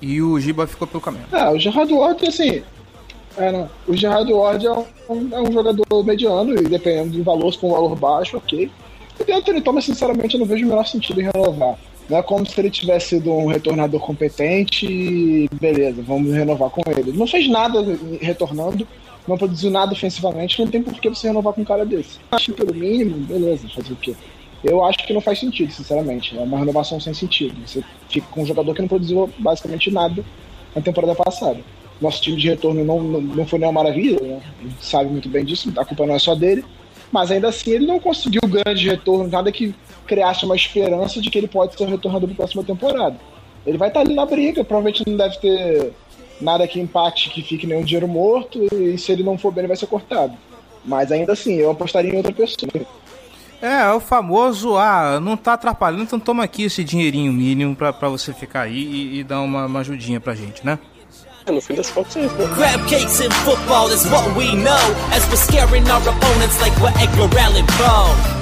E 0.00 0.22
o 0.22 0.38
Giba 0.40 0.66
ficou 0.66 0.86
pelo 0.86 1.00
caminho. 1.00 1.26
Ah, 1.32 1.50
o 1.50 1.58
Gerard 1.58 1.92
Ward, 1.92 2.26
assim. 2.26 2.62
É, 3.36 3.52
não. 3.52 3.70
O 3.86 3.96
Gerard 3.96 4.32
Ward 4.32 4.66
é 4.66 4.72
um, 4.72 4.86
é 5.32 5.40
um 5.40 5.52
jogador 5.52 6.04
mediano, 6.04 6.54
e 6.54 6.62
dependendo 6.62 7.18
do 7.18 7.24
valor, 7.24 7.52
se 7.52 7.58
for 7.58 7.68
um 7.68 7.72
valor 7.72 7.96
baixo, 7.96 8.36
ok. 8.36 8.70
E 9.26 9.32
o 9.32 9.36
Anthony 9.36 9.60
Thomas, 9.60 9.84
sinceramente, 9.84 10.34
eu 10.34 10.40
não 10.40 10.46
vejo 10.46 10.64
o 10.64 10.68
menor 10.68 10.86
sentido 10.86 11.20
em 11.20 11.24
renovar. 11.24 11.76
Não 12.10 12.18
é 12.18 12.22
como 12.22 12.44
se 12.44 12.60
ele 12.60 12.70
tivesse 12.70 13.10
sido 13.10 13.32
um 13.32 13.46
retornador 13.46 14.00
competente 14.00 14.84
e 14.84 15.48
beleza, 15.52 16.02
vamos 16.02 16.34
renovar 16.34 16.68
com 16.68 16.82
ele. 16.90 17.12
Não 17.12 17.24
fez 17.24 17.48
nada 17.48 17.84
retornando, 18.20 18.86
não 19.28 19.38
produziu 19.38 19.70
nada 19.70 19.92
ofensivamente, 19.92 20.60
não 20.60 20.68
tem 20.68 20.82
por 20.82 20.92
que 21.00 21.08
você 21.08 21.28
renovar 21.28 21.52
com 21.52 21.60
um 21.60 21.64
cara 21.64 21.86
desse. 21.86 22.18
Acho 22.32 22.46
que 22.46 22.64
pelo 22.64 22.74
mínimo, 22.74 23.16
beleza, 23.18 23.68
fazer 23.68 23.92
o 23.92 23.96
quê? 23.96 24.16
Eu 24.64 24.84
acho 24.84 25.06
que 25.06 25.12
não 25.12 25.20
faz 25.20 25.38
sentido, 25.38 25.72
sinceramente. 25.72 26.36
É 26.36 26.40
uma 26.40 26.58
renovação 26.58 26.98
sem 26.98 27.14
sentido. 27.14 27.54
Você 27.64 27.82
fica 28.08 28.26
com 28.30 28.42
um 28.42 28.46
jogador 28.46 28.74
que 28.74 28.82
não 28.82 28.88
produziu 28.88 29.30
basicamente 29.38 29.90
nada 29.90 30.24
na 30.74 30.82
temporada 30.82 31.14
passada. 31.14 31.60
Nosso 32.00 32.20
time 32.20 32.36
de 32.36 32.48
retorno 32.48 32.84
não, 32.84 33.00
não, 33.00 33.20
não 33.20 33.46
foi 33.46 33.60
nenhuma 33.60 33.82
maravilha, 33.82 34.20
né? 34.20 34.40
Sabe 34.80 35.10
muito 35.10 35.28
bem 35.28 35.44
disso, 35.44 35.72
a 35.76 35.84
culpa 35.84 36.06
não 36.06 36.14
é 36.14 36.18
só 36.18 36.34
dele. 36.34 36.64
Mas 37.10 37.30
ainda 37.30 37.48
assim 37.48 37.72
ele 37.72 37.86
não 37.86 37.98
conseguiu 37.98 38.40
grande 38.42 38.88
retorno, 38.88 39.28
nada 39.28 39.50
que 39.50 39.74
criasse 40.06 40.44
uma 40.44 40.56
esperança 40.56 41.20
de 41.20 41.30
que 41.30 41.38
ele 41.38 41.48
pode 41.48 41.76
ser 41.76 41.86
retornado 41.86 42.26
para 42.26 42.34
a 42.34 42.36
próxima 42.36 42.64
temporada. 42.64 43.16
Ele 43.66 43.78
vai 43.78 43.88
estar 43.88 44.00
ali 44.00 44.14
na 44.14 44.24
briga, 44.24 44.64
provavelmente 44.64 45.04
não 45.06 45.16
deve 45.16 45.36
ter 45.38 45.92
nada 46.40 46.66
que 46.66 46.80
empate 46.80 47.30
que 47.30 47.42
fique 47.42 47.66
nenhum 47.66 47.84
dinheiro 47.84 48.08
morto, 48.08 48.66
e 48.74 48.96
se 48.96 49.12
ele 49.12 49.22
não 49.22 49.36
for 49.36 49.52
bem, 49.52 49.62
ele 49.62 49.68
vai 49.68 49.76
ser 49.76 49.86
cortado. 49.86 50.36
Mas 50.84 51.12
ainda 51.12 51.32
assim, 51.32 51.54
eu 51.54 51.70
apostaria 51.70 52.12
em 52.12 52.16
outra 52.16 52.32
pessoa. 52.32 52.70
É, 53.60 53.82
é 53.82 53.92
o 53.92 54.00
famoso, 54.00 54.76
ah, 54.76 55.20
não 55.20 55.36
tá 55.36 55.52
atrapalhando, 55.52 56.04
então 56.04 56.18
toma 56.18 56.42
aqui 56.42 56.64
esse 56.64 56.82
dinheirinho 56.82 57.32
mínimo 57.32 57.76
pra 57.76 57.92
você 58.08 58.32
ficar 58.32 58.62
aí 58.62 58.78
e, 58.78 59.18
e 59.18 59.24
dar 59.24 59.42
uma, 59.42 59.66
uma 59.66 59.80
ajudinha 59.80 60.18
pra 60.18 60.34
gente, 60.34 60.64
né? 60.64 60.78
É, 61.46 61.52
no 61.52 61.60
fim 61.60 61.74
das 61.74 61.90
contas 61.90 62.16
é 62.16 62.26
isso. 62.26 62.36
Grab 62.54 62.86
cakes 62.86 63.20
in 63.20 63.30
football 63.30 63.90
is 63.90 64.04
what 64.10 64.36
we 64.36 64.54
know 64.54 64.76
As 65.12 65.26
we're 65.28 65.36
scaring 65.36 65.88
our 65.88 66.00
opponents 66.02 66.60
like 66.60 66.76
we're 66.80 66.92
Edgar 67.00 67.38
Allan 67.38 67.66
Poe 67.66 68.40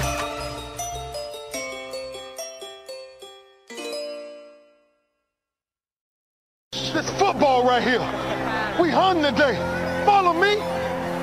It's 6.72 7.10
football 7.10 7.64
right 7.64 7.82
here. 7.82 8.00
We 8.80 8.90
hung 8.90 9.22
today. 9.22 9.54
Follow 10.04 10.32
me. 10.32 10.56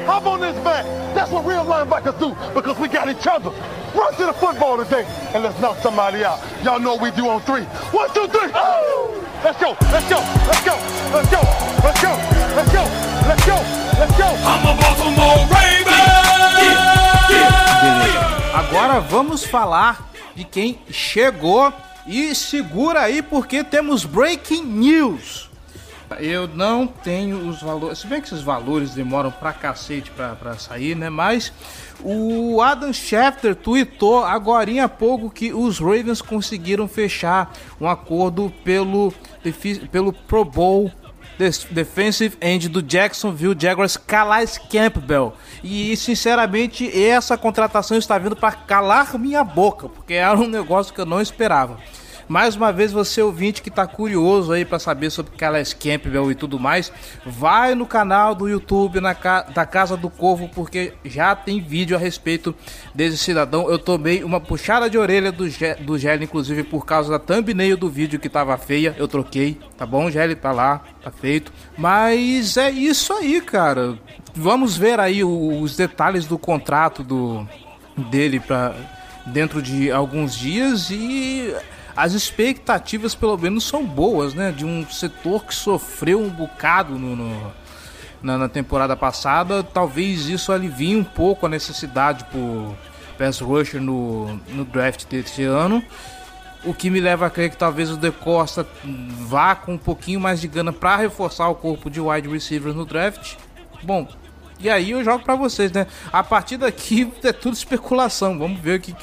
Hop 0.06 0.26
on 0.26 0.40
this 0.40 0.56
back. 0.64 0.86
That's 1.14 1.32
what 1.32 1.46
real 1.46 1.66
linebackers 1.66 2.18
do 2.18 2.30
because 2.54 2.80
we 2.80 2.88
got 2.88 3.10
each 3.10 3.28
other. 3.28 3.50
Run 3.94 4.14
to 4.16 4.26
the 4.28 4.34
football 4.34 4.78
today 4.78 5.06
and 5.34 5.44
let's 5.44 5.60
knock 5.60 5.78
somebody 5.80 6.24
out. 6.24 6.40
Y'all 6.64 6.80
know 6.80 6.94
what 6.94 7.02
we 7.02 7.12
do 7.12 7.28
on 7.28 7.42
three. 7.42 7.64
One, 7.92 8.14
two, 8.14 8.28
three. 8.28 8.52
Oh! 8.54 9.35
Let's 9.46 9.60
go, 9.60 9.78
let's 9.92 10.10
go, 10.10 10.18
let's 10.48 10.62
go, 10.66 10.76
let's 11.14 11.30
go, 11.30 11.40
let's 11.84 12.02
go, 12.02 12.18
let's 12.56 12.72
go, 12.72 12.84
let's 13.28 13.46
go, 13.46 13.58
let's 14.00 14.18
go. 14.18 14.26
I'm 14.44 14.66
a 14.66 14.74
Baltimore 14.74 15.46
Raven. 15.52 15.86
Agora 18.56 19.00
vamos 19.02 19.46
falar 19.46 20.10
de 20.34 20.44
quem 20.46 20.80
chegou 20.90 21.72
e 22.08 22.34
segura 22.34 23.02
aí 23.02 23.22
porque 23.22 23.64
temos 23.64 24.04
breaking 24.04 24.64
news. 24.64 25.48
Eu 26.20 26.48
não 26.48 26.88
tenho 26.88 27.48
os 27.48 27.62
valores, 27.62 28.00
se 28.00 28.08
bem 28.08 28.22
que 28.22 28.28
esses 28.28 28.42
valores 28.42 28.96
demoram 28.96 29.32
pra 29.32 29.54
cacete 29.54 30.10
pra, 30.12 30.36
pra 30.36 30.58
sair, 30.58 30.96
né? 30.96 31.10
Mas 31.10 31.52
o 32.00 32.62
Adam 32.62 32.94
Schefter 32.94 33.56
tweetou 33.56 34.24
agora 34.24 34.84
há 34.84 34.90
pouco 34.90 35.30
que 35.30 35.54
os 35.54 35.80
Ravens 35.80 36.22
conseguiram 36.22 36.88
fechar 36.88 37.54
um 37.82 37.88
acordo 37.88 38.54
pelo 38.64 39.14
pelo 39.92 40.14
Pro 40.14 40.44
Bowl 40.46 40.92
defensive 41.72 42.38
end 42.42 42.70
do 42.70 42.82
Jacksonville 42.82 43.56
Jaguars, 43.58 43.98
Calais 43.98 44.58
Campbell. 44.58 45.34
E 45.64 45.96
sinceramente, 45.98 46.90
essa 46.98 47.38
contratação 47.38 47.98
está 47.98 48.18
vindo 48.18 48.36
para 48.36 48.54
calar 48.54 49.18
minha 49.18 49.44
boca, 49.44 49.90
porque 49.90 50.14
era 50.14 50.38
um 50.38 50.48
negócio 50.48 50.94
que 50.94 51.02
eu 51.02 51.06
não 51.06 51.22
esperava. 51.22 51.78
Mais 52.28 52.56
uma 52.56 52.74
vez, 52.74 52.92
você 52.92 53.22
ouvinte 53.22 53.62
que 53.62 53.70
está 53.70 53.86
curioso 53.86 54.52
aí 54.52 54.66
para 54.66 54.80
saber 54.80 55.12
sobre 55.12 55.36
Calais 55.38 55.74
Campbell 55.74 56.32
e 56.32 56.36
tudo 56.36 56.60
mais, 56.60 56.92
vai 57.26 57.76
no 57.76 57.86
canal 57.86 58.34
do 58.34 58.50
YouTube 58.50 59.00
na 59.00 59.14
ca... 59.14 59.42
da 59.42 59.66
Casa 59.66 59.96
do 59.96 60.10
Corvo, 60.10 60.50
porque 60.50 60.94
já 61.04 61.36
tem 61.36 61.62
vídeo 61.62 61.96
a 61.96 62.00
respeito 62.00 62.56
desse 62.94 63.18
cidadão. 63.18 63.70
Eu 63.70 63.78
tomei 63.78 64.24
uma 64.24 64.40
puxada 64.40 64.90
de 64.90 64.98
orelha 64.98 65.32
do, 65.32 65.48
Ge... 65.48 65.76
do 65.76 66.00
Gelli, 66.00 66.24
inclusive 66.26 66.64
por 66.64 66.86
causa 66.86 67.12
da 67.12 67.20
thumbnail 67.20 67.78
do 67.78 67.90
vídeo 67.90 68.20
que 68.20 68.30
tava 68.30 68.58
feia. 68.58 68.96
Eu 68.98 69.08
troquei, 69.08 69.60
tá 69.78 69.86
bom, 69.86 70.10
Gelli? 70.10 70.36
Tá 70.36 70.52
lá, 70.52 70.82
tá 71.04 71.12
feito. 71.12 71.54
Mas 71.78 72.58
é 72.58 72.72
isso 72.72 73.14
aí, 73.14 73.40
cara. 73.40 74.00
Vamos 74.34 74.76
ver 74.76 75.00
aí 75.00 75.24
os 75.24 75.78
detalhes 75.78 76.26
do 76.26 76.40
contrato 76.40 77.04
do 77.04 77.48
dele 78.10 78.40
para 78.40 78.76
dentro 79.28 79.62
de 79.62 79.92
alguns 79.92 80.36
dias 80.36 80.90
e 80.90 81.54
as 81.96 82.14
expectativas 82.14 83.16
pelo 83.16 83.38
menos 83.38 83.64
são 83.64 83.86
boas, 83.86 84.34
né? 84.34 84.52
De 84.52 84.66
um 84.66 84.86
setor 84.90 85.46
que 85.46 85.56
sofreu 85.56 86.22
um 86.22 86.30
bocado 86.30 87.00
no, 87.00 87.16
no 87.16 87.54
na, 88.22 88.38
na, 88.38 88.50
temporada 88.50 88.96
passada. 88.98 89.64
Talvez 89.64 90.28
isso 90.28 90.52
alivie 90.52 90.96
um 90.96 91.04
pouco 91.04 91.46
a 91.46 91.50
necessidade 91.50 92.26
por 92.26 92.76
pass 93.18 93.40
rusher 93.40 93.80
no, 93.80 94.36
no 94.50 94.66
draft 94.66 95.06
desse 95.06 95.44
ano. 95.44 95.82
O 96.66 96.74
que 96.74 96.90
me 96.90 97.00
leva 97.00 97.28
a 97.28 97.30
crer 97.30 97.52
que 97.52 97.58
talvez 97.58 97.92
o 97.92 97.98
De 97.98 98.12
Costa 98.12 98.68
vá 98.84 99.56
com 99.56 99.74
um 99.74 99.78
pouquinho 99.78 100.20
mais 100.20 100.42
de 100.42 100.48
gana 100.48 100.74
para 100.74 100.98
reforçar 100.98 101.48
o 101.48 101.56
corpo 101.56 101.90
de 101.90 102.02
wide 102.02 102.28
receiver 102.28 102.74
no 102.74 102.86
draft. 102.86 103.36
Bom, 103.84 104.08
e 104.60 104.70
aí 104.70 104.92
eu 104.92 105.04
jogo 105.04 105.24
para 105.24 105.36
vocês, 105.36 105.72
né? 105.72 105.86
A 106.12 106.24
partir 106.24 106.58
daqui 106.58 107.12
é 107.24 107.34
tudo 107.34 107.54
especulação. 107.54 108.38
Vamos 108.40 108.60
ver 108.60 108.80
que, 108.80 108.94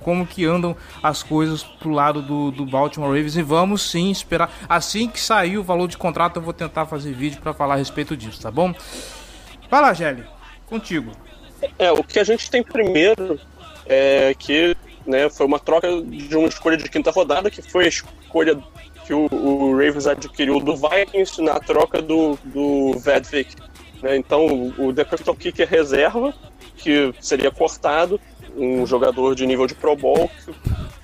como 0.00 0.26
que 0.26 0.44
andam 0.44 0.76
as 1.02 1.22
coisas 1.22 1.62
pro 1.62 1.90
lado 1.90 2.20
do, 2.20 2.50
do 2.50 2.66
Baltimore 2.66 3.08
Ravens 3.08 3.36
e 3.36 3.42
vamos 3.42 3.90
sim 3.90 4.10
esperar. 4.10 4.52
Assim 4.68 5.08
que 5.08 5.18
sair 5.20 5.56
o 5.56 5.62
valor 5.62 5.88
de 5.88 5.96
contrato, 5.96 6.36
eu 6.36 6.42
vou 6.42 6.52
tentar 6.52 6.86
fazer 6.86 7.12
vídeo 7.12 7.40
para 7.40 7.54
falar 7.54 7.74
a 7.74 7.78
respeito 7.78 8.16
disso, 8.16 8.40
tá 8.42 8.50
bom? 8.50 8.74
Vai 9.70 9.80
lá, 9.80 9.94
Gelli. 9.94 10.24
Contigo. 10.66 11.12
É, 11.78 11.90
o 11.90 12.02
que 12.04 12.18
a 12.18 12.24
gente 12.24 12.50
tem 12.50 12.62
primeiro 12.62 13.40
é, 13.86 14.34
que 14.38 14.76
né, 15.06 15.28
foi 15.30 15.46
uma 15.46 15.58
troca 15.58 15.88
de 16.02 16.36
uma 16.36 16.48
escolha 16.48 16.76
de 16.76 16.88
quinta 16.88 17.10
rodada, 17.10 17.50
que 17.50 17.62
foi 17.62 17.86
a 17.86 17.88
escolha 17.88 18.58
que 19.04 19.14
o, 19.14 19.26
o 19.32 19.72
Ravens 19.72 20.06
adquiriu 20.06 20.60
do 20.60 20.76
Vikings 20.76 21.40
na 21.42 21.58
troca 21.58 22.00
do, 22.00 22.38
do 22.44 22.98
Vedvik. 22.98 23.56
Né? 24.02 24.16
Então, 24.16 24.72
o 24.78 24.92
Defensive 24.92 25.36
Kicker 25.36 25.68
reserva, 25.68 26.34
que 26.76 27.14
seria 27.20 27.50
cortado, 27.50 28.20
um 28.56 28.84
jogador 28.86 29.34
de 29.34 29.46
nível 29.46 29.66
de 29.66 29.74
Pro 29.74 29.96
Bowl, 29.96 30.28
que 30.44 30.52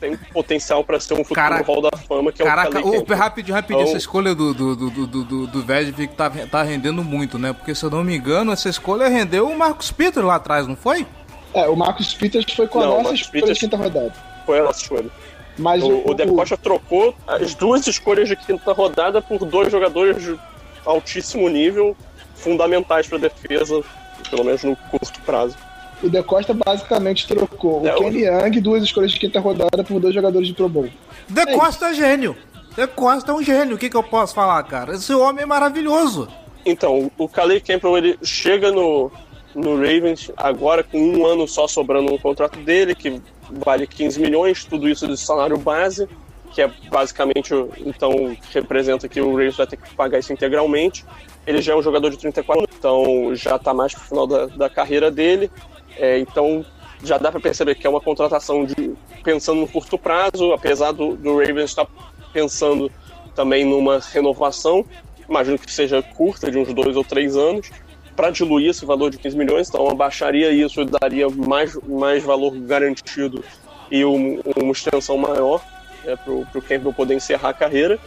tem 0.01 0.16
potencial 0.32 0.84
para 0.84 1.01
ser 1.01 1.14
um 1.14 1.18
futuro 1.18 1.34
Caraca. 1.36 1.64
Hall 1.72 1.80
da 1.82 1.96
Fama, 1.96 2.30
que 2.30 2.42
Caraca, 2.42 2.78
é 2.78 2.82
o 2.82 2.92
Campbell. 2.92 3.16
rapidinho, 3.16 3.55
rapidinho, 3.55 3.80
Então- 3.80 3.88
essa 3.88 3.96
escolha 3.99 4.34
do, 4.34 4.53
do, 4.53 4.76
do, 4.76 4.90
do, 4.90 5.24
do, 5.24 5.46
do, 5.46 5.62
Vedvik 5.62 6.14
tá, 6.14 6.30
tá 6.51 6.62
rendendo 6.62 7.03
muito, 7.03 7.38
né? 7.38 7.53
Porque 7.55 7.74
se 7.74 7.84
eu 7.84 7.90
não 7.90 8.05
me 8.05 8.16
engano, 8.16 8.53
essa 8.53 8.68
escolha 8.68 9.09
rendeu 9.09 9.49
o 9.49 9.57
Marcos 9.57 9.90
Peter 9.90 10.24
lá 10.24 10.34
atrás, 10.34 10.66
não 10.66 10.76
foi? 10.76 11.07
É, 11.55 11.66
o 11.68 11.74
Marcus 11.74 12.12
Peters 12.12 12.44
foi 12.53 12.66
com 12.68 12.80
a 12.80 12.86
Não, 12.86 12.99
o 12.99 13.03
nossa 13.05 13.14
escolha 13.14 13.32
Peters- 13.40 13.59
de 13.59 13.64
quinta 13.64 13.76
rodada. 13.78 14.12
Foi 14.44 14.59
a 14.59 14.64
nossa 14.64 14.82
escolha. 14.82 15.11
Mas 15.57 15.82
o, 15.82 15.88
O, 15.88 16.11
o 16.12 16.36
Costa 16.36 16.57
trocou 16.59 17.14
as 17.26 17.55
duas 17.55 17.86
escolhas 17.86 18.28
de 18.28 18.36
quinta 18.36 18.72
rodada 18.72 19.22
por 19.22 19.38
dois 19.46 19.72
jogadores 19.72 20.22
de 20.22 20.38
altíssimo 20.84 21.49
nível, 21.49 21.96
fundamentais 22.39 23.07
para 23.07 23.18
a 23.18 23.20
defesa, 23.20 23.82
pelo 24.30 24.45
menos 24.45 24.62
no 24.64 24.76
curto 24.76 25.20
prazo. 25.22 25.57
o 26.03 26.09
De 26.09 26.22
Costa 26.22 26.55
basicamente 26.55 27.26
trocou 27.26 27.86
É, 27.86 27.95
o 27.95 27.99
Kenny 27.99 28.24
Young, 28.24 28.61
duas 28.61 28.82
escolhas 28.82 29.11
de 29.12 29.18
quinta 29.20 29.41
rodada, 29.41 29.82
por 29.84 30.01
dois 30.01 30.14
jogadores 30.14 30.49
de 30.49 30.55
Pro 30.55 30.68
Bowl. 30.68 30.89
De 31.28 31.47
Costa 31.55 31.89
é 31.89 31.95
gênio. 31.95 32.36
De 32.76 32.86
Costa 32.86 33.32
é 33.32 33.34
um 33.34 33.43
gênio. 33.43 33.74
O 33.74 33.78
que, 33.78 33.91
que 33.91 33.97
eu 33.97 34.03
posso 34.03 34.34
falar, 34.34 34.62
cara? 34.62 34.95
Esse 34.95 35.12
homem 35.12 35.43
é 35.43 35.47
maravilhoso. 35.47 36.28
Então, 36.64 37.11
o 37.18 37.28
Calais 37.28 37.62
Campbell 37.62 37.97
ele 37.99 38.18
chega 38.22 38.70
no, 38.70 39.11
no 39.55 39.76
Ravens 39.76 40.30
agora 40.36 40.84
com 40.84 40.99
um 40.99 41.26
ano 41.26 41.49
só 41.49 41.66
sobrando 41.66 42.12
no 42.12 42.18
contrato 42.18 42.59
dele, 42.61 42.95
que 42.95 43.20
vale 43.51 43.86
15 43.86 44.20
milhões, 44.20 44.64
tudo 44.64 44.89
isso 44.89 45.07
de 45.09 45.16
salário 45.16 45.57
base, 45.59 46.07
que 46.53 46.61
é 46.62 46.70
basicamente, 46.91 47.55
o- 47.55 47.70
então, 47.78 48.36
representa 48.53 49.09
que 49.09 49.20
o 49.20 49.30
Ravens 49.32 49.57
vai 49.57 49.66
ter 49.66 49.76
que 49.78 49.95
pagar 49.95 50.18
isso 50.18 50.32
integralmente. 50.32 51.05
Ele 51.49 51.62
já 51.62 51.72
é 51.72 51.76
um 51.76 51.82
jogador 51.82 52.11
de 52.11 52.18
34 52.18 52.61
anos, 52.61 52.76
então 52.78 53.34
já 53.34 53.57
está 53.57 53.72
mais 53.72 53.94
pro 53.94 54.05
final 54.05 54.26
da, 54.26 54.46
da 54.46 54.68
carreira 54.68 55.11
dele. 55.11 55.51
É, 55.96 56.18
então, 56.18 56.62
já 57.03 57.16
dá 57.16 57.30
para 57.30 57.40
perceber 57.40 57.74
que 57.74 57.86
é 57.86 57.90
uma 57.90 58.03
contratação 58.03 58.66
de, 58.66 58.92
pensando 59.24 59.61
no 59.62 59.66
curto 59.66 59.96
prazo, 59.99 60.53
apesar 60.53 60.92
do, 60.92 61.16
do 61.16 61.38
Ravens 61.38 61.70
estar 61.70 61.86
pensando 62.34 62.90
também 63.34 63.64
numa 63.64 63.99
renovação, 63.99 64.84
imagino 65.28 65.59
que 65.59 65.72
seja 65.72 66.03
curta, 66.03 66.51
de 66.51 66.59
uns 66.59 66.72
dois 66.74 66.96
ou 66.96 67.03
três 67.05 67.34
anos, 67.36 67.70
para 68.14 68.30
diluir 68.30 68.68
esse 68.70 68.84
valor 68.84 69.11
de 69.11 69.16
15 69.16 69.36
milhões, 69.36 69.68
então 69.68 69.88
abaixaria 69.88 70.51
isso 70.51 70.82
e 70.82 70.84
daria 70.84 71.28
mais, 71.30 71.74
mais 71.86 72.22
valor 72.22 72.51
garantido 72.59 73.42
e 73.90 74.05
um- 74.05 74.40
uma 74.57 74.72
extensão 74.72 75.16
maior 75.16 75.62
né, 76.05 76.14
para 76.16 76.32
o 76.32 76.62
Campbell 76.62 76.92
poder 76.92 77.14
encerrar 77.14 77.51
a 77.51 77.55
carreira. 77.55 77.99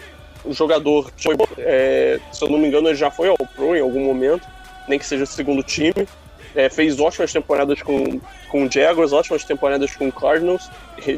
O 0.44 0.54
jogador, 0.54 1.12
foi, 1.18 1.36
é, 1.60 2.20
se 2.32 2.44
eu 2.44 2.50
não 2.50 2.58
me 2.58 2.68
engano, 2.68 2.88
ele 2.88 2.96
já 2.96 3.12
foi 3.12 3.30
ao 3.30 3.38
Pro 3.38 3.76
em 3.76 3.82
algum 3.82 4.04
momento, 4.04 4.48
nem 4.88 4.98
que 4.98 5.06
seja 5.06 5.26
segundo 5.26 5.64
time. 5.64 6.08
É, 6.54 6.70
fez 6.70 7.00
ótimas 7.00 7.32
temporadas 7.32 7.82
com, 7.82 8.20
com 8.50 8.66
o 8.66 8.72
Jaguars, 8.72 9.14
ótimas 9.14 9.44
temporadas 9.44 9.96
com 9.96 10.08
o 10.08 10.12
Cardinals. 10.12 10.70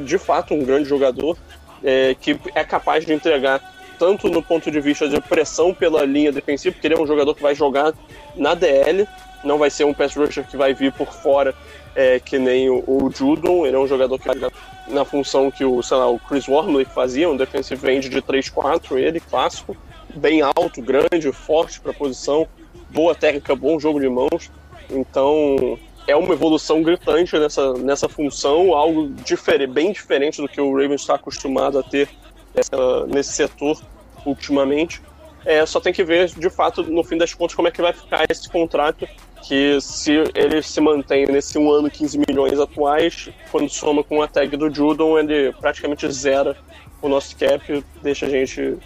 De 0.06 0.18
fato, 0.18 0.54
um 0.54 0.64
grande 0.64 0.88
jogador 0.88 1.38
é, 1.84 2.16
que 2.20 2.40
é 2.54 2.64
capaz 2.64 3.06
de 3.06 3.14
entregar 3.14 3.62
tanto 3.98 4.30
no 4.30 4.42
ponto 4.42 4.70
de 4.70 4.80
vista 4.80 5.08
de 5.08 5.20
pressão 5.22 5.74
pela 5.74 6.04
linha 6.04 6.32
defensiva, 6.32 6.74
porque 6.74 6.88
ele 6.88 6.96
é 6.96 7.00
um 7.00 7.08
jogador 7.08 7.34
que 7.34 7.42
vai 7.42 7.56
jogar 7.56 7.94
na 8.36 8.54
DL, 8.54 9.08
não 9.44 9.58
vai 9.58 9.70
ser 9.70 9.84
um 9.86 9.94
pass 9.94 10.16
rusher 10.16 10.46
que 10.46 10.58
vai 10.58 10.74
vir 10.74 10.92
por 10.92 11.12
fora 11.12 11.54
é, 11.96 12.20
que 12.20 12.40
nem 12.40 12.70
o, 12.70 12.84
o 12.88 13.12
Judon, 13.12 13.66
ele 13.66 13.76
é 13.76 13.80
um 13.80 13.88
jogador 13.88 14.18
que 14.20 14.30
na 14.88 15.06
função 15.06 15.50
que 15.50 15.64
o, 15.64 15.82
sei 15.82 15.98
lá, 15.98 16.10
o 16.10 16.20
Chris 16.20 16.48
Wormley 16.48 16.86
fazia, 16.86 17.30
um 17.30 17.38
defensive 17.38 17.90
end 17.90 18.10
de 18.10 18.22
3-4, 18.22 18.98
ele 18.98 19.20
clássico, 19.20 19.76
bem 20.16 20.42
alto, 20.42 20.82
grande, 20.82 21.32
forte 21.32 21.80
para 21.80 21.92
a 21.92 21.96
posição, 21.96 22.48
boa 22.90 23.16
técnica, 23.16 23.56
bom 23.56 23.80
jogo 23.80 24.00
de 24.00 24.10
mãos. 24.10 24.52
Então 24.90 25.78
é 26.06 26.16
uma 26.16 26.34
evolução 26.34 26.82
gritante 26.82 27.38
nessa, 27.38 27.74
nessa 27.74 28.10
função, 28.10 28.74
algo 28.74 29.10
difere, 29.24 29.66
bem 29.66 29.92
diferente 29.92 30.42
do 30.42 30.48
que 30.48 30.60
o 30.60 30.72
Ravens 30.72 31.02
está 31.02 31.16
acostumado 31.16 31.80
a 31.80 31.84
ter 31.84 32.10
essa- 32.54 33.06
nesse 33.08 33.32
setor 33.32 33.80
ultimamente. 34.26 35.02
É, 35.46 35.66
só 35.66 35.80
tem 35.80 35.92
que 35.92 36.04
ver, 36.04 36.28
de 36.30 36.50
fato, 36.50 36.84
no 36.84 37.04
fim 37.04 37.18
das 37.18 37.34
contas, 37.34 37.56
como 37.56 37.68
é 37.68 37.72
que 37.72 37.82
vai 37.82 37.94
ficar 37.94 38.26
esse 38.30 38.50
contrato. 38.50 39.08
Que 39.44 39.80
se 39.82 40.12
ele 40.34 40.62
se 40.62 40.80
mantém 40.80 41.26
nesse 41.26 41.58
um 41.58 41.70
ano 41.70 41.90
15 41.90 42.18
milhões 42.28 42.60
atuais, 42.60 43.30
quando 43.52 43.70
soma 43.70 44.04
com 44.04 44.22
a 44.22 44.28
tag 44.28 44.56
do 44.56 44.74
Judon, 44.74 45.20
ele 45.20 45.52
praticamente 45.54 46.10
zera 46.12 46.56
o 47.02 47.10
nosso 47.10 47.36
cap, 47.36 47.84
deixa 48.02 48.26
a 48.26 48.30
gente 48.30 48.78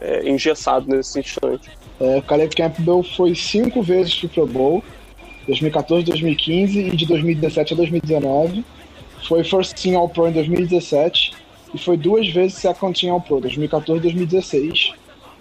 é, 0.00 0.28
engessado 0.28 0.88
nesse 0.88 1.18
instante. 1.18 1.70
É, 2.00 2.18
o 2.18 2.22
Caleb 2.22 2.54
Campbell 2.54 3.02
foi 3.02 3.34
cinco 3.34 3.82
vezes 3.82 4.14
Pro 4.32 4.46
Bowl, 4.46 4.82
2014, 5.46 6.04
2015 6.04 6.78
e 6.80 6.96
de 6.96 7.06
2017 7.06 7.74
a 7.74 7.76
2019. 7.76 8.64
Foi 9.26 9.42
First 9.42 9.80
Team 9.80 9.96
All 9.96 10.08
Pro 10.08 10.28
em 10.28 10.32
2017 10.32 11.32
e 11.74 11.78
foi 11.78 11.96
duas 11.96 12.28
vezes 12.28 12.54
Second 12.58 12.98
Team 12.98 13.12
All 13.12 13.20
Pro, 13.20 13.40
2014 13.40 13.98
e 13.98 14.02
2016. 14.02 14.94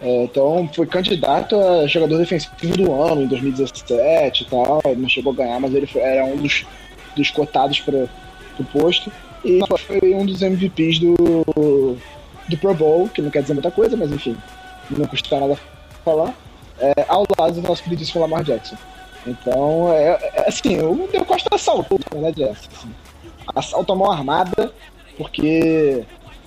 É, 0.04 0.24
então 0.26 0.70
foi 0.74 0.86
candidato 0.86 1.56
a 1.56 1.88
jogador 1.88 2.18
defensivo 2.18 2.76
do 2.76 2.92
ano 2.92 3.22
em 3.22 3.28
2017 3.28 4.44
e 4.44 4.46
tal. 4.48 4.82
Não 4.98 5.08
chegou 5.08 5.32
a 5.32 5.36
ganhar, 5.36 5.60
mas 5.62 5.74
ele 5.74 5.88
foi- 5.88 6.02
era 6.02 6.26
um 6.26 6.36
dos, 6.36 6.66
dos 7.16 7.32
cotados 7.32 7.80
para 7.80 8.08
o 8.60 8.64
posto. 8.66 9.10
E 9.46 9.60
foi 9.88 10.14
um 10.14 10.26
dos 10.26 10.42
MVPs 10.42 11.00
do, 11.00 11.16
do 12.48 12.58
Pro 12.58 12.74
Bowl, 12.74 13.08
que 13.10 13.22
não 13.22 13.30
quer 13.30 13.42
dizer 13.42 13.54
muita 13.54 13.72
coisa, 13.72 13.96
mas 13.96 14.12
enfim, 14.12 14.36
não 14.90 15.06
custa 15.06 15.40
nada 15.40 15.58
falar. 16.04 16.34
É, 16.80 17.06
ao 17.08 17.26
lado 17.38 17.62
do 17.62 17.68
nosso 17.68 17.84
queridíssimo 17.84 18.22
Lamar 18.22 18.44
Jackson. 18.44 18.76
Então, 19.26 19.92
é, 19.94 20.18
é 20.36 20.50
assim, 20.50 20.80
o 20.82 21.08
Del 21.08 21.24
Costa 21.26 21.56
assaltou, 21.56 21.98
na 22.12 22.20
verdade, 22.20 22.44
é 22.44 22.50
essa. 22.50 22.68
Assim. 22.76 22.90
Assalto 23.56 23.94
à 23.94 23.96
mão 23.96 24.12
armada, 24.12 24.74
porque 25.18 26.04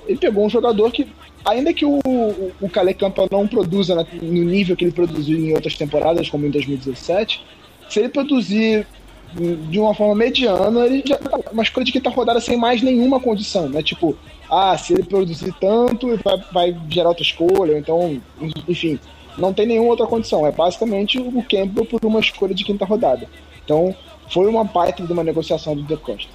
ele 0.06 0.18
pegou 0.18 0.44
um 0.44 0.50
jogador 0.50 0.90
que, 0.90 1.06
ainda 1.46 1.72
que 1.72 1.84
o, 1.84 1.98
o, 2.04 2.52
o 2.60 2.68
Campbell 2.68 3.28
não 3.30 3.46
produza 3.46 3.94
na- 3.94 4.06
no 4.20 4.44
nível 4.44 4.76
que 4.76 4.84
ele 4.84 4.92
produziu 4.92 5.38
em 5.38 5.54
outras 5.54 5.76
temporadas, 5.76 6.28
como 6.28 6.46
em 6.46 6.50
2017, 6.50 7.42
se 7.88 8.00
ele 8.00 8.08
produzir 8.08 8.86
de 9.68 9.78
uma 9.78 9.94
forma 9.94 10.14
mediana, 10.14 10.86
ele 10.86 11.02
já 11.04 11.16
tá 11.16 11.38
uma 11.52 11.62
escolha 11.62 11.84
de 11.84 11.92
quinta 11.92 12.08
rodada 12.08 12.40
sem 12.40 12.56
mais 12.56 12.80
nenhuma 12.82 13.20
condição, 13.20 13.68
né? 13.68 13.82
Tipo, 13.82 14.16
ah, 14.50 14.76
se 14.78 14.94
ele 14.94 15.02
produzir 15.02 15.52
tanto, 15.60 16.18
vai, 16.24 16.42
vai 16.52 16.76
gerar 16.88 17.08
outra 17.10 17.22
escolha, 17.24 17.76
então, 17.78 18.20
enfim, 18.68 18.98
não 19.36 19.52
tem 19.52 19.66
nenhuma 19.66 19.90
outra 19.90 20.06
condição. 20.06 20.46
É 20.46 20.52
basicamente 20.52 21.18
o 21.18 21.42
Campbell 21.42 21.84
por 21.84 22.04
uma 22.04 22.20
escolha 22.20 22.54
de 22.54 22.64
quinta 22.64 22.84
rodada. 22.84 23.28
Então, 23.64 23.94
foi 24.30 24.46
uma 24.46 24.64
baita 24.64 25.02
de 25.04 25.12
uma 25.12 25.24
negociação 25.24 25.74
do 25.76 25.82
De 25.82 25.96
Costa. 25.96 26.30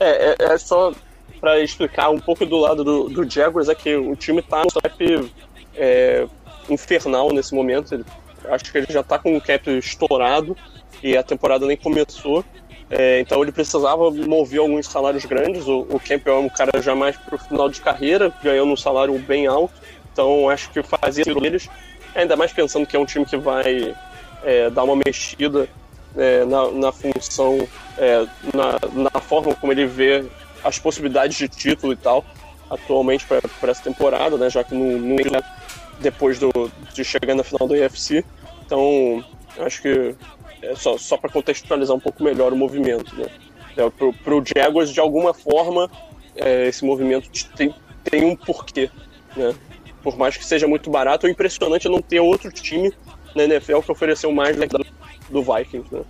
É, 0.00 0.30
é, 0.30 0.52
é 0.52 0.58
só 0.58 0.92
para 1.40 1.60
explicar 1.60 2.10
um 2.10 2.18
pouco 2.18 2.44
do 2.44 2.56
lado 2.58 2.84
do, 2.84 3.08
do 3.08 3.28
Jaguars, 3.30 3.68
é 3.68 3.74
que 3.74 3.96
o 3.96 4.14
time 4.16 4.42
tá 4.42 4.62
no 4.64 4.80
cap 4.80 5.30
é, 5.76 6.26
infernal 6.68 7.32
nesse 7.32 7.54
momento. 7.54 7.94
Ele- 7.94 8.04
acho 8.48 8.70
que 8.70 8.78
ele 8.78 8.86
já 8.90 9.02
tá 9.02 9.18
com 9.18 9.36
o 9.36 9.40
cap 9.40 9.70
estourado 9.70 10.56
e 11.02 11.16
a 11.16 11.22
temporada 11.22 11.66
nem 11.66 11.76
começou. 11.76 12.44
É, 12.90 13.20
então 13.20 13.42
ele 13.42 13.52
precisava 13.52 14.10
mover 14.10 14.60
alguns 14.60 14.86
salários 14.86 15.24
grandes. 15.24 15.66
O, 15.66 15.80
o 15.90 16.00
Campbell 16.00 16.36
é 16.36 16.38
um 16.38 16.48
cara 16.48 16.80
já 16.80 16.94
mais 16.94 17.16
pro 17.16 17.38
final 17.38 17.68
de 17.68 17.80
carreira, 17.80 18.32
ganhando 18.42 18.72
um 18.72 18.76
salário 18.76 19.18
bem 19.18 19.46
alto. 19.46 19.74
Então 20.12 20.48
acho 20.48 20.70
que 20.70 20.82
fazia 20.82 21.24
eles, 21.42 21.68
ainda 22.14 22.34
mais 22.34 22.52
pensando 22.52 22.86
que 22.86 22.96
é 22.96 22.98
um 22.98 23.04
time 23.04 23.24
que 23.24 23.36
vai 23.36 23.94
é, 24.42 24.70
dar 24.70 24.84
uma 24.84 24.96
mexida 24.96 25.68
é, 26.16 26.44
na, 26.44 26.70
na 26.72 26.92
função, 26.92 27.68
é, 27.98 28.26
na, 28.54 29.10
na 29.12 29.20
forma 29.20 29.54
como 29.54 29.70
ele 29.72 29.86
vê 29.86 30.24
as 30.64 30.78
possibilidades 30.78 31.36
de 31.36 31.48
título 31.48 31.92
e 31.92 31.96
tal, 31.96 32.24
atualmente 32.70 33.26
para 33.26 33.70
essa 33.70 33.82
temporada, 33.82 34.36
né, 34.36 34.50
já 34.50 34.62
que 34.62 34.74
não, 34.74 34.98
não 34.98 35.16
é 35.16 35.42
depois 36.00 36.38
do, 36.38 36.50
de 36.94 37.04
chegar 37.04 37.34
na 37.34 37.42
final 37.42 37.66
do 37.66 37.74
UFC. 37.74 38.24
Então, 38.64 39.24
acho 39.58 39.82
que 39.82 40.14
é 40.62 40.74
só, 40.74 40.98
só 40.98 41.16
para 41.16 41.30
contextualizar 41.30 41.96
um 41.96 42.00
pouco 42.00 42.22
melhor 42.22 42.52
o 42.52 42.56
movimento. 42.56 43.14
Né? 43.16 43.26
É, 43.76 43.90
pro, 43.90 44.12
pro 44.12 44.42
Jaguars, 44.44 44.90
de 44.90 45.00
alguma 45.00 45.32
forma, 45.32 45.90
é, 46.36 46.66
esse 46.68 46.84
movimento 46.84 47.30
tem, 47.56 47.74
tem 48.04 48.24
um 48.24 48.36
porquê. 48.36 48.90
Né? 49.36 49.54
Por 50.02 50.16
mais 50.16 50.36
que 50.36 50.44
seja 50.44 50.66
muito 50.66 50.90
barato, 50.90 51.26
é 51.26 51.30
impressionante 51.30 51.88
não 51.88 52.00
ter 52.00 52.20
outro 52.20 52.50
time 52.50 52.92
na 53.34 53.44
NFL 53.44 53.80
que 53.80 53.92
ofereceu 53.92 54.32
mais 54.32 54.56
do, 55.30 55.42
Vikings. 55.42 55.88
Né? 55.92 56.02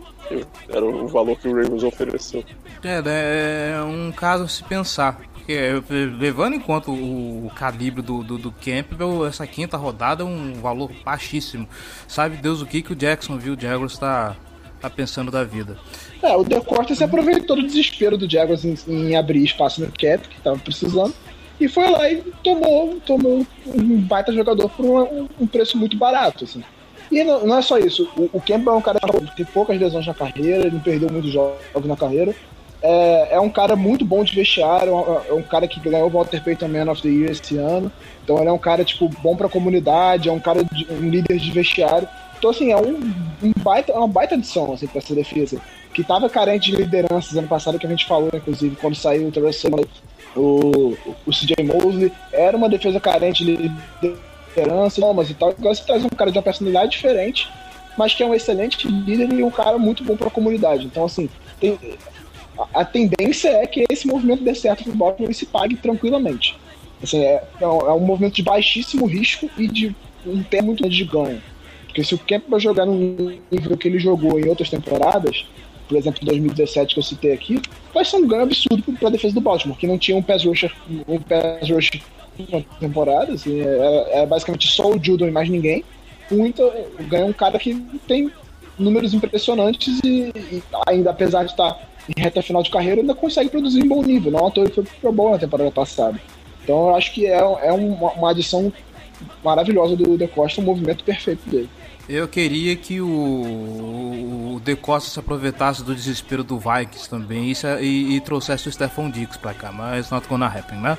Era 0.69 0.85
o 0.85 1.09
valor 1.09 1.39
que 1.39 1.49
o 1.49 1.55
Ravens 1.55 1.83
ofereceu. 1.83 2.45
É, 2.83 3.03
né, 3.03 3.73
é 3.77 3.83
um 3.83 4.13
caso 4.13 4.45
a 4.45 4.49
se 4.49 4.63
pensar. 4.65 5.21
Porque 5.33 5.53
eh, 5.53 5.81
levando 6.19 6.55
em 6.55 6.61
conta 6.61 6.91
o, 6.91 7.51
calibre 7.55 8.03
do, 8.03 8.23
do, 8.23 8.37
do 8.37 8.53
Campbell, 8.53 9.27
essa 9.27 9.47
quinta 9.47 9.77
rodada 9.77 10.23
é 10.23 10.27
um 10.27 10.55
valor 10.55 10.91
baixíssimo. 11.05 11.67
Sabe 12.07 12.37
Deus 12.37 12.61
o 12.61 12.67
que, 12.67 12.83
que 12.83 12.93
o 12.93 12.97
Jacksonville 12.97 13.57
Jaguars 13.59 13.95
está 13.95 14.37
tá 14.81 14.91
pensando 14.91 15.31
da 15.31 15.45
vida. 15.45 15.79
É, 16.23 16.37
o 16.37 16.45
De 16.45 16.61
Costa 16.61 16.95
se 16.95 17.03
aproveitou 17.03 17.57
do 17.57 17.67
desespero 17.67 18.17
do 18.17 18.31
Jaguars 18.31 18.65
em, 18.65 18.77
em 18.87 19.17
abrir 19.17 19.43
espaço 19.43 19.81
no 19.81 19.87
cap, 19.89 20.29
que 20.29 20.41
tava 20.41 20.59
precisando, 20.59 21.15
e 21.61 21.69
foi 21.69 21.91
lá 21.91 22.11
e 22.11 22.23
tomou, 22.43 23.01
tomou 23.01 23.47
um 23.67 24.01
baita 24.03 24.33
jogador 24.33 24.69
por 24.71 24.85
um, 24.85 25.29
um 25.41 25.47
preço 25.47 25.77
muito 25.77 25.97
barato, 25.97 26.45
assim. 26.45 26.63
E 27.11 27.25
não, 27.25 27.47
não 27.47 27.59
é 27.59 27.63
só 27.63 27.79
isso, 27.79 28.09
o, 28.17 28.31
o 28.33 28.41
Campbell 28.41 28.75
é 28.75 28.77
um 28.77 28.83
cara 28.83 28.99
que 29.01 29.37
tem 29.37 29.47
poucas 29.47 29.79
lesões 29.79 30.07
na 30.07 30.15
carreira, 30.15 30.67
ele 30.67 30.73
não 30.73 30.81
perdeu 30.81 31.11
muitos 31.11 31.33
jogos 31.33 31.87
na 31.87 31.97
carreira, 31.97 32.35
é, 32.83 33.35
é 33.35 33.41
um 33.41 33.51
cara 33.51 33.75
muito 33.75 34.05
bom 34.05 34.23
de 34.23 34.35
vestiário, 34.35 34.93
é 35.29 35.33
um 35.33 35.43
cara 35.43 35.67
que 35.67 35.81
ganhou 35.81 36.07
o 36.07 36.11
Walter 36.11 36.43
Payton 36.43 36.69
Man 36.69 36.91
of 36.91 37.03
the 37.03 37.09
Year 37.09 37.31
esse 37.31 37.57
ano, 37.57 37.91
então 38.23 38.39
ele 38.39 38.49
é 38.49 38.53
um 38.53 38.59
cara, 38.59 38.85
tipo, 38.85 39.09
bom 39.23 39.35
pra 39.35 39.49
comunidade, 39.49 40.29
é 40.29 40.33
um 40.33 40.41
cara, 40.41 40.63
de, 40.65 40.87
um 40.91 41.09
líder 41.09 41.39
de 41.39 41.51
vestiário, 41.51 42.09
então, 42.39 42.51
assim, 42.51 42.71
é 42.71 42.77
um, 42.77 43.13
um 43.43 43.53
baita, 43.57 43.93
é 43.93 43.97
uma 43.97 44.07
baita 44.07 44.37
adição, 44.37 44.73
assim, 44.73 44.87
pra 44.87 44.99
essa 44.99 45.15
defesa, 45.15 45.61
que 45.93 46.05
tava 46.05 46.31
carente 46.31 46.71
de 46.71 46.77
lideranças 46.77 47.37
ano 47.37 47.49
passado, 47.49 47.79
que 47.79 47.87
a 47.87 47.91
gente 47.91 48.07
falou, 48.07 48.31
inclusive, 48.33 48.77
quando 48.77 48.95
saiu 48.95 49.27
o 49.27 49.33
o, 50.37 50.97
o 51.27 51.31
CJ 51.33 51.65
Mosley, 51.65 52.13
era 52.33 52.57
uma 52.57 52.69
defesa 52.69 53.01
carente 53.01 53.45
de 53.45 53.71
liderança, 54.59 55.13
mas 55.15 55.31
e 55.31 55.35
tal. 55.35 55.51
Agora 55.51 55.75
você 55.75 55.85
traz 55.85 56.05
um 56.05 56.09
cara 56.09 56.31
de 56.31 56.39
uma 56.39 56.43
personalidade 56.43 56.91
diferente, 56.91 57.49
mas 57.97 58.15
que 58.15 58.23
é 58.23 58.27
um 58.27 58.35
excelente 58.35 58.87
líder 58.87 59.33
e 59.33 59.43
um 59.43 59.51
cara 59.51 59.79
muito 59.79 60.05
bom 60.05 60.17
para 60.17 60.29
a 60.29 60.31
comunidade. 60.31 60.87
Então, 60.87 61.05
assim, 61.05 61.29
tem, 61.61 61.79
a, 62.59 62.81
a, 62.81 62.85
tendência 62.85 63.49
é 63.49 63.67
que 63.67 63.85
esse 63.91 64.07
movimento 64.07 64.43
dê 64.43 64.55
certo 64.55 64.85
pro 64.85 64.95
Baltimore 64.95 65.31
e 65.31 65.35
se 65.35 65.47
pague 65.47 65.77
tranquilamente. 65.77 66.57
Assim, 67.03 67.21
é, 67.21 67.43
é, 67.61 67.67
um, 67.67 67.81
é 67.81 67.93
um 67.93 68.01
movimento 68.01 68.35
de 68.35 68.43
baixíssimo 68.43 69.07
risco 69.07 69.49
e 69.57 69.67
de 69.69 69.95
um 70.27 70.43
pé 70.43 70.61
muito 70.61 70.89
de 70.89 71.05
ganho. 71.05 71.41
Porque 71.87 72.05
se 72.05 72.15
o 72.15 72.19
Campbell 72.19 72.61
jogar 72.61 72.87
no 72.87 72.95
nível 73.51 73.77
que 73.77 73.89
ele 73.89 73.99
jogou 73.99 74.39
em 74.39 74.49
outras 74.49 74.69
temporadas, 74.69 75.47
por 75.89 75.97
exemplo, 75.97 76.25
2017 76.25 76.95
que 76.95 77.01
eu 77.01 77.05
citei 77.05 77.33
aqui, 77.33 77.61
vai 77.93 78.05
ser 78.05 78.17
um 78.17 78.27
ganho 78.29 78.43
absurdo 78.43 78.93
para 78.93 79.09
a 79.09 79.11
defesa 79.11 79.35
do 79.35 79.41
Baltimore, 79.41 79.77
que 79.77 79.87
não 79.87 79.99
tinha 79.99 80.17
um 80.17 80.23
pass 80.23 80.45
rusher, 80.45 80.73
um 81.09 81.19
pass 81.19 81.69
rusher 81.69 82.03
na 82.51 82.61
temporada, 82.79 83.33
assim, 83.33 83.61
é, 83.61 84.21
é, 84.21 84.27
basicamente 84.27 84.69
só 84.69 84.91
o 84.91 85.03
Judon 85.03 85.27
e 85.27 85.31
mais 85.31 85.49
ninguém. 85.49 85.85
Muito, 86.31 86.71
ganha 87.09 87.25
um 87.25 87.33
cara 87.33 87.59
que 87.59 87.75
tem 88.07 88.31
números 88.79 89.15
impressionantes 89.15 89.99
e, 90.05 90.31
e, 90.53 90.63
ainda, 90.87 91.11
apesar 91.11 91.45
de 91.45 91.53
estar 91.53 91.89
em 92.17 92.21
reta 92.21 92.43
final 92.43 92.63
de 92.63 92.71
carreira, 92.71 93.01
ainda 93.01 93.15
consegue 93.15 93.51
produzir 93.51 93.81
em 93.81 93.89
bom 93.89 94.03
nível. 94.03 94.31
Não 94.31 94.47
à 94.47 94.53
ele 94.57 94.71
foi 94.71 94.85
pro 95.01 95.13
bom 95.13 95.31
na 95.31 95.39
temporada 95.39 95.71
passada. 95.71 96.21
Então 96.63 96.89
eu 96.89 96.95
acho 96.95 97.13
que 97.13 97.27
é, 97.27 97.39
é 97.39 97.73
uma, 97.73 98.13
uma 98.13 98.31
adição 98.31 98.73
maravilhosa 99.43 99.97
do 99.97 100.17
De 100.17 100.29
Costa, 100.29 100.61
um 100.61 100.65
movimento 100.65 101.03
perfeito 101.03 101.49
dele. 101.49 101.69
Eu 102.09 102.27
queria 102.27 102.75
que 102.75 103.01
o, 103.01 104.55
o 104.55 104.61
De 104.65 104.75
Costa 104.75 105.11
se 105.11 105.19
aproveitasse 105.19 105.85
do 105.85 105.95
desespero 105.95 106.43
do 106.43 106.59
Vikings 106.59 107.09
também 107.09 107.53
e, 107.53 107.55
e, 107.81 108.17
e 108.17 108.21
trouxesse 108.21 108.69
o 108.69 108.73
Stefan 108.73 109.11
Dix 109.11 109.37
pra 109.37 109.53
cá, 109.53 109.71
mas 109.71 110.11
not 110.11 110.27
gonna 110.27 110.47
happen, 110.47 110.79
né? 110.79 110.97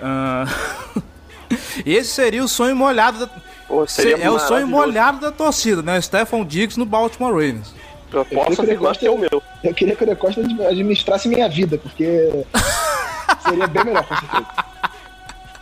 Uh... 0.00 1.04
Esse 1.86 2.10
seria 2.10 2.42
o 2.42 2.48
sonho 2.48 2.74
molhado 2.74 3.20
da... 3.20 3.28
Pô, 3.68 3.84
é 4.20 4.30
o 4.30 4.38
sonho 4.38 4.66
molhado 4.66 5.20
da 5.20 5.30
torcida, 5.30 5.82
né? 5.82 6.00
Stefan 6.00 6.44
Dix 6.44 6.76
no 6.76 6.84
Baltimore 6.84 7.32
Ravens. 7.32 7.72
Eu 8.12 8.24
posso 8.24 8.62
que 8.98 9.06
é 9.06 9.10
o 9.10 9.18
meu. 9.18 9.42
Eu 9.62 9.74
queria 9.74 9.96
que 9.96 10.04
o 10.04 10.06
De 10.06 10.16
Costa 10.16 10.40
administrasse 10.40 11.28
minha 11.28 11.48
vida, 11.48 11.78
porque 11.78 12.44
seria 13.46 13.66
bem 13.66 13.84
melhor 13.84 14.04
com 14.04 14.16
certeza. 14.16 14.46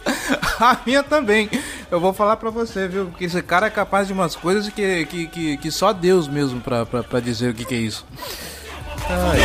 A 0.61 0.79
minha 0.87 1.03
também. 1.03 1.49
Eu 1.91 2.01
vou 2.01 2.13
falar 2.13 2.37
pra 2.37 2.51
você, 2.51 2.89
viu? 2.89 3.07
Porque 3.07 3.25
esse 3.25 3.43
cara 3.43 3.67
é 3.67 3.71
capaz 3.71 4.07
de 4.07 4.13
umas 4.13 4.37
coisas 4.37 4.69
que, 4.69 5.07
que, 5.07 5.27
que, 5.27 5.57
que 5.57 5.71
só 5.71 5.93
Deus 5.93 6.29
mesmo 6.29 6.61
pra, 6.61 6.87
pra, 6.87 7.03
pra 7.03 7.21
dizer 7.21 7.51
o 7.51 7.55
que, 7.55 7.65
que 7.65 7.75
é 7.75 7.79
isso. 7.79 8.07
Ai. 9.09 9.39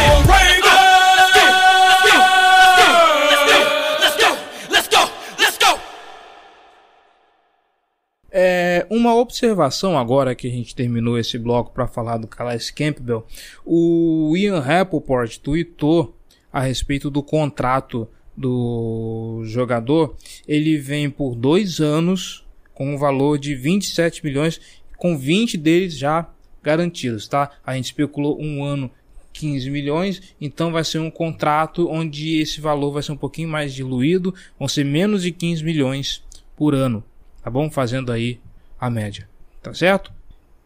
É, 8.39 8.85
uma 8.91 9.15
observação 9.15 9.97
agora 9.97 10.35
que 10.35 10.47
a 10.47 10.51
gente 10.51 10.75
terminou 10.75 11.17
esse 11.17 11.39
bloco 11.39 11.71
para 11.71 11.87
falar 11.87 12.17
do 12.17 12.27
Calais 12.27 12.69
Campbell, 12.69 13.25
o 13.65 14.35
Ian 14.37 14.59
Rappaport 14.59 15.39
tweetou 15.39 16.15
a 16.53 16.59
respeito 16.59 17.09
do 17.09 17.23
contrato 17.23 18.07
do 18.37 19.41
jogador, 19.45 20.15
ele 20.47 20.77
vem 20.77 21.09
por 21.09 21.35
dois 21.35 21.79
anos 21.79 22.45
com 22.73 22.93
um 22.93 22.97
valor 22.97 23.39
de 23.39 23.55
27 23.55 24.23
milhões, 24.23 24.61
com 24.97 25.17
20 25.17 25.57
deles 25.57 25.97
já 25.97 26.29
garantidos, 26.61 27.27
tá? 27.27 27.49
A 27.65 27.75
gente 27.75 27.85
especulou 27.85 28.39
um 28.39 28.63
ano 28.63 28.91
15 29.33 29.69
milhões, 29.69 30.21
então 30.39 30.71
vai 30.71 30.83
ser 30.83 30.99
um 30.99 31.09
contrato 31.09 31.89
onde 31.89 32.39
esse 32.39 32.61
valor 32.61 32.91
vai 32.91 33.01
ser 33.01 33.11
um 33.11 33.17
pouquinho 33.17 33.49
mais 33.49 33.73
diluído, 33.73 34.33
vão 34.59 34.67
ser 34.67 34.83
menos 34.83 35.23
de 35.23 35.31
15 35.31 35.63
milhões 35.63 36.23
por 36.55 36.75
ano, 36.75 37.03
tá 37.41 37.49
bom? 37.49 37.69
Fazendo 37.69 38.11
aí 38.11 38.39
a 38.79 38.89
média, 38.89 39.27
tá 39.61 39.73
certo? 39.73 40.11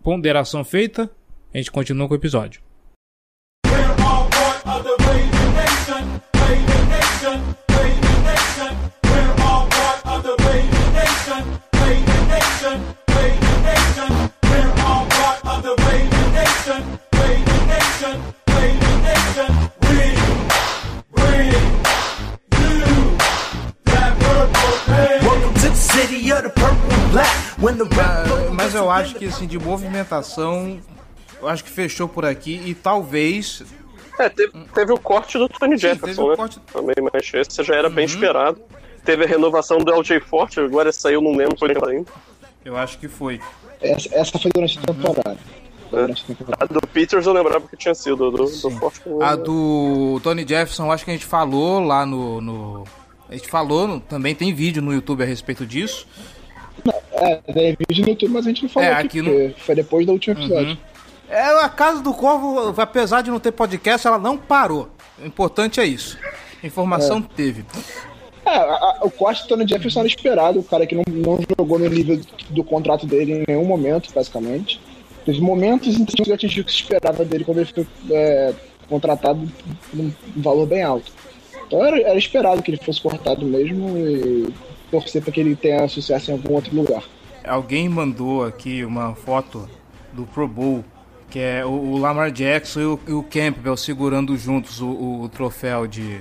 Ponderação 0.04 0.64
feita, 0.64 1.10
a 1.54 1.58
gente 1.58 1.72
continua 1.72 2.08
com 2.08 2.14
o 2.14 2.18
episódio. 2.18 2.62
Mas 28.72 28.76
eu 28.76 28.90
acho 28.90 29.16
que 29.16 29.26
assim 29.26 29.48
de 29.48 29.60
movimentação, 29.60 30.80
eu 31.42 31.48
acho 31.50 31.64
que 31.64 31.70
fechou 31.70 32.08
por 32.08 32.26
aqui 32.26 32.62
e 32.66 32.74
talvez 32.74 33.64
é, 34.22 34.30
teve, 34.30 34.52
teve, 34.74 34.94
o 34.94 35.00
corte 35.00 35.38
do 35.38 35.50
Tony 35.50 35.78
Sim, 35.78 35.88
Jefferson, 35.88 36.30
né? 36.30 36.36
Corte... 36.36 36.60
Também, 36.72 36.96
mas 37.12 37.34
esse 37.34 37.64
já 37.64 37.76
era 37.76 37.88
uhum. 37.88 37.96
bem 37.96 38.06
esperado. 38.06 38.62
Teve 39.04 39.24
a 39.24 39.28
renovação 39.28 39.80
do 39.80 39.92
LJ 39.92 40.20
Forte, 40.20 40.60
agora 40.60 40.92
saiu, 40.92 41.22
não 41.22 41.36
lembro, 41.36 41.58
foi 41.58 41.70
ainda. 41.70 42.12
Eu 42.64 42.78
acho 42.78 43.00
que 43.00 43.08
foi. 43.08 43.42
Essa, 43.82 44.14
essa 44.14 44.40
foi 44.40 44.52
durante 44.54 44.78
a 44.78 44.82
temporada. 44.82 45.38
É. 45.94 46.64
A 46.64 46.66
do 46.66 46.88
Peters 46.88 47.26
eu 47.26 47.34
lembrava 47.34 47.68
que 47.68 47.76
tinha 47.76 47.94
sido, 47.94 48.32
do, 48.32 48.46
do 48.46 48.72
Forte. 48.72 49.02
A 49.22 49.36
do 49.36 50.20
Tony 50.24 50.48
Jefferson, 50.48 50.92
acho 50.92 51.04
que 51.04 51.12
a 51.12 51.14
gente 51.14 51.26
falou 51.26 51.80
lá 51.80 52.06
no. 52.06 52.40
no... 52.40 52.84
A 53.28 53.34
gente 53.34 53.50
falou, 53.50 53.88
no... 53.88 54.00
também 54.00 54.36
tem 54.36 54.54
vídeo 54.54 54.82
no 54.82 54.94
YouTube 54.94 55.24
a 55.24 55.26
respeito 55.26 55.66
disso. 55.66 56.08
É, 57.14 57.36
tem 57.38 57.78
vídeo 57.90 58.04
no 58.04 58.10
YouTube, 58.10 58.32
mas 58.32 58.46
a 58.46 58.50
gente 58.50 58.64
não 58.64 58.70
falou 58.70 58.90
é, 58.90 58.94
aqui, 58.94 59.20
aqui 59.20 59.22
no... 59.22 59.54
foi 59.56 59.76
depois 59.76 60.06
do 60.06 60.14
último 60.14 60.36
episódio. 60.36 60.72
Uhum. 60.72 60.91
É, 61.32 61.64
a 61.64 61.70
Casa 61.70 62.02
do 62.02 62.14
Corvo, 62.14 62.74
apesar 62.82 63.22
de 63.22 63.32
não 63.32 63.40
ter 63.40 63.54
podcast, 63.54 64.06
ela 64.06 64.18
não 64.18 64.38
parou. 64.38 64.90
O 65.18 65.26
importante 65.26 65.80
é 65.80 65.86
isso. 65.86 66.18
Informação 66.62 67.20
é. 67.20 67.36
teve. 67.38 67.66
É, 68.46 68.50
a, 68.50 68.64
a, 68.64 69.00
o 69.04 69.10
corte 69.10 69.44
do 69.44 69.48
Tony 69.48 69.66
Jefferson 69.66 70.02
era 70.02 70.10
esperado, 70.10 70.60
o 70.60 70.64
cara 70.64 70.86
que 70.86 70.94
não, 70.94 71.04
não 71.08 71.40
jogou 71.58 71.80
no 71.80 71.88
nível 71.88 72.20
do 72.50 72.66
contrato 72.66 73.06
dele 73.06 73.32
em 73.32 73.44
nenhum 73.48 73.64
momento, 73.64 74.14
basicamente. 74.14 74.82
Teve 75.26 75.40
momentos 75.40 75.98
em 75.98 76.04
que 76.04 76.34
atingiu 76.34 76.64
o 76.64 76.66
que 76.66 76.72
se 76.72 76.82
esperava 76.82 77.24
dele 77.24 77.46
quando 77.46 77.60
ele 77.60 77.72
foi 77.74 77.88
é, 78.12 78.54
contratado 78.90 79.50
num 79.94 80.12
valor 80.36 80.66
bem 80.66 80.84
alto. 80.84 81.14
Então 81.66 81.86
era, 81.86 81.98
era, 82.02 82.18
esperado 82.18 82.62
que 82.62 82.72
ele 82.72 82.84
fosse 82.84 83.02
cortado 83.02 83.46
mesmo 83.46 83.98
e 83.98 84.54
torcer 84.92 85.22
para 85.22 85.32
que 85.32 85.40
ele 85.40 85.56
tenha 85.56 85.88
sucesso 85.88 86.30
em 86.30 86.34
algum 86.34 86.56
outro 86.56 86.76
lugar. 86.76 87.04
Alguém 87.46 87.88
mandou 87.88 88.44
aqui 88.44 88.84
uma 88.84 89.16
foto 89.16 89.70
do 90.12 90.24
Pro 90.26 90.46
Bowl 90.46 90.84
que 91.32 91.40
é 91.40 91.66
o, 91.66 91.70
o 91.70 91.98
Lamar 91.98 92.30
Jackson 92.30 92.80
e 92.82 92.86
o, 92.86 93.00
e 93.08 93.14
o, 93.14 93.24
Campbell 93.24 93.78
segurando 93.78 94.38
juntos 94.38 94.82
o, 94.82 95.22
o 95.22 95.30
troféu 95.30 95.88
de, 95.88 96.20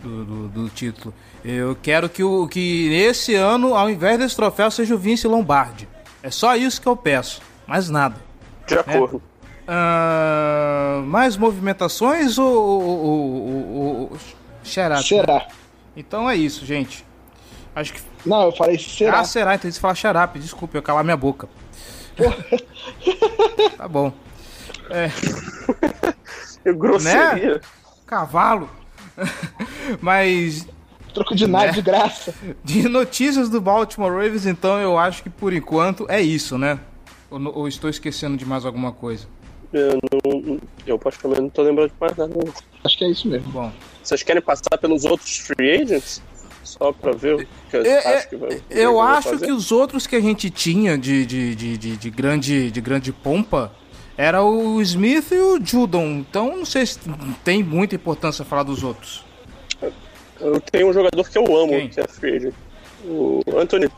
do, 0.00 0.24
do, 0.24 0.48
do, 0.48 0.68
título. 0.70 1.12
Eu 1.44 1.76
quero 1.82 2.08
que, 2.08 2.22
o, 2.22 2.46
que 2.46 2.94
esse 2.94 3.34
ano, 3.34 3.74
ao 3.74 3.90
invés 3.90 4.18
desse 4.18 4.36
troféu, 4.36 4.70
seja 4.70 4.94
o 4.94 4.98
Vince 4.98 5.26
Lombardi. 5.26 5.88
É 6.22 6.30
só 6.30 6.54
isso 6.56 6.80
que 6.80 6.86
eu 6.86 6.96
peço, 6.96 7.42
mais 7.66 7.90
nada. 7.90 8.14
De 8.66 8.78
acordo. 8.78 9.20
É? 9.28 9.32
Uh, 9.64 11.02
mais 11.02 11.36
movimentações 11.36 12.38
ou, 12.38 12.54
ou, 12.54 13.04
ou, 13.04 14.00
ou 14.12 14.18
será? 14.62 15.02
Será. 15.02 15.48
Então 15.96 16.30
é 16.30 16.36
isso, 16.36 16.64
gente. 16.64 17.04
Acho 17.74 17.94
que. 17.94 18.00
Não, 18.24 18.44
eu 18.44 18.52
falei 18.52 18.78
será. 18.78 19.20
Ah, 19.20 19.24
será, 19.24 19.56
então 19.56 19.70
você 19.70 19.80
fala 19.80 19.94
xarape, 19.94 20.38
desculpa, 20.38 20.76
eu 20.76 20.82
calar 20.82 21.02
minha 21.02 21.16
boca. 21.16 21.48
tá 23.76 23.88
bom. 23.88 24.12
É. 24.90 25.10
Grosseria. 26.72 27.54
Né? 27.54 27.60
Cavalo. 28.06 28.68
Mas. 30.00 30.66
Troco 31.14 31.34
de 31.34 31.46
nada 31.46 31.66
né? 31.66 31.72
de 31.72 31.82
graça. 31.82 32.34
De 32.64 32.88
notícias 32.88 33.50
do 33.50 33.60
Baltimore 33.60 34.10
Ravens, 34.12 34.46
então 34.46 34.78
eu 34.80 34.96
acho 34.96 35.22
que 35.22 35.28
por 35.28 35.52
enquanto 35.52 36.06
é 36.08 36.22
isso, 36.22 36.56
né? 36.56 36.80
Ou, 37.30 37.58
ou 37.58 37.68
estou 37.68 37.90
esquecendo 37.90 38.36
de 38.36 38.46
mais 38.46 38.64
alguma 38.64 38.92
coisa? 38.92 39.26
Eu, 39.72 39.98
não, 40.24 40.60
eu 40.86 40.98
praticamente 40.98 41.42
não 41.42 41.50
tô 41.50 41.62
lembrando 41.62 41.88
de 41.90 41.94
mais 42.00 42.16
nada. 42.16 42.34
Acho 42.84 42.96
que 42.98 43.04
é 43.04 43.10
isso 43.10 43.28
mesmo. 43.28 43.50
Bom, 43.52 43.70
Vocês 44.02 44.22
querem 44.22 44.40
passar 44.40 44.78
pelos 44.80 45.04
outros 45.04 45.36
free 45.38 45.82
agents? 45.82 46.22
Só 46.64 46.92
pra 46.92 47.12
ver 47.12 47.34
o 47.34 47.38
que 47.68 47.76
eu 47.76 47.84
É, 47.84 48.16
acho 48.16 48.28
que 48.30 48.36
vai. 48.36 48.52
é, 48.52 48.62
eu 48.70 48.98
acho 49.00 49.30
fazer? 49.30 49.46
que 49.46 49.52
os 49.52 49.70
outros 49.72 50.06
que 50.06 50.16
a 50.16 50.20
gente 50.20 50.48
tinha 50.48 50.96
de, 50.96 51.26
de, 51.26 51.54
de, 51.54 51.76
de, 51.76 51.96
de 51.96 52.10
grande, 52.10 52.70
de 52.70 52.80
grande 52.80 53.12
pompa 53.12 53.72
era 54.22 54.40
o 54.44 54.80
Smith 54.82 55.32
e 55.32 55.36
o 55.36 55.64
Judon. 55.64 56.06
Então 56.28 56.56
não 56.58 56.64
sei 56.64 56.86
se 56.86 56.98
tem 57.42 57.60
muita 57.60 57.96
importância 57.96 58.44
falar 58.44 58.62
dos 58.62 58.84
outros. 58.84 59.24
Eu 60.40 60.60
tenho 60.60 60.88
um 60.88 60.92
jogador 60.92 61.28
que 61.28 61.36
eu 61.36 61.44
amo, 61.56 61.70
Quem? 61.70 61.88
que 61.88 62.00
é 62.00 62.04
agent. 62.04 62.54
O 63.04 63.42
Anthony. 63.56 63.88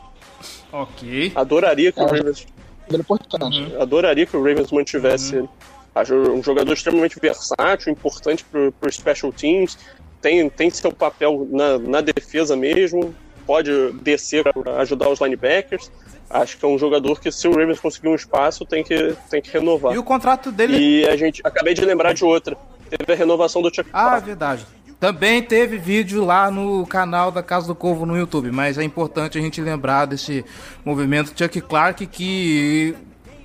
Ok. 0.73 1.33
Adoraria 1.35 1.93
que 1.93 2.01
o 2.01 2.05
É, 2.05 2.07
Ravens 2.07 2.47
Era 2.89 2.99
importante. 2.99 3.61
Uhum. 3.61 3.83
adoraria 3.83 4.25
que 4.25 4.35
o 4.37 4.43
Ravens 4.43 4.73
mantivesse 4.73 5.37
ele. 5.37 5.49
Acho 5.95 6.15
um 6.15 6.43
jogador 6.43 6.73
extremamente 6.73 7.21
versátil, 7.21 7.93
importante 7.93 8.45
para 8.45 8.89
os 8.89 8.95
special 8.97 9.31
teams, 9.31 9.79
tem, 10.23 10.49
tem 10.49 10.71
seu 10.71 10.91
papel 10.91 11.47
na, 11.51 11.79
na 11.79 12.01
defesa 12.01 12.57
mesmo, 12.57 13.15
pode 13.47 13.71
descer 14.03 14.43
para 14.43 14.81
ajudar 14.81 15.11
os 15.11 15.21
linebackers. 15.21 15.91
Acho 16.31 16.57
que 16.59 16.65
é 16.65 16.69
um 16.69 16.79
jogador 16.79 17.21
que, 17.21 17.31
se 17.31 17.47
o 17.47 17.51
Ravens 17.53 17.79
conseguir 17.79 18.09
um 18.09 18.15
espaço, 18.15 18.65
tem 18.65 18.83
que, 18.83 19.15
tem 19.31 19.41
que 19.41 19.51
renovar. 19.51 19.95
E 19.95 19.99
o 19.99 20.03
contrato 20.03 20.51
dele. 20.51 20.77
E 20.77 21.07
a 21.09 21.17
gente 21.17 21.41
acabei 21.45 21.75
de 21.75 21.85
lembrar 21.85 22.13
de 22.13 22.25
outra. 22.25 22.57
Teve 22.91 23.13
a 23.13 23.17
renovação 23.17 23.63
do 23.63 23.69
Chuck 23.75 23.89
Ah, 23.93 24.03
Clark. 24.09 24.27
verdade. 24.27 24.67
Também 24.99 25.43
teve 25.43 25.77
vídeo 25.77 26.25
lá 26.25 26.51
no 26.51 26.87
canal 26.87 27.31
da 27.31 27.43
Casa 27.43 27.67
do 27.67 27.75
Corvo 27.75 28.07
no 28.07 28.17
YouTube, 28.17 28.51
mas 28.51 28.79
é 28.79 28.83
importante 28.85 29.37
a 29.37 29.41
gente 29.41 29.61
lembrar 29.61 30.07
desse 30.07 30.45
movimento 30.85 31.33
Chuck 31.37 31.61
Clark 31.61 32.07
que 32.07 32.95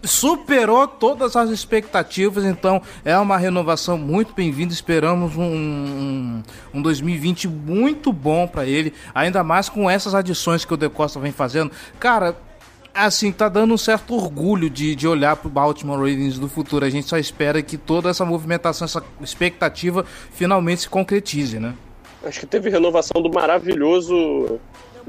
superou 0.01 0.88
todas 0.88 1.36
as 1.36 1.49
expectativas, 1.49 2.45
então 2.45 2.82
é 3.03 3.17
uma 3.17 3.38
renovação 3.38 3.97
muito 3.97 4.34
bem-vinda. 4.34 4.71
Esperamos 4.73 5.36
um, 5.36 5.43
um, 5.43 6.43
um 6.75 6.82
2020 6.82 7.47
muito 7.49 8.13
bom 8.13 8.47
para 8.47 8.65
ele, 8.65 8.93
ainda 9.13 9.43
mais 9.43 9.67
com 9.67 9.89
essas 9.89 10.15
adições 10.15 10.63
que 10.63 10.73
o 10.73 10.77
De 10.77 10.88
Costa 10.89 11.19
vem 11.19 11.32
fazendo. 11.34 11.71
Cara, 11.99 12.38
assim, 13.05 13.31
tá 13.31 13.49
dando 13.49 13.73
um 13.73 13.77
certo 13.77 14.15
orgulho 14.15 14.69
de, 14.69 14.95
de 14.95 15.07
olhar 15.07 15.35
pro 15.35 15.49
Baltimore 15.49 15.97
Ravens 15.97 16.37
do 16.37 16.47
futuro. 16.47 16.85
A 16.85 16.89
gente 16.89 17.07
só 17.07 17.17
espera 17.17 17.61
que 17.61 17.77
toda 17.77 18.09
essa 18.09 18.25
movimentação, 18.25 18.85
essa 18.85 19.03
expectativa 19.21 20.05
finalmente 20.31 20.81
se 20.81 20.89
concretize, 20.89 21.59
né? 21.59 21.73
Acho 22.23 22.41
que 22.41 22.45
teve 22.45 22.69
renovação 22.69 23.21
do 23.21 23.31
maravilhoso 23.31 24.59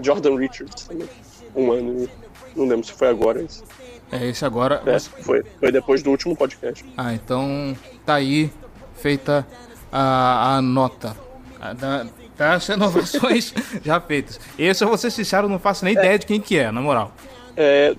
Jordan 0.01 0.37
Richards 0.37 0.85
também. 0.85 1.09
Um 1.55 1.73
ano. 1.73 2.09
Não 2.55 2.67
lembro 2.67 2.87
se 2.87 2.93
foi 2.93 3.09
agora. 3.09 3.43
Isso. 3.43 3.65
É 4.13 4.27
esse 4.27 4.45
agora. 4.45 4.83
É, 4.87 4.99
foi, 4.99 5.43
foi 5.59 5.73
depois 5.73 6.03
do 6.03 6.11
último 6.11 6.37
podcast. 6.37 6.85
Ah, 6.97 7.13
então 7.15 7.77
tá 8.05 8.15
aí 8.15 8.51
feita 8.95 9.47
a, 9.91 10.57
a 10.57 10.63
nota 10.63 11.17
a, 11.61 11.73
da, 11.73 12.07
das 12.37 12.67
renovações 12.67 13.55
já 13.85 14.01
feitas. 14.01 14.41
Esse, 14.59 14.83
eu 14.83 14.89
vou 14.89 14.97
ser 14.97 15.11
sincero, 15.11 15.49
não 15.49 15.59
faço 15.59 15.85
nem 15.85 15.95
ideia 15.95 16.19
de 16.19 16.27
quem 16.27 16.41
que 16.41 16.57
é, 16.57 16.71
na 16.71 16.81
moral. 16.81 17.13
É, 17.57 17.95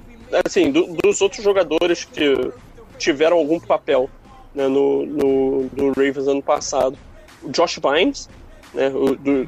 assim, 0.45 0.71
do- 0.71 0.95
dos 1.03 1.21
outros 1.21 1.43
jogadores 1.43 2.03
que 2.05 2.51
tiveram 2.97 3.37
algum 3.37 3.59
papel 3.59 4.09
né, 4.53 4.67
no, 4.67 5.05
no, 5.05 5.69
no 5.75 5.87
Ravens 5.89 6.27
ano 6.27 6.41
passado, 6.41 6.97
o 7.43 7.49
Josh 7.49 7.79
Bynes, 7.79 8.29
né, 8.73 8.89
o, 8.89 9.15
do, 9.15 9.47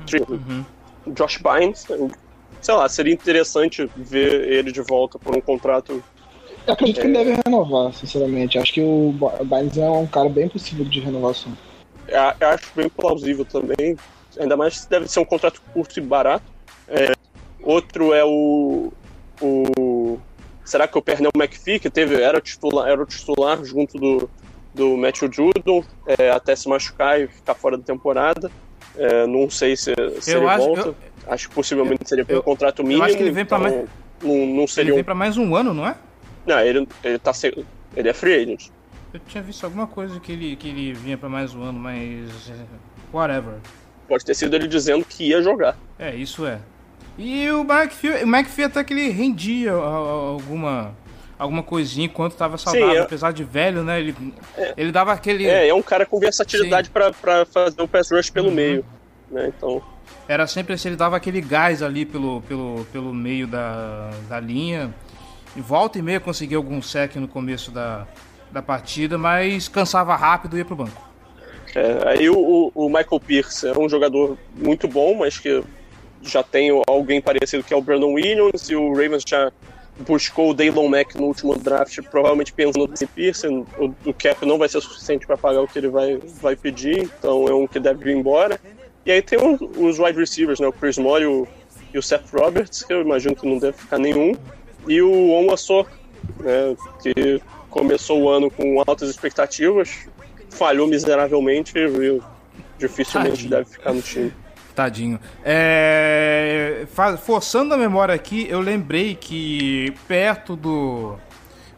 o 1.06 1.12
Josh 1.12 1.38
Bynes, 1.38 1.86
eu- 1.90 2.10
sei 2.62 2.74
lá, 2.74 2.88
seria 2.90 3.14
interessante 3.14 3.90
ver 3.96 4.48
ele 4.52 4.72
de 4.72 4.82
volta 4.82 5.20
por 5.20 5.36
um 5.36 5.42
contrato. 5.42 6.04
Eu 6.66 6.74
acredito 6.74 7.02
que 7.02 7.08
ele 7.08 7.14
deve 7.18 7.38
renovar, 7.46 7.94
sinceramente. 7.94 8.58
Acho 8.58 8.74
que 8.74 8.82
o 8.82 9.14
Bynes 9.44 9.78
é 9.78 9.90
um 9.90 10.08
cara 10.08 10.30
bem 10.30 10.48
possível 10.48 10.86
de 10.86 11.00
renovação. 11.02 11.52
Eu 12.08 12.20
eu 12.40 12.48
acho 12.50 12.72
bem 12.76 12.88
plausível 12.90 13.44
também, 13.46 13.98
ainda 14.40 14.56
mais 14.56 14.78
se 14.80 14.90
deve 14.90 15.08
ser 15.10 15.20
um 15.20 15.26
contrato 15.26 15.62
curto 15.74 15.98
e 16.00 16.02
barato. 16.02 16.46
É, 16.88 17.12
outro 17.62 18.14
é 18.14 18.24
o, 18.24 18.92
o 19.46 20.20
será 20.66 20.88
que 20.88 20.98
o 20.98 21.02
Pernell 21.02 21.32
McPhee, 21.36 21.80
que 21.80 21.90
teve, 21.90 22.22
era, 22.22 22.40
titular, 22.40 22.88
era 22.90 23.02
o 23.02 23.06
titular 23.06 23.64
junto 23.64 23.98
do, 24.00 24.30
do 24.74 24.96
Matthew 24.98 25.30
Judon, 25.32 25.84
é, 26.08 26.32
até 26.32 26.56
se 26.56 26.70
machucar 26.70 27.20
e 27.20 27.28
ficar 27.28 27.54
fora 27.54 27.78
da 27.78 27.84
temporada. 27.84 28.50
É, 28.96 29.26
não 29.28 29.50
sei 29.50 29.76
se, 29.76 29.94
se 30.22 30.32
Eu 30.32 30.40
ele 30.42 30.48
acho- 30.50 30.66
volta. 30.66 30.88
eu- 30.90 30.96
acho 31.28 31.50
que 31.50 31.56
possivelmente 31.56 32.08
seria 32.08 32.24
por 32.24 32.34
eu- 32.34 32.40
um 32.40 32.44
contrato 32.44 32.84
mínimo. 32.84 33.04
acho 33.04 33.18
que 33.18 33.24
ele 33.24 33.32
vem 33.32 33.46
pra 33.46 33.58
então 33.58 33.70
mais- 33.72 33.90
Não, 34.22 34.30
não 34.30 34.58
Ele 34.60 34.68
seria 34.68 34.94
um... 34.94 34.96
vem 34.96 35.04
pra 35.04 35.16
mais 35.16 35.36
um 35.38 35.54
ano, 35.56 35.74
não 35.74 35.86
é? 35.86 35.96
Não, 36.46 36.60
ele, 36.60 36.88
ele, 37.04 37.20
tá 37.20 37.32
ele 37.96 38.10
é 38.10 38.14
free 38.14 38.36
agent. 38.36 38.70
Eu 39.14 39.20
tinha 39.28 39.44
visto 39.44 39.64
alguma 39.66 39.86
coisa 39.86 40.20
que 40.20 40.32
ele, 40.32 40.56
que 40.56 40.70
ele 40.70 40.94
vinha 40.94 41.18
pra 41.18 41.28
mais 41.30 41.54
um 41.54 41.62
ano, 41.62 41.78
mas. 41.80 42.50
é, 42.50 42.56
Whatever. 43.16 43.56
Pode 44.08 44.24
ter 44.26 44.34
sido 44.34 44.56
ele 44.56 44.68
dizendo 44.68 45.04
que 45.06 45.26
ia 45.30 45.42
jogar. 45.42 45.78
É, 46.00 46.16
isso 46.16 46.46
é. 46.46 46.60
E 47.18 47.50
o 47.52 47.62
McPhee, 47.62 48.24
o 48.24 48.28
McPhee 48.36 48.66
até 48.66 48.84
que 48.84 48.94
ele 48.94 49.10
rendia 49.10 49.72
alguma, 49.72 50.96
alguma 51.38 51.62
coisinha 51.62 52.06
enquanto 52.06 52.36
tava 52.36 52.58
saudável, 52.58 52.90
Sim, 52.92 52.98
é. 52.98 53.02
apesar 53.02 53.32
de 53.34 53.44
velho, 53.44 53.84
né? 53.84 54.00
Ele, 54.00 54.16
ele 54.76 54.92
dava 54.92 55.14
aquele. 55.14 55.46
É, 55.46 55.68
é 55.68 55.74
um 55.74 55.82
cara 55.82 56.06
com 56.06 56.20
versatilidade 56.20 56.90
pra 56.90 57.12
pra 57.12 57.46
fazer 57.46 57.82
o 57.82 57.88
pass 57.88 58.10
rush 58.12 58.28
Uhum. 58.30 58.34
pelo 58.34 58.52
meio. 58.52 58.84
Né? 59.30 59.52
Então, 59.56 59.82
Era 60.28 60.48
sempre 60.48 60.74
assim, 60.74 60.90
ele 60.90 60.96
dava 60.98 61.16
aquele 61.16 61.40
gás 61.42 61.82
ali 61.84 62.06
pelo, 62.06 62.42
pelo, 62.42 62.86
pelo 62.92 63.14
meio 63.14 63.46
da, 63.48 64.10
da 64.30 64.40
linha. 64.40 64.94
E 65.56 65.62
volta 65.62 66.00
e 66.00 66.02
meia 66.02 66.20
conseguia 66.20 66.58
algum 66.58 66.82
sec 66.82 67.16
no 67.18 67.28
começo 67.28 67.70
da, 67.70 68.08
da 68.52 68.62
partida, 68.62 69.20
mas 69.20 69.68
cansava 69.68 70.16
rápido 70.16 70.56
e 70.56 70.60
ia 70.60 70.66
pro 70.66 70.76
banco. 70.76 71.00
é, 71.76 72.10
aí 72.10 72.28
o, 72.30 72.36
o- 72.38 72.72
o 72.74 72.88
Michael 72.90 73.20
Pierce 73.20 73.68
é 73.68 73.78
um 73.78 73.88
jogador 73.88 74.36
muito 74.56 74.88
bom, 74.88 75.16
mas 75.16 75.38
que 75.38 75.64
já 76.24 76.44
tem 76.44 76.70
alguém 76.88 77.22
parecido 77.22 77.64
que 77.64 77.74
é 77.74 77.78
o 77.78 77.82
Brandon 77.82 78.14
Williams, 78.14 78.70
e 78.70 78.76
o 78.76 78.92
Ravens 78.94 79.24
já 79.26 79.52
buscou 80.00 80.50
o 80.50 80.54
Daylon 80.54 80.88
Mack 80.88 81.16
no 81.16 81.26
último 81.26 81.56
draft, 81.56 82.00
provavelmente 82.10 82.52
pensando 82.52 82.88
nesse 82.88 83.06
Pierce. 83.06 83.48
O, 83.48 83.94
o 84.06 84.14
cap 84.14 84.46
não 84.46 84.58
vai 84.58 84.68
ser 84.68 84.82
suficiente 84.82 85.28
para 85.28 85.38
pagar 85.38 85.62
o 85.62 85.68
que 85.68 85.78
ele 85.78 85.90
vai, 85.90 86.20
vai 86.42 86.56
pedir, 86.56 87.10
então 87.20 87.48
é 87.48 87.54
um 87.54 87.68
que 87.68 87.80
deve 87.80 88.12
ir 88.12 88.18
embora. 88.18 88.60
E 89.06 89.12
aí 89.12 89.22
tem 89.22 89.38
os, 89.38 89.60
os 89.78 90.00
wide 90.00 90.18
receivers, 90.18 90.60
né? 90.60 90.68
O 90.68 90.74
Chris 90.74 90.98
Moore 90.98 91.24
e 91.24 91.28
o, 91.28 91.48
e 91.94 91.98
o 91.98 92.02
Seth 92.02 92.24
Roberts, 92.32 92.84
que 92.84 92.94
eu 92.94 93.02
imagino 93.02 93.36
que 93.36 93.48
não 93.48 93.60
deve 93.60 93.78
ficar 93.78 94.00
nenhum. 94.00 94.34
E 94.88 95.02
o 95.02 95.32
Onwassor, 95.32 95.86
né? 96.40 96.76
Que 97.02 97.42
começou 97.70 98.22
o 98.22 98.30
ano 98.30 98.50
com 98.50 98.82
altas 98.86 99.10
expectativas, 99.10 100.08
falhou 100.50 100.88
miseravelmente 100.88 101.74
e 101.78 102.22
dificilmente 102.78 103.32
Tadinho. 103.32 103.50
deve 103.50 103.66
ficar 103.66 103.94
no 103.94 104.02
time. 104.02 104.34
Tadinho. 104.76 105.20
É, 105.44 106.86
forçando 107.24 107.74
a 107.74 107.78
memória 107.78 108.14
aqui, 108.14 108.48
eu 108.50 108.60
lembrei 108.60 109.16
que 109.16 109.94
perto 110.08 110.56
do. 110.56 111.18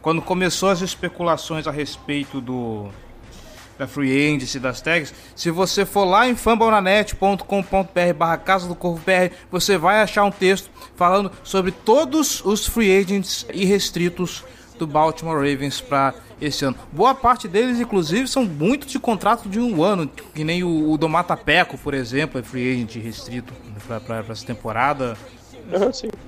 Quando 0.02 0.22
começou 0.22 0.70
as 0.70 0.82
especulações 0.82 1.68
a 1.68 1.72
respeito 1.72 2.42
do. 2.42 2.90
Da 3.78 3.86
Free 3.86 4.34
Agency 4.34 4.58
das 4.58 4.80
tags, 4.80 5.14
se 5.36 5.52
você 5.52 5.86
for 5.86 6.06
lá 6.06 6.30
em 6.30 6.34
fambonanet.com.br 6.34 8.14
barra 8.16 8.38
Casa 8.38 8.70
do 8.70 8.76
Corvo 8.76 9.04
BR, 9.06 9.36
você 9.52 9.78
vai 9.78 10.00
achar 10.00 10.24
um 10.24 10.32
texto 10.32 10.70
falando 10.96 11.30
sobre 11.44 11.72
todos 11.72 12.42
os 12.46 12.66
free 12.66 12.98
agents 12.98 13.46
irrestritos 13.54 14.46
do 14.80 14.88
Baltimore 14.88 15.36
Ravens 15.36 15.82
para 15.82 16.14
esse 16.42 16.66
ano. 16.66 16.76
Boa 16.92 17.16
parte 17.16 17.48
deles, 17.48 17.80
inclusive, 17.80 18.28
são 18.28 18.44
muito 18.46 18.86
de 18.88 19.00
contrato 19.00 19.48
de 19.50 19.60
um 19.60 19.84
ano, 19.84 20.08
que 20.34 20.44
nem 20.44 20.64
o, 20.64 20.92
o 20.92 20.98
Domata 20.98 21.36
Peco, 21.38 21.78
por 21.78 21.94
exemplo, 21.94 22.40
é 22.40 22.44
free 22.44 22.72
agent 22.74 22.96
restrito 23.04 23.54
para 24.06 24.18
essa 24.30 24.46
temporada. 24.46 25.18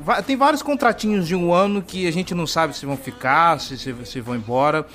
Va- 0.02 0.22
Tem 0.22 0.36
vários 0.36 0.62
contratinhos 0.62 1.28
de 1.28 1.36
um 1.36 1.54
ano 1.54 1.82
que 1.82 2.08
a 2.08 2.12
gente 2.12 2.34
não 2.34 2.48
sabe 2.48 2.76
se 2.76 2.86
vão 2.86 2.98
ficar, 2.98 3.60
se, 3.60 3.78
se, 3.78 3.94
se 4.06 4.20
vão 4.22 4.36
embora. 4.36 4.86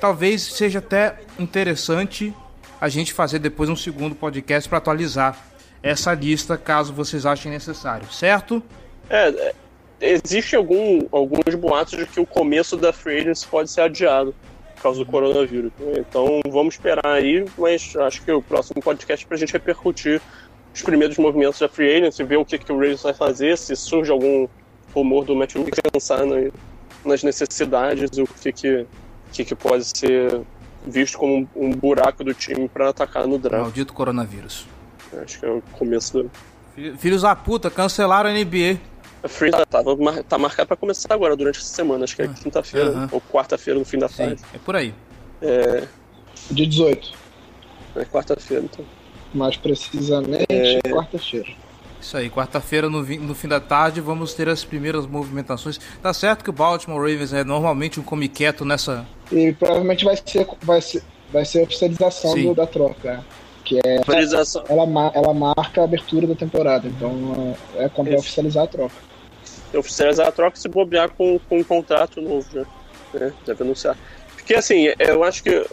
Talvez 0.00 0.42
seja 0.42 0.78
até 0.78 1.20
interessante 1.38 2.34
a 2.80 2.88
gente 2.88 3.12
fazer 3.12 3.38
depois 3.38 3.68
um 3.68 3.76
segundo 3.76 4.14
podcast 4.14 4.68
para 4.68 4.78
atualizar 4.78 5.36
essa 5.82 6.12
lista, 6.14 6.56
caso 6.56 6.92
vocês 6.92 7.24
achem 7.26 7.52
necessário, 7.52 8.10
certo? 8.12 8.62
É, 9.08 9.28
é, 9.28 9.54
existe 10.00 10.56
algum, 10.56 11.06
alguns 11.12 11.54
boatos 11.54 11.98
de 11.98 12.06
que 12.06 12.20
o 12.20 12.26
começo 12.26 12.76
da 12.76 12.92
Free 12.92 13.20
Agency 13.20 13.46
pode 13.46 13.70
ser 13.70 13.82
adiado 13.82 14.34
por 14.76 14.82
causa 14.82 14.98
do 15.00 15.06
coronavírus. 15.06 15.70
Então 15.98 16.40
vamos 16.48 16.74
esperar 16.74 17.04
aí, 17.06 17.44
mas 17.58 17.94
acho 17.96 18.22
que 18.22 18.32
o 18.32 18.40
próximo 18.42 18.80
podcast 18.82 19.24
é 19.24 19.28
pra 19.28 19.36
gente 19.36 19.52
repercutir 19.52 20.20
os 20.74 20.82
primeiros 20.82 21.18
movimentos 21.18 21.58
da 21.58 21.68
Free 21.68 21.96
Agency, 21.96 22.22
ver 22.24 22.36
o 22.38 22.44
que, 22.44 22.56
que 22.58 22.72
o 22.72 22.76
Ravens 22.76 23.02
vai 23.02 23.12
fazer, 23.12 23.58
se 23.58 23.74
surge 23.76 24.10
algum 24.10 24.46
rumor 24.94 25.24
do 25.24 25.34
Matt 25.36 25.54
Rule, 25.54 25.70
pensar 25.92 26.24
na- 26.24 26.50
nas 27.04 27.22
necessidades, 27.22 28.16
o 28.18 28.24
que, 28.26 28.52
que, 28.52 28.86
que, 29.32 29.44
que 29.44 29.54
pode 29.54 29.84
ser 29.96 30.40
visto 30.86 31.18
como 31.18 31.36
um, 31.36 31.48
um 31.66 31.70
buraco 31.70 32.22
do 32.24 32.32
time 32.32 32.68
para 32.68 32.88
atacar 32.88 33.26
no 33.26 33.38
draft. 33.38 33.62
Maldito 33.62 33.92
coronavírus. 33.92 34.66
Acho 35.22 35.40
que 35.40 35.46
é 35.46 35.50
o 35.50 35.62
começo 35.72 36.22
da, 36.22 36.28
Fi- 36.74 36.94
Filhos 36.96 37.22
da 37.22 37.34
puta, 37.34 37.68
cancelaram 37.70 38.30
a 38.30 38.32
NBA. 38.32 38.78
A 39.22 39.28
Free 39.28 39.50
tá, 39.50 39.64
mar- 39.98 40.22
tá 40.24 40.38
marcado 40.38 40.66
pra 40.68 40.76
começar 40.76 41.12
agora, 41.12 41.36
durante 41.36 41.58
essa 41.58 41.66
semana. 41.68 42.04
Acho 42.04 42.16
que 42.16 42.22
é 42.22 42.28
quinta-feira 42.28 42.88
aham. 42.90 43.08
ou 43.12 43.20
quarta-feira 43.20 43.78
no 43.78 43.84
fim 43.84 43.98
da 43.98 44.08
Sim, 44.08 44.30
fase. 44.30 44.44
é 44.54 44.58
por 44.58 44.74
aí. 44.76 44.94
É, 45.42 45.84
Dia 46.50 46.66
18. 46.66 47.12
é 47.96 48.04
quarta-feira, 48.04 48.64
então. 48.64 48.84
Mais 49.34 49.56
precisamente, 49.56 50.46
É. 50.48 50.80
quarta-feira. 50.90 51.48
Isso 52.00 52.16
aí, 52.16 52.30
quarta-feira 52.30 52.88
no, 52.88 53.02
no 53.02 53.34
fim 53.34 53.46
da 53.46 53.60
tarde 53.60 54.00
vamos 54.00 54.32
ter 54.32 54.48
as 54.48 54.64
primeiras 54.64 55.06
movimentações. 55.06 55.78
Tá 56.02 56.14
certo 56.14 56.42
que 56.42 56.48
o 56.48 56.52
Baltimore 56.52 56.98
Ravens 56.98 57.32
é 57.34 57.44
normalmente 57.44 58.00
um 58.00 58.02
come 58.02 58.26
quieto 58.26 58.64
nessa. 58.64 59.06
E 59.30 59.52
provavelmente 59.52 60.02
vai 60.04 60.16
ser, 60.16 60.46
vai 60.62 60.80
ser, 60.80 61.02
vai 61.30 61.44
ser 61.44 61.60
a 61.60 61.62
oficialização 61.64 62.34
do- 62.42 62.54
da 62.54 62.66
troca. 62.66 63.16
né? 63.16 63.24
Que 63.64 63.78
é, 63.84 63.96
ela, 64.68 64.86
ela 65.14 65.34
marca 65.34 65.82
a 65.82 65.84
abertura 65.84 66.26
da 66.26 66.34
temporada. 66.34 66.88
Então 66.88 67.54
é, 67.76 67.84
é 67.84 67.88
como 67.90 68.08
vai 68.08 68.14
Isso. 68.14 68.24
oficializar 68.24 68.64
a 68.64 68.66
troca. 68.66 68.94
Oficializar 69.74 70.28
a 70.28 70.32
troca 70.32 70.56
e 70.56 70.60
se 70.60 70.68
bobear 70.68 71.10
com, 71.10 71.38
com 71.48 71.58
um 71.58 71.64
contrato 71.64 72.20
novo. 72.20 72.66
Né? 73.14 73.32
Deve 73.46 73.62
anunciar. 73.62 73.96
Porque 74.34 74.54
assim, 74.54 74.88
eu 74.98 75.22
acho 75.24 75.42
que 75.42 75.64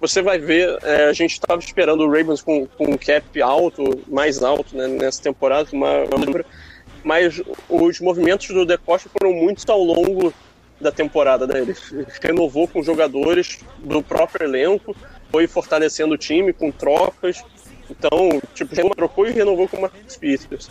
você 0.00 0.20
vai 0.20 0.38
ver, 0.38 0.78
é, 0.82 1.04
a 1.04 1.12
gente 1.12 1.32
estava 1.32 1.60
esperando 1.60 2.02
o 2.02 2.10
Ravens 2.10 2.42
com, 2.42 2.66
com 2.66 2.90
um 2.90 2.96
cap 2.96 3.40
alto, 3.40 4.00
mais 4.08 4.42
alto 4.42 4.76
né, 4.76 4.88
nessa 4.88 5.22
temporada, 5.22 5.68
uma, 5.72 6.02
uma- 6.04 6.44
mas 7.04 7.40
os 7.68 8.00
movimentos 8.00 8.48
do 8.48 8.64
De 8.64 8.76
Costa 8.78 9.08
foram 9.08 9.32
muitos 9.32 9.68
ao 9.68 9.82
longo 9.82 10.32
da 10.80 10.90
temporada. 10.90 11.46
Né? 11.46 11.60
Ele 11.60 11.76
renovou 12.20 12.66
com 12.66 12.82
jogadores 12.82 13.60
do 13.78 14.02
próprio 14.02 14.44
elenco, 14.46 14.94
foi 15.30 15.46
fortalecendo 15.46 16.14
o 16.14 16.18
time 16.18 16.52
com 16.52 16.70
trocas. 16.70 17.42
Então, 17.90 18.40
tipo, 18.54 18.74
trocou 18.94 19.26
e 19.26 19.32
renovou 19.32 19.68
com 19.68 19.76
o 19.76 19.80
Marcus 19.82 20.16
Peters 20.16 20.70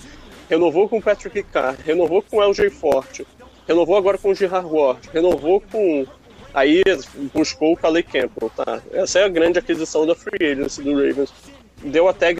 renovou 0.52 0.89
com 0.89 0.97
o 0.97 1.02
Patrick 1.02 1.43
Carr, 1.43 1.78
renovou 1.86 2.22
com 2.22 2.38
o 2.38 2.41
LJ 2.43 2.70
Forte, 2.70 3.26
renovou 3.66 3.95
agora 3.95 4.18
com 4.18 4.32
o 4.32 4.36
Gerard 4.36 4.68
Ward, 4.70 5.10
renovou 5.14 5.62
com. 5.62 6.06
Aí 6.54 6.84
buscou 7.34 7.72
o 7.72 7.78
Calais 7.78 8.06
Campbell, 8.06 8.49
tá? 8.54 8.82
Essa 8.91 9.20
é 9.20 9.24
a 9.24 9.30
grande 9.30 9.58
aquisição 9.58 10.06
da 10.06 10.14
Free 10.14 10.52
Agency 10.52 10.84
do 10.84 10.93
Ravens. 10.93 11.34
Deu 11.82 12.10
até. 12.10 12.36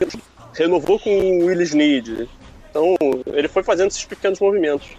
renovou 0.54 1.00
com 1.00 1.10
o 1.10 1.46
Willis 1.46 1.74
Need. 1.74 2.28
Então, 2.70 2.98
ele 3.28 3.48
foi 3.48 3.64
fazendo 3.64 3.88
esses 3.88 4.04
pequenos 4.04 4.42
movimentos. 4.42 4.90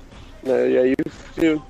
Né? 0.42 0.70
E 0.70 0.78
aí 0.78 0.94
que, 1.34 1.60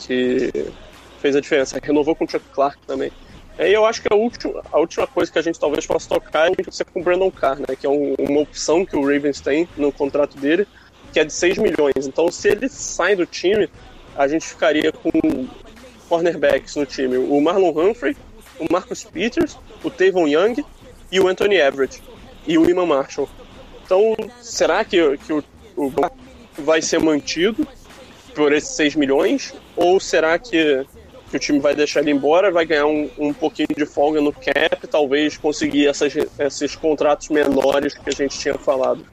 que 0.00 0.72
fez 1.20 1.36
a 1.36 1.40
diferença. 1.40 1.78
Renovou 1.80 2.16
com 2.16 2.24
o 2.24 2.28
Chuck 2.28 2.44
Clark 2.52 2.78
também. 2.84 3.12
Aí 3.56 3.72
eu 3.72 3.84
acho 3.86 4.02
que 4.02 4.12
a 4.12 4.16
última, 4.16 4.62
a 4.72 4.78
última 4.80 5.06
coisa 5.06 5.30
que 5.30 5.38
a 5.38 5.42
gente 5.42 5.60
talvez 5.60 5.86
possa 5.86 6.08
tocar 6.08 6.48
é 6.48 6.50
o 6.50 6.56
que 6.56 6.84
com 6.92 7.00
o 7.00 7.02
Brandon 7.04 7.30
Carr, 7.30 7.58
né? 7.60 7.76
Que 7.78 7.86
é 7.86 7.90
um- 7.90 8.14
uma 8.18 8.40
opção 8.40 8.84
que 8.84 8.96
o 8.96 9.02
Ravens 9.02 9.40
tem 9.40 9.68
no 9.76 9.92
contrato 9.92 10.36
dele, 10.38 10.66
que 11.12 11.20
é 11.20 11.24
de 11.24 11.32
6 11.32 11.58
milhões. 11.58 12.06
Então, 12.06 12.30
se 12.30 12.48
ele 12.48 12.68
sai 12.68 13.16
do 13.16 13.26
time, 13.26 13.68
a 14.16 14.28
gente 14.28 14.46
ficaria 14.46 14.92
com 14.92 15.48
cornerbacks 16.08 16.76
no 16.76 16.86
time. 16.86 17.16
O 17.16 17.40
Marlon 17.40 17.70
Humphrey, 17.70 18.16
o 18.58 18.66
Marcus 18.70 19.04
Peters, 19.04 19.56
o 19.82 19.90
Tavon 19.90 20.26
Young 20.26 20.64
e 21.10 21.20
o 21.20 21.28
Anthony 21.28 21.56
Everett. 21.56 22.02
E 22.46 22.58
o 22.58 22.68
Iman 22.68 22.86
Marshall. 22.86 23.28
Então, 23.84 24.16
será 24.40 24.84
que, 24.84 25.16
que 25.18 25.32
o, 25.32 25.44
o 25.76 25.92
vai 26.58 26.82
ser 26.82 27.00
mantido 27.00 27.66
por 28.34 28.52
esses 28.52 28.70
6 28.76 28.94
milhões? 28.96 29.54
Ou 29.76 30.00
será 30.00 30.38
que, 30.38 30.86
que 31.30 31.36
o 31.36 31.38
time 31.38 31.58
vai 31.58 31.74
deixar 31.74 32.00
ele 32.00 32.10
embora, 32.10 32.50
vai 32.50 32.64
ganhar 32.64 32.86
um, 32.86 33.10
um 33.18 33.32
pouquinho 33.32 33.68
de 33.76 33.86
folga 33.86 34.20
no 34.20 34.32
cap, 34.32 34.86
talvez 34.88 35.36
conseguir 35.36 35.88
essas, 35.88 36.12
esses 36.38 36.76
contratos 36.76 37.28
menores 37.28 37.94
que 37.94 38.08
a 38.08 38.12
gente 38.12 38.38
tinha 38.38 38.54
falado? 38.54 39.04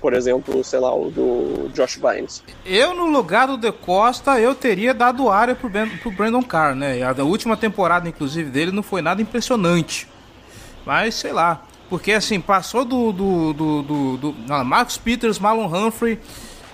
Por 0.00 0.14
exemplo, 0.14 0.62
sei 0.64 0.80
lá, 0.80 0.94
o 0.94 1.10
do 1.10 1.68
Josh 1.74 1.96
Bynes. 1.96 2.42
Eu, 2.64 2.94
no 2.94 3.06
lugar 3.06 3.46
do 3.46 3.56
De 3.56 3.70
Costa, 3.70 4.40
eu 4.40 4.54
teria 4.54 4.94
dado 4.94 5.28
área 5.28 5.54
pro, 5.54 5.68
ben, 5.68 5.88
pro 5.98 6.10
Brandon 6.10 6.42
Carr, 6.42 6.74
né? 6.74 7.02
A 7.02 7.22
última 7.22 7.56
temporada, 7.56 8.08
inclusive, 8.08 8.50
dele 8.50 8.72
não 8.72 8.82
foi 8.82 9.02
nada 9.02 9.20
impressionante. 9.20 10.08
Mas, 10.84 11.14
sei 11.14 11.32
lá. 11.32 11.62
Porque, 11.88 12.12
assim, 12.12 12.40
passou 12.40 12.84
do... 12.84 13.12
do, 13.12 13.52
do, 13.52 13.82
do, 13.82 14.16
do 14.16 14.34
ah, 14.48 14.64
Marcus 14.64 14.96
Peters, 14.96 15.38
Marlon 15.38 15.66
Humphrey. 15.66 16.18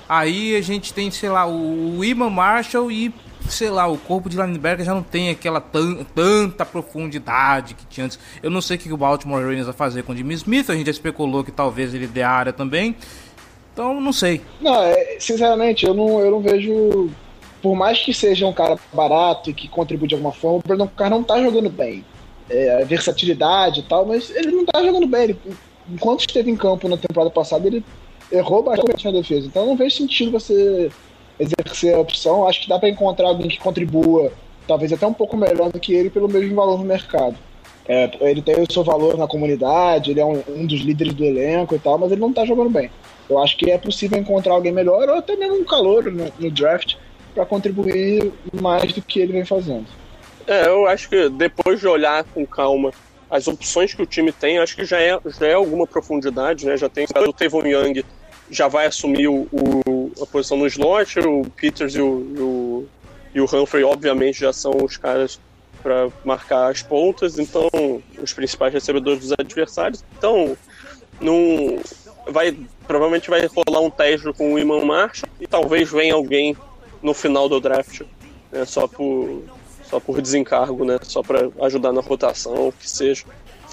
Aí 0.08 0.56
a 0.56 0.60
gente 0.62 0.94
tem, 0.94 1.10
sei 1.10 1.28
lá, 1.28 1.46
o 1.46 2.02
Iman 2.02 2.30
Marshall 2.30 2.90
e, 2.90 3.12
sei 3.48 3.70
lá, 3.70 3.86
o 3.86 3.96
corpo 3.98 4.28
de 4.28 4.36
linebacker 4.36 4.84
já 4.84 4.94
não 4.94 5.02
tem 5.02 5.30
aquela 5.30 5.60
tan- 5.60 6.04
tanta 6.14 6.64
profundidade 6.64 7.74
que 7.74 7.86
tinha 7.86 8.06
antes. 8.06 8.18
Eu 8.42 8.50
não 8.50 8.60
sei 8.60 8.76
o 8.76 8.80
que 8.80 8.92
o 8.92 8.96
Baltimore 8.96 9.40
Ravens 9.42 9.66
vai 9.66 9.74
fazer 9.74 10.02
com 10.02 10.12
o 10.12 10.16
Jimmy 10.16 10.34
Smith. 10.34 10.70
A 10.70 10.74
gente 10.74 10.86
já 10.86 10.92
especulou 10.92 11.44
que 11.44 11.52
talvez 11.52 11.94
ele 11.94 12.06
dê 12.06 12.22
área 12.22 12.52
também. 12.52 12.96
Então, 13.72 14.00
não 14.00 14.12
sei. 14.12 14.40
Não, 14.60 14.82
é, 14.82 15.16
sinceramente, 15.20 15.86
eu 15.86 15.94
não, 15.94 16.20
eu 16.20 16.30
não 16.30 16.40
vejo. 16.40 17.10
Por 17.62 17.74
mais 17.74 17.98
que 17.98 18.14
seja 18.14 18.46
um 18.46 18.52
cara 18.52 18.76
barato 18.92 19.50
e 19.50 19.54
que 19.54 19.68
contribui 19.68 20.08
de 20.08 20.14
alguma 20.14 20.32
forma, 20.32 20.58
o 20.58 20.62
Brandon 20.66 20.88
Carr 20.88 21.10
não 21.10 21.22
tá 21.22 21.40
jogando 21.40 21.68
bem. 21.68 22.04
É, 22.50 22.82
a 22.82 22.84
versatilidade 22.84 23.80
e 23.80 23.82
tal, 23.82 24.06
mas 24.06 24.30
ele 24.34 24.52
não 24.52 24.64
tá 24.64 24.82
jogando 24.82 25.06
bem. 25.06 25.22
Ele, 25.24 25.38
enquanto 25.90 26.20
esteve 26.20 26.50
em 26.50 26.56
campo 26.56 26.88
na 26.88 26.96
temporada 26.96 27.30
passada, 27.30 27.66
ele 27.66 27.84
errou 28.30 28.62
bastante 28.62 29.04
na 29.04 29.10
defesa. 29.12 29.46
Então 29.46 29.62
eu 29.62 29.68
não 29.68 29.76
vejo 29.76 29.96
sentido 29.96 30.30
você 30.30 30.90
exercer 31.38 31.94
a 31.94 31.98
opção. 31.98 32.46
Acho 32.46 32.62
que 32.62 32.68
dá 32.68 32.78
para 32.78 32.88
encontrar 32.88 33.28
alguém 33.28 33.48
que 33.48 33.58
contribua, 33.58 34.32
talvez 34.66 34.92
até 34.92 35.06
um 35.06 35.12
pouco 35.12 35.36
melhor 35.36 35.70
do 35.70 35.80
que 35.80 35.94
ele, 35.94 36.10
pelo 36.10 36.28
mesmo 36.28 36.54
valor 36.54 36.78
no 36.78 36.84
mercado. 36.84 37.36
É, 37.86 38.10
ele 38.20 38.42
tem 38.42 38.60
o 38.60 38.70
seu 38.70 38.84
valor 38.84 39.16
na 39.16 39.26
comunidade, 39.26 40.10
ele 40.10 40.20
é 40.20 40.24
um, 40.24 40.42
um 40.48 40.66
dos 40.66 40.80
líderes 40.80 41.14
do 41.14 41.24
elenco 41.24 41.74
e 41.74 41.78
tal, 41.78 41.96
mas 41.96 42.12
ele 42.12 42.20
não 42.20 42.32
tá 42.32 42.44
jogando 42.44 42.68
bem. 42.68 42.90
Eu 43.30 43.38
acho 43.38 43.56
que 43.56 43.70
é 43.70 43.78
possível 43.78 44.18
encontrar 44.18 44.54
alguém 44.54 44.72
melhor 44.72 45.08
ou 45.08 45.16
até 45.16 45.36
mesmo 45.36 45.56
um 45.56 45.64
calor 45.64 46.04
no, 46.04 46.30
no 46.38 46.50
draft 46.50 46.96
para 47.34 47.46
contribuir 47.46 48.32
mais 48.60 48.92
do 48.92 49.00
que 49.00 49.20
ele 49.20 49.32
vem 49.32 49.44
fazendo. 49.44 49.86
É, 50.46 50.66
eu 50.66 50.86
acho 50.86 51.08
que 51.08 51.28
depois 51.30 51.80
de 51.80 51.86
olhar 51.86 52.24
com 52.24 52.46
calma 52.46 52.90
as 53.30 53.46
opções 53.46 53.92
que 53.92 54.02
o 54.02 54.06
time 54.06 54.32
tem, 54.32 54.58
acho 54.58 54.74
que 54.74 54.84
já 54.84 55.00
é, 55.00 55.18
já 55.38 55.46
é 55.46 55.54
alguma 55.54 55.86
profundidade, 55.86 56.64
né? 56.64 56.76
Já 56.76 56.88
tem 56.88 57.04
o 57.04 57.32
Tavon 57.32 57.66
Young, 57.66 58.02
já 58.50 58.68
vai 58.68 58.86
assumir 58.86 59.28
o, 59.28 59.46
o- 59.52 60.12
a 60.22 60.26
posição 60.26 60.56
no 60.56 60.66
slot, 60.66 61.18
o 61.20 61.44
Peters 61.56 61.94
e 61.94 62.00
o, 62.00 62.32
e 62.36 62.40
o, 62.40 62.86
e 63.34 63.40
o 63.40 63.44
Humphrey, 63.44 63.84
obviamente, 63.84 64.40
já 64.40 64.52
são 64.52 64.72
os 64.82 64.96
caras 64.96 65.38
para 65.82 66.08
marcar 66.24 66.70
as 66.70 66.82
pontas, 66.82 67.38
então 67.38 67.68
os 68.20 68.32
principais 68.32 68.72
recebedores 68.72 69.20
dos 69.20 69.32
adversários. 69.38 70.02
Então, 70.16 70.56
não 71.20 71.78
vai 72.30 72.56
provavelmente 72.86 73.28
vai 73.30 73.46
rolar 73.46 73.80
um 73.80 73.90
teste 73.90 74.32
com 74.32 74.54
o 74.54 74.58
Iman 74.58 74.84
Marshall 74.84 75.28
e 75.40 75.46
talvez 75.46 75.90
venha 75.90 76.14
alguém 76.14 76.56
no 77.02 77.12
final 77.14 77.48
do 77.48 77.60
draft, 77.60 78.02
né, 78.50 78.64
só 78.64 78.86
por 78.88 79.42
só 79.84 79.98
por 80.00 80.20
desencargo, 80.20 80.84
né, 80.84 80.98
só 81.02 81.22
para 81.22 81.48
ajudar 81.62 81.92
na 81.92 82.00
rotação, 82.02 82.68
o 82.68 82.72
que 82.72 82.88
seja. 82.88 83.24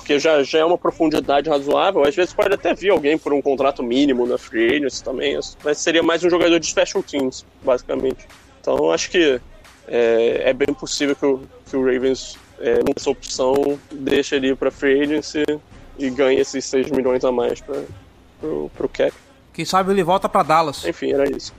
Porque 0.05 0.19
já, 0.19 0.43
já 0.43 0.59
é 0.59 0.63
uma 0.63 0.77
profundidade 0.77 1.49
razoável, 1.49 2.03
às 2.03 2.15
vezes 2.15 2.31
pode 2.31 2.53
até 2.53 2.75
vir 2.75 2.91
alguém 2.91 3.17
por 3.17 3.33
um 3.33 3.41
contrato 3.41 3.81
mínimo 3.81 4.27
na 4.27 4.37
free 4.37 4.75
agency 4.75 5.03
também, 5.03 5.35
mas 5.63 5.79
seria 5.79 6.03
mais 6.03 6.23
um 6.23 6.29
jogador 6.29 6.59
de 6.59 6.67
special 6.67 7.01
teams, 7.01 7.43
basicamente. 7.63 8.27
Então 8.61 8.77
eu 8.77 8.91
acho 8.91 9.09
que 9.09 9.41
é, 9.87 10.49
é 10.49 10.53
bem 10.53 10.71
possível 10.75 11.15
que 11.15 11.25
o, 11.25 11.41
que 11.67 11.75
o 11.75 11.83
Ravens 11.83 12.37
é, 12.59 12.81
essa 12.95 13.09
opção 13.09 13.79
deixe 13.91 14.35
ele 14.35 14.55
para 14.55 14.69
free 14.69 15.01
agency 15.01 15.43
e 15.97 16.07
ganhe 16.11 16.39
esses 16.39 16.63
6 16.65 16.91
milhões 16.91 17.25
a 17.25 17.31
mais 17.31 17.59
para 17.59 17.83
pro, 18.39 18.69
pro 18.77 18.87
cap. 18.87 19.11
Quem 19.53 19.65
sabe 19.65 19.91
ele 19.91 20.03
volta 20.03 20.29
pra 20.29 20.43
Dallas. 20.43 20.85
Enfim, 20.85 21.13
era 21.13 21.27
isso. 21.35 21.51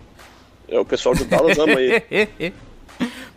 É, 0.68 0.78
o 0.78 0.84
pessoal 0.84 1.16
de 1.16 1.24
Dallas 1.24 1.58
ama 1.58 1.80
ele. 1.80 2.00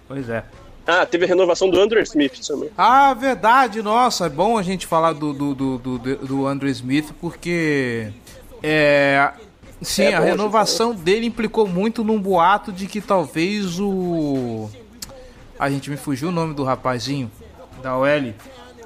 pois 0.08 0.30
é. 0.30 0.44
Ah, 0.92 1.06
teve 1.06 1.26
a 1.26 1.28
renovação 1.28 1.70
do 1.70 1.80
Andrew 1.80 2.02
Smith 2.02 2.40
também. 2.48 2.72
Ah, 2.76 3.14
verdade, 3.14 3.80
nossa, 3.84 4.26
é 4.26 4.30
bom 4.30 4.58
a 4.58 4.64
gente 4.64 4.88
falar 4.88 5.14
do, 5.14 5.32
do, 5.34 5.54
do, 5.54 5.78
do, 5.78 5.98
do 6.00 6.48
Andrew 6.48 6.72
Smith, 6.72 7.14
porque 7.22 8.12
é, 8.64 9.32
sim, 9.84 10.04
É 10.04 10.16
a 10.16 10.20
renovação 10.20 10.96
dele 10.96 11.28
implicou 11.28 11.68
muito 11.68 12.04
num 12.04 12.20
boato 12.20 12.72
de 12.72 12.88
que 12.88 13.02
talvez 13.02 13.80
o. 13.80 14.68
A 15.60 15.70
gente 15.70 15.92
me 15.92 15.98
fugiu 15.98 16.30
o 16.30 16.32
nome 16.32 16.56
do 16.56 16.64
rapazinho 16.64 17.30
da 17.84 17.96
OL. 17.96 18.34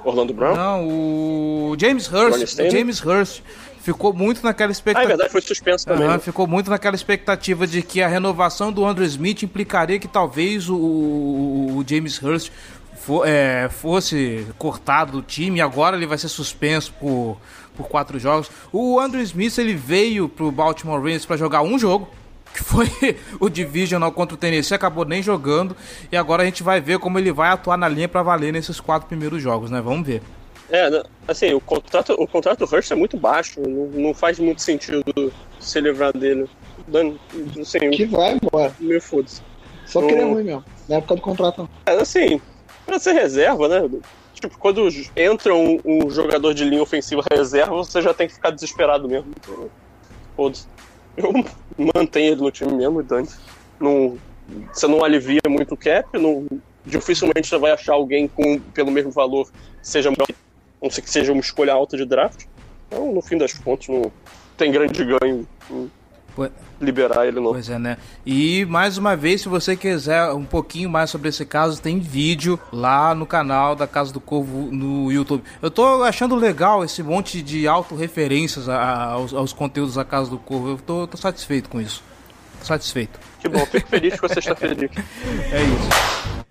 Orlando 0.04 0.34
Brown? 0.34 0.54
Não, 0.54 0.86
o 0.86 1.76
James 1.78 2.06
Hurst. 2.12 2.58
James 2.70 3.00
Hurst 3.02 3.40
ficou 3.84 4.12
muito 4.12 4.42
naquela 4.42 4.70
Ah, 4.70 4.72
é 4.72 4.72
expectativa. 4.72 5.08
verdade, 5.08 5.30
foi 5.30 5.40
suspenso 5.42 5.86
também. 5.86 6.04
Aham, 6.06 6.14
né? 6.14 6.18
ficou 6.18 6.46
muito 6.46 6.70
naquela 6.70 6.96
expectativa 6.96 7.66
de 7.66 7.82
que 7.82 8.02
a 8.02 8.08
renovação 8.08 8.72
do 8.72 8.84
Andrew 8.84 9.06
Smith 9.06 9.42
implicaria 9.42 9.98
que 9.98 10.08
talvez 10.08 10.68
o, 10.68 10.74
o- 10.76 11.76
o 11.78 11.84
James 11.86 12.20
Hurst 12.20 12.50
fo- 12.96 13.24
é, 13.24 13.68
fosse 13.68 14.46
cortado 14.58 15.12
do 15.12 15.22
time 15.22 15.58
e 15.58 15.62
agora 15.62 15.96
ele 15.96 16.06
vai 16.06 16.18
ser 16.18 16.28
suspenso 16.28 16.92
por, 16.98 17.36
por 17.76 17.86
quatro 17.88 18.18
jogos. 18.18 18.50
O 18.72 18.98
Andrew 18.98 19.22
Smith 19.22 19.58
ele 19.58 19.74
veio 19.74 20.28
pro 20.28 20.50
Baltimore 20.50 20.96
Ravens 20.96 21.24
para 21.26 21.36
jogar 21.36 21.62
um 21.62 21.78
jogo. 21.78 22.08
Que 22.54 22.62
foi 22.62 22.88
o 23.40 23.48
Divisional 23.50 24.12
contra 24.12 24.34
o 24.36 24.38
Tennessee, 24.38 24.74
acabou 24.76 25.04
nem 25.04 25.20
jogando. 25.20 25.76
E 26.10 26.16
agora 26.16 26.42
a 26.42 26.46
gente 26.46 26.62
vai 26.62 26.80
ver 26.80 27.00
como 27.00 27.18
ele 27.18 27.32
vai 27.32 27.48
atuar 27.50 27.76
na 27.76 27.88
linha 27.88 28.08
para 28.08 28.22
valer 28.22 28.52
nesses 28.52 28.78
quatro 28.78 29.08
primeiros 29.08 29.42
jogos, 29.42 29.70
né? 29.72 29.80
Vamos 29.80 30.06
ver. 30.06 30.22
É, 30.74 31.02
assim, 31.28 31.52
o 31.54 31.60
contrato, 31.60 32.14
o 32.18 32.26
contrato 32.26 32.66
do 32.66 32.74
Hurst 32.74 32.90
é 32.90 32.94
muito 32.96 33.16
baixo, 33.16 33.60
não, 33.60 33.86
não 33.86 34.12
faz 34.14 34.40
muito 34.40 34.60
sentido 34.60 35.04
se 35.60 35.80
livrar 35.80 36.12
dele. 36.16 36.48
Dan- 36.88 37.14
Assim, 37.60 37.90
Que 37.90 38.06
vai 38.06 38.32
embora. 38.42 38.74
me 38.80 38.98
foda-se. 39.00 39.40
Só 39.86 40.00
que 40.00 40.12
ele 40.12 40.22
é 40.22 40.24
ruim 40.24 40.42
mesmo. 40.44 40.64
Na 40.88 40.96
época 40.96 41.14
do 41.14 41.20
contrato, 41.22 41.58
não. 41.58 41.68
É, 41.86 41.96
assim, 42.00 42.40
pra 42.84 42.98
ser 42.98 43.12
reserva, 43.12 43.68
né? 43.68 43.88
tipo, 44.32 44.58
quando 44.58 44.88
entra 45.16 45.54
um, 45.54 45.78
um 45.84 46.10
jogador 46.10 46.52
de 46.52 46.64
linha 46.64 46.82
ofensiva 46.82 47.22
reserva, 47.32 47.72
você 47.76 48.02
já 48.02 48.12
tem 48.12 48.26
que 48.26 48.34
ficar 48.34 48.50
desesperado 48.50 49.08
mesmo. 49.08 49.30
Então, 49.40 49.70
foda-se. 50.36 50.66
Eu 51.16 51.32
mantenho 51.94 52.32
ele 52.32 52.42
no 52.42 52.50
time 52.50 52.72
mesmo, 52.72 53.00
Dante. 53.02 53.32
Não, 53.80 54.18
você 54.72 54.88
não 54.88 55.04
alivia 55.04 55.40
muito 55.48 55.74
o 55.74 55.76
cap, 55.76 56.18
não, 56.18 56.44
dificilmente 56.84 57.46
você 57.46 57.56
vai 57.58 57.70
achar 57.70 57.94
alguém 57.94 58.26
com, 58.26 58.58
pelo 58.58 58.90
mesmo 58.90 59.10
valor 59.12 59.48
seja 59.80 60.10
melhor, 60.10 60.26
não 60.84 60.90
sei 60.90 61.02
que 61.02 61.10
seja 61.10 61.32
uma 61.32 61.40
escolha 61.40 61.72
alta 61.72 61.96
de 61.96 62.04
draft. 62.04 62.44
Então, 62.88 63.12
no 63.12 63.20
fim 63.22 63.36
das 63.38 63.52
contas, 63.54 63.88
não 63.88 64.12
tem 64.56 64.70
grande 64.70 65.02
ganho 65.04 65.48
em 65.70 65.90
Pois- 66.36 66.50
liberar 66.80 67.26
ele, 67.26 67.40
não. 67.40 67.52
Pois 67.52 67.70
é, 67.70 67.78
né? 67.78 67.96
E 68.26 68.64
mais 68.66 68.98
uma 68.98 69.16
vez, 69.16 69.40
se 69.40 69.48
você 69.48 69.76
quiser 69.76 70.30
um 70.32 70.44
pouquinho 70.44 70.90
mais 70.90 71.08
sobre 71.10 71.28
esse 71.28 71.44
caso, 71.46 71.80
tem 71.80 71.98
vídeo 72.00 72.58
lá 72.72 73.14
no 73.14 73.24
canal 73.24 73.74
da 73.76 73.86
Casa 73.86 74.12
do 74.12 74.20
Corvo 74.20 74.68
no 74.70 75.10
YouTube. 75.10 75.42
Eu 75.62 75.70
tô 75.70 76.02
achando 76.02 76.34
legal 76.34 76.84
esse 76.84 77.02
monte 77.02 77.40
de 77.40 77.66
autorreferências 77.66 78.68
a- 78.68 78.76
a- 78.76 79.04
aos, 79.12 79.32
aos 79.32 79.52
conteúdos 79.52 79.94
da 79.94 80.04
Casa 80.04 80.28
do 80.28 80.38
Corvo. 80.38 80.70
Eu 80.70 80.78
tô, 80.78 81.06
tô 81.06 81.16
satisfeito 81.16 81.68
com 81.70 81.80
isso. 81.80 82.02
Tô 82.60 82.66
satisfeito. 82.66 83.18
Que 83.40 83.48
bom, 83.48 83.64
fico 83.66 83.88
feliz 83.88 84.14
que 84.14 84.20
você 84.28 84.38
está 84.40 84.54
feliz. 84.56 84.90
É 85.52 85.62
isso. 85.62 86.43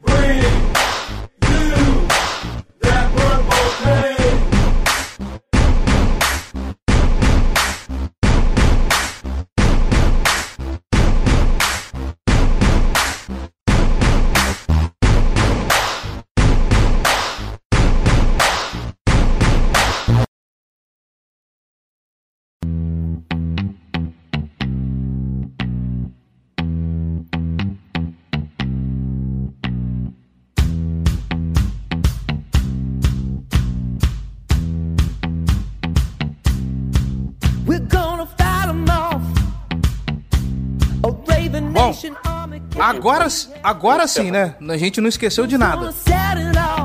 Agora, 43.04 43.28
agora 43.62 44.08
sim, 44.08 44.32
né? 44.32 44.56
A 44.70 44.78
gente 44.78 45.01
não 45.01 45.10
esqueceu 45.10 45.45
de 45.45 45.58
nada. 45.58 45.93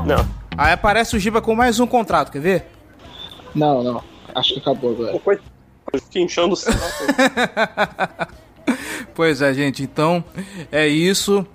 Não, 0.05 0.27
Aí 0.57 0.73
aparece 0.73 1.15
o 1.15 1.19
Giba 1.19 1.41
com 1.41 1.55
mais 1.55 1.79
um 1.79 1.87
contrato, 1.87 2.29
quer 2.29 2.41
ver? 2.41 2.65
Não, 3.55 3.81
não. 3.81 4.03
Acho 4.35 4.55
que 4.55 4.59
acabou 4.59 4.91
agora. 4.91 5.17
fiquei 5.95 6.21
inchando 6.21 6.53
o 6.53 6.57
saco. 6.57 6.77
Pois 9.15 9.41
é, 9.41 9.53
gente. 9.53 9.81
Então, 9.81 10.23
é 10.71 10.87
isso. 10.87 11.47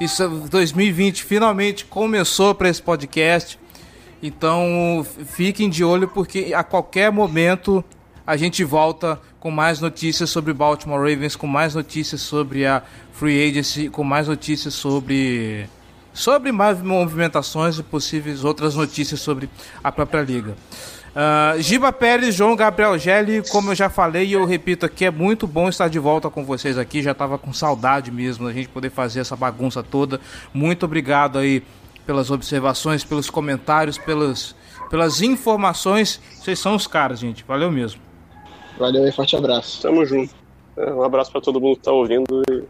Isso 0.00 0.28
2020 0.50 1.22
finalmente 1.22 1.84
começou 1.84 2.54
para 2.54 2.68
esse 2.68 2.82
podcast. 2.82 3.58
Então, 4.22 5.06
fiquem 5.26 5.68
de 5.68 5.84
olho 5.84 6.08
porque 6.08 6.52
a 6.54 6.64
qualquer 6.64 7.12
momento 7.12 7.84
a 8.30 8.36
gente 8.36 8.62
volta 8.62 9.20
com 9.40 9.50
mais 9.50 9.80
notícias 9.80 10.30
sobre 10.30 10.52
Baltimore 10.52 11.00
Ravens, 11.00 11.34
com 11.34 11.48
mais 11.48 11.74
notícias 11.74 12.20
sobre 12.20 12.64
a 12.64 12.80
Free 13.12 13.50
Agency, 13.50 13.88
com 13.88 14.04
mais 14.04 14.28
notícias 14.28 14.72
sobre 14.72 15.68
sobre 16.12 16.52
mais 16.52 16.80
movimentações 16.80 17.76
e 17.80 17.82
possíveis 17.82 18.44
outras 18.44 18.76
notícias 18.76 19.18
sobre 19.18 19.50
a 19.82 19.90
própria 19.90 20.22
liga. 20.22 20.54
Ah, 21.14 21.56
Giba 21.58 21.92
Pérez, 21.92 22.32
João 22.32 22.54
Gabriel 22.54 22.96
Gelli, 22.96 23.42
como 23.50 23.72
eu 23.72 23.74
já 23.74 23.90
falei 23.90 24.26
e 24.28 24.32
eu 24.34 24.44
repito 24.44 24.86
aqui, 24.86 25.06
é 25.06 25.10
muito 25.10 25.44
bom 25.44 25.68
estar 25.68 25.88
de 25.88 25.98
volta 25.98 26.30
com 26.30 26.44
vocês 26.44 26.78
aqui. 26.78 27.02
Já 27.02 27.10
estava 27.10 27.36
com 27.36 27.52
saudade 27.52 28.12
mesmo 28.12 28.46
da 28.46 28.52
gente 28.52 28.68
poder 28.68 28.90
fazer 28.90 29.18
essa 29.18 29.34
bagunça 29.34 29.82
toda. 29.82 30.20
Muito 30.54 30.84
obrigado 30.84 31.36
aí 31.36 31.64
pelas 32.06 32.30
observações, 32.30 33.02
pelos 33.02 33.28
comentários, 33.28 33.98
pelas, 33.98 34.54
pelas 34.88 35.20
informações. 35.20 36.20
Vocês 36.40 36.60
são 36.60 36.76
os 36.76 36.86
caras, 36.86 37.18
gente. 37.18 37.44
Valeu 37.44 37.72
mesmo. 37.72 38.09
Valeu 38.80 39.06
e 39.06 39.12
forte 39.12 39.36
abraço. 39.36 39.82
Tamo 39.82 40.06
junto. 40.06 40.34
É, 40.74 40.90
Um 40.90 41.02
abraço 41.02 41.30
pra 41.30 41.40
todo 41.42 41.60
mundo 41.60 41.76
que 41.76 41.82
tá 41.82 41.92
ouvindo 41.92 42.42
e 42.50 42.64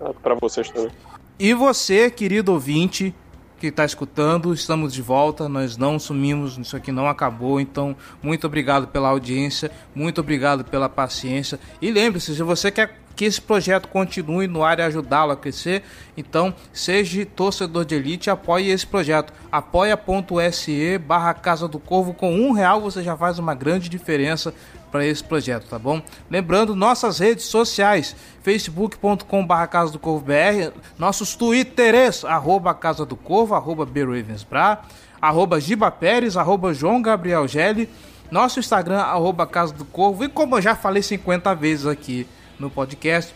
ah, 0.00 0.12
pra 0.22 0.36
vocês 0.36 0.70
também. 0.70 0.92
E 1.40 1.52
você, 1.52 2.08
querido 2.08 2.52
ouvinte, 2.52 3.12
que 3.58 3.66
está 3.66 3.84
escutando, 3.84 4.54
estamos 4.54 4.92
de 4.92 5.02
volta, 5.02 5.48
nós 5.48 5.76
não 5.76 5.98
sumimos, 5.98 6.56
isso 6.56 6.76
aqui 6.76 6.92
não 6.92 7.08
acabou, 7.08 7.58
então 7.60 7.96
muito 8.22 8.46
obrigado 8.46 8.86
pela 8.86 9.08
audiência, 9.08 9.70
muito 9.92 10.20
obrigado 10.20 10.64
pela 10.64 10.88
paciência. 10.88 11.58
E 11.82 11.90
lembre-se, 11.90 12.36
se 12.36 12.42
você 12.44 12.70
quer 12.70 13.00
que 13.16 13.24
esse 13.24 13.40
projeto 13.40 13.88
continue 13.88 14.46
no 14.46 14.62
ar 14.62 14.78
e 14.78 14.82
ajudá-lo 14.82 15.32
a 15.32 15.36
crescer, 15.36 15.82
então 16.16 16.54
seja 16.72 17.26
torcedor 17.26 17.84
de 17.84 17.94
elite 17.94 18.28
e 18.28 18.30
apoie 18.30 18.70
esse 18.70 18.86
projeto. 18.86 19.32
apoia.se 19.50 20.98
barra 20.98 21.32
Casa 21.34 21.66
do 21.66 21.78
Corvo, 21.78 22.12
com 22.12 22.32
um 22.32 22.52
real 22.52 22.80
você 22.80 23.02
já 23.02 23.16
faz 23.16 23.38
uma 23.38 23.54
grande 23.54 23.88
diferença 23.88 24.54
para 24.96 25.06
esse 25.06 25.22
projeto, 25.22 25.68
tá 25.68 25.78
bom? 25.78 26.00
Lembrando, 26.30 26.74
nossas 26.74 27.18
redes 27.18 27.44
sociais, 27.44 28.16
facebook.com 28.42 29.46
barra 29.46 29.66
Casa 29.66 29.92
do 29.92 29.98
Corvo 29.98 30.24
BR, 30.24 30.72
nossos 30.98 31.34
twitters, 31.34 32.24
arroba 32.24 32.72
Casa 32.72 33.04
do 33.04 33.14
Corvo, 33.14 33.54
arroba 33.54 33.84
BRavensBra, 33.84 34.80
arroba 35.20 35.60
Giba 35.60 35.94
arroba 36.36 36.72
João 36.72 37.02
Gabriel 37.02 37.46
Gelli, 37.46 37.90
nosso 38.30 38.58
Instagram, 38.58 39.00
arroba 39.00 39.46
Casa 39.46 39.74
do 39.74 39.84
Corvo, 39.84 40.24
e 40.24 40.28
como 40.30 40.56
eu 40.56 40.62
já 40.62 40.74
falei 40.74 41.02
50 41.02 41.54
vezes 41.54 41.86
aqui 41.86 42.26
no 42.58 42.70
podcast, 42.70 43.34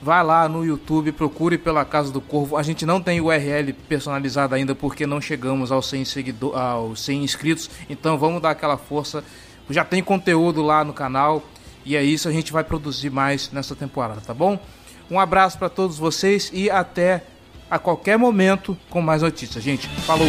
vai 0.00 0.22
lá 0.22 0.48
no 0.48 0.64
YouTube, 0.64 1.10
procure 1.10 1.58
pela 1.58 1.84
Casa 1.84 2.12
do 2.12 2.20
Corvo. 2.20 2.56
A 2.56 2.62
gente 2.62 2.86
não 2.86 3.02
tem 3.02 3.20
URL 3.20 3.72
personalizada 3.88 4.54
ainda 4.54 4.76
porque 4.76 5.06
não 5.06 5.20
chegamos 5.20 5.72
aos 5.72 5.88
100, 5.88 6.04
seguidor, 6.04 6.56
aos 6.56 7.04
100 7.04 7.24
inscritos, 7.24 7.68
então 7.88 8.16
vamos 8.16 8.40
dar 8.40 8.50
aquela 8.50 8.76
força. 8.76 9.24
Já 9.72 9.84
tem 9.84 10.02
conteúdo 10.02 10.62
lá 10.62 10.84
no 10.84 10.92
canal 10.92 11.42
e 11.84 11.96
é 11.96 12.02
isso, 12.02 12.28
a 12.28 12.32
gente 12.32 12.52
vai 12.52 12.62
produzir 12.64 13.10
mais 13.10 13.50
nessa 13.52 13.74
temporada, 13.74 14.20
tá 14.20 14.34
bom? 14.34 14.58
Um 15.10 15.18
abraço 15.18 15.58
para 15.58 15.68
todos 15.68 15.98
vocês 15.98 16.50
e 16.52 16.70
até 16.70 17.24
a 17.70 17.78
qualquer 17.78 18.18
momento 18.18 18.76
com 18.88 19.00
mais 19.00 19.22
notícias, 19.22 19.62
gente. 19.62 19.88
Falou! 20.06 20.28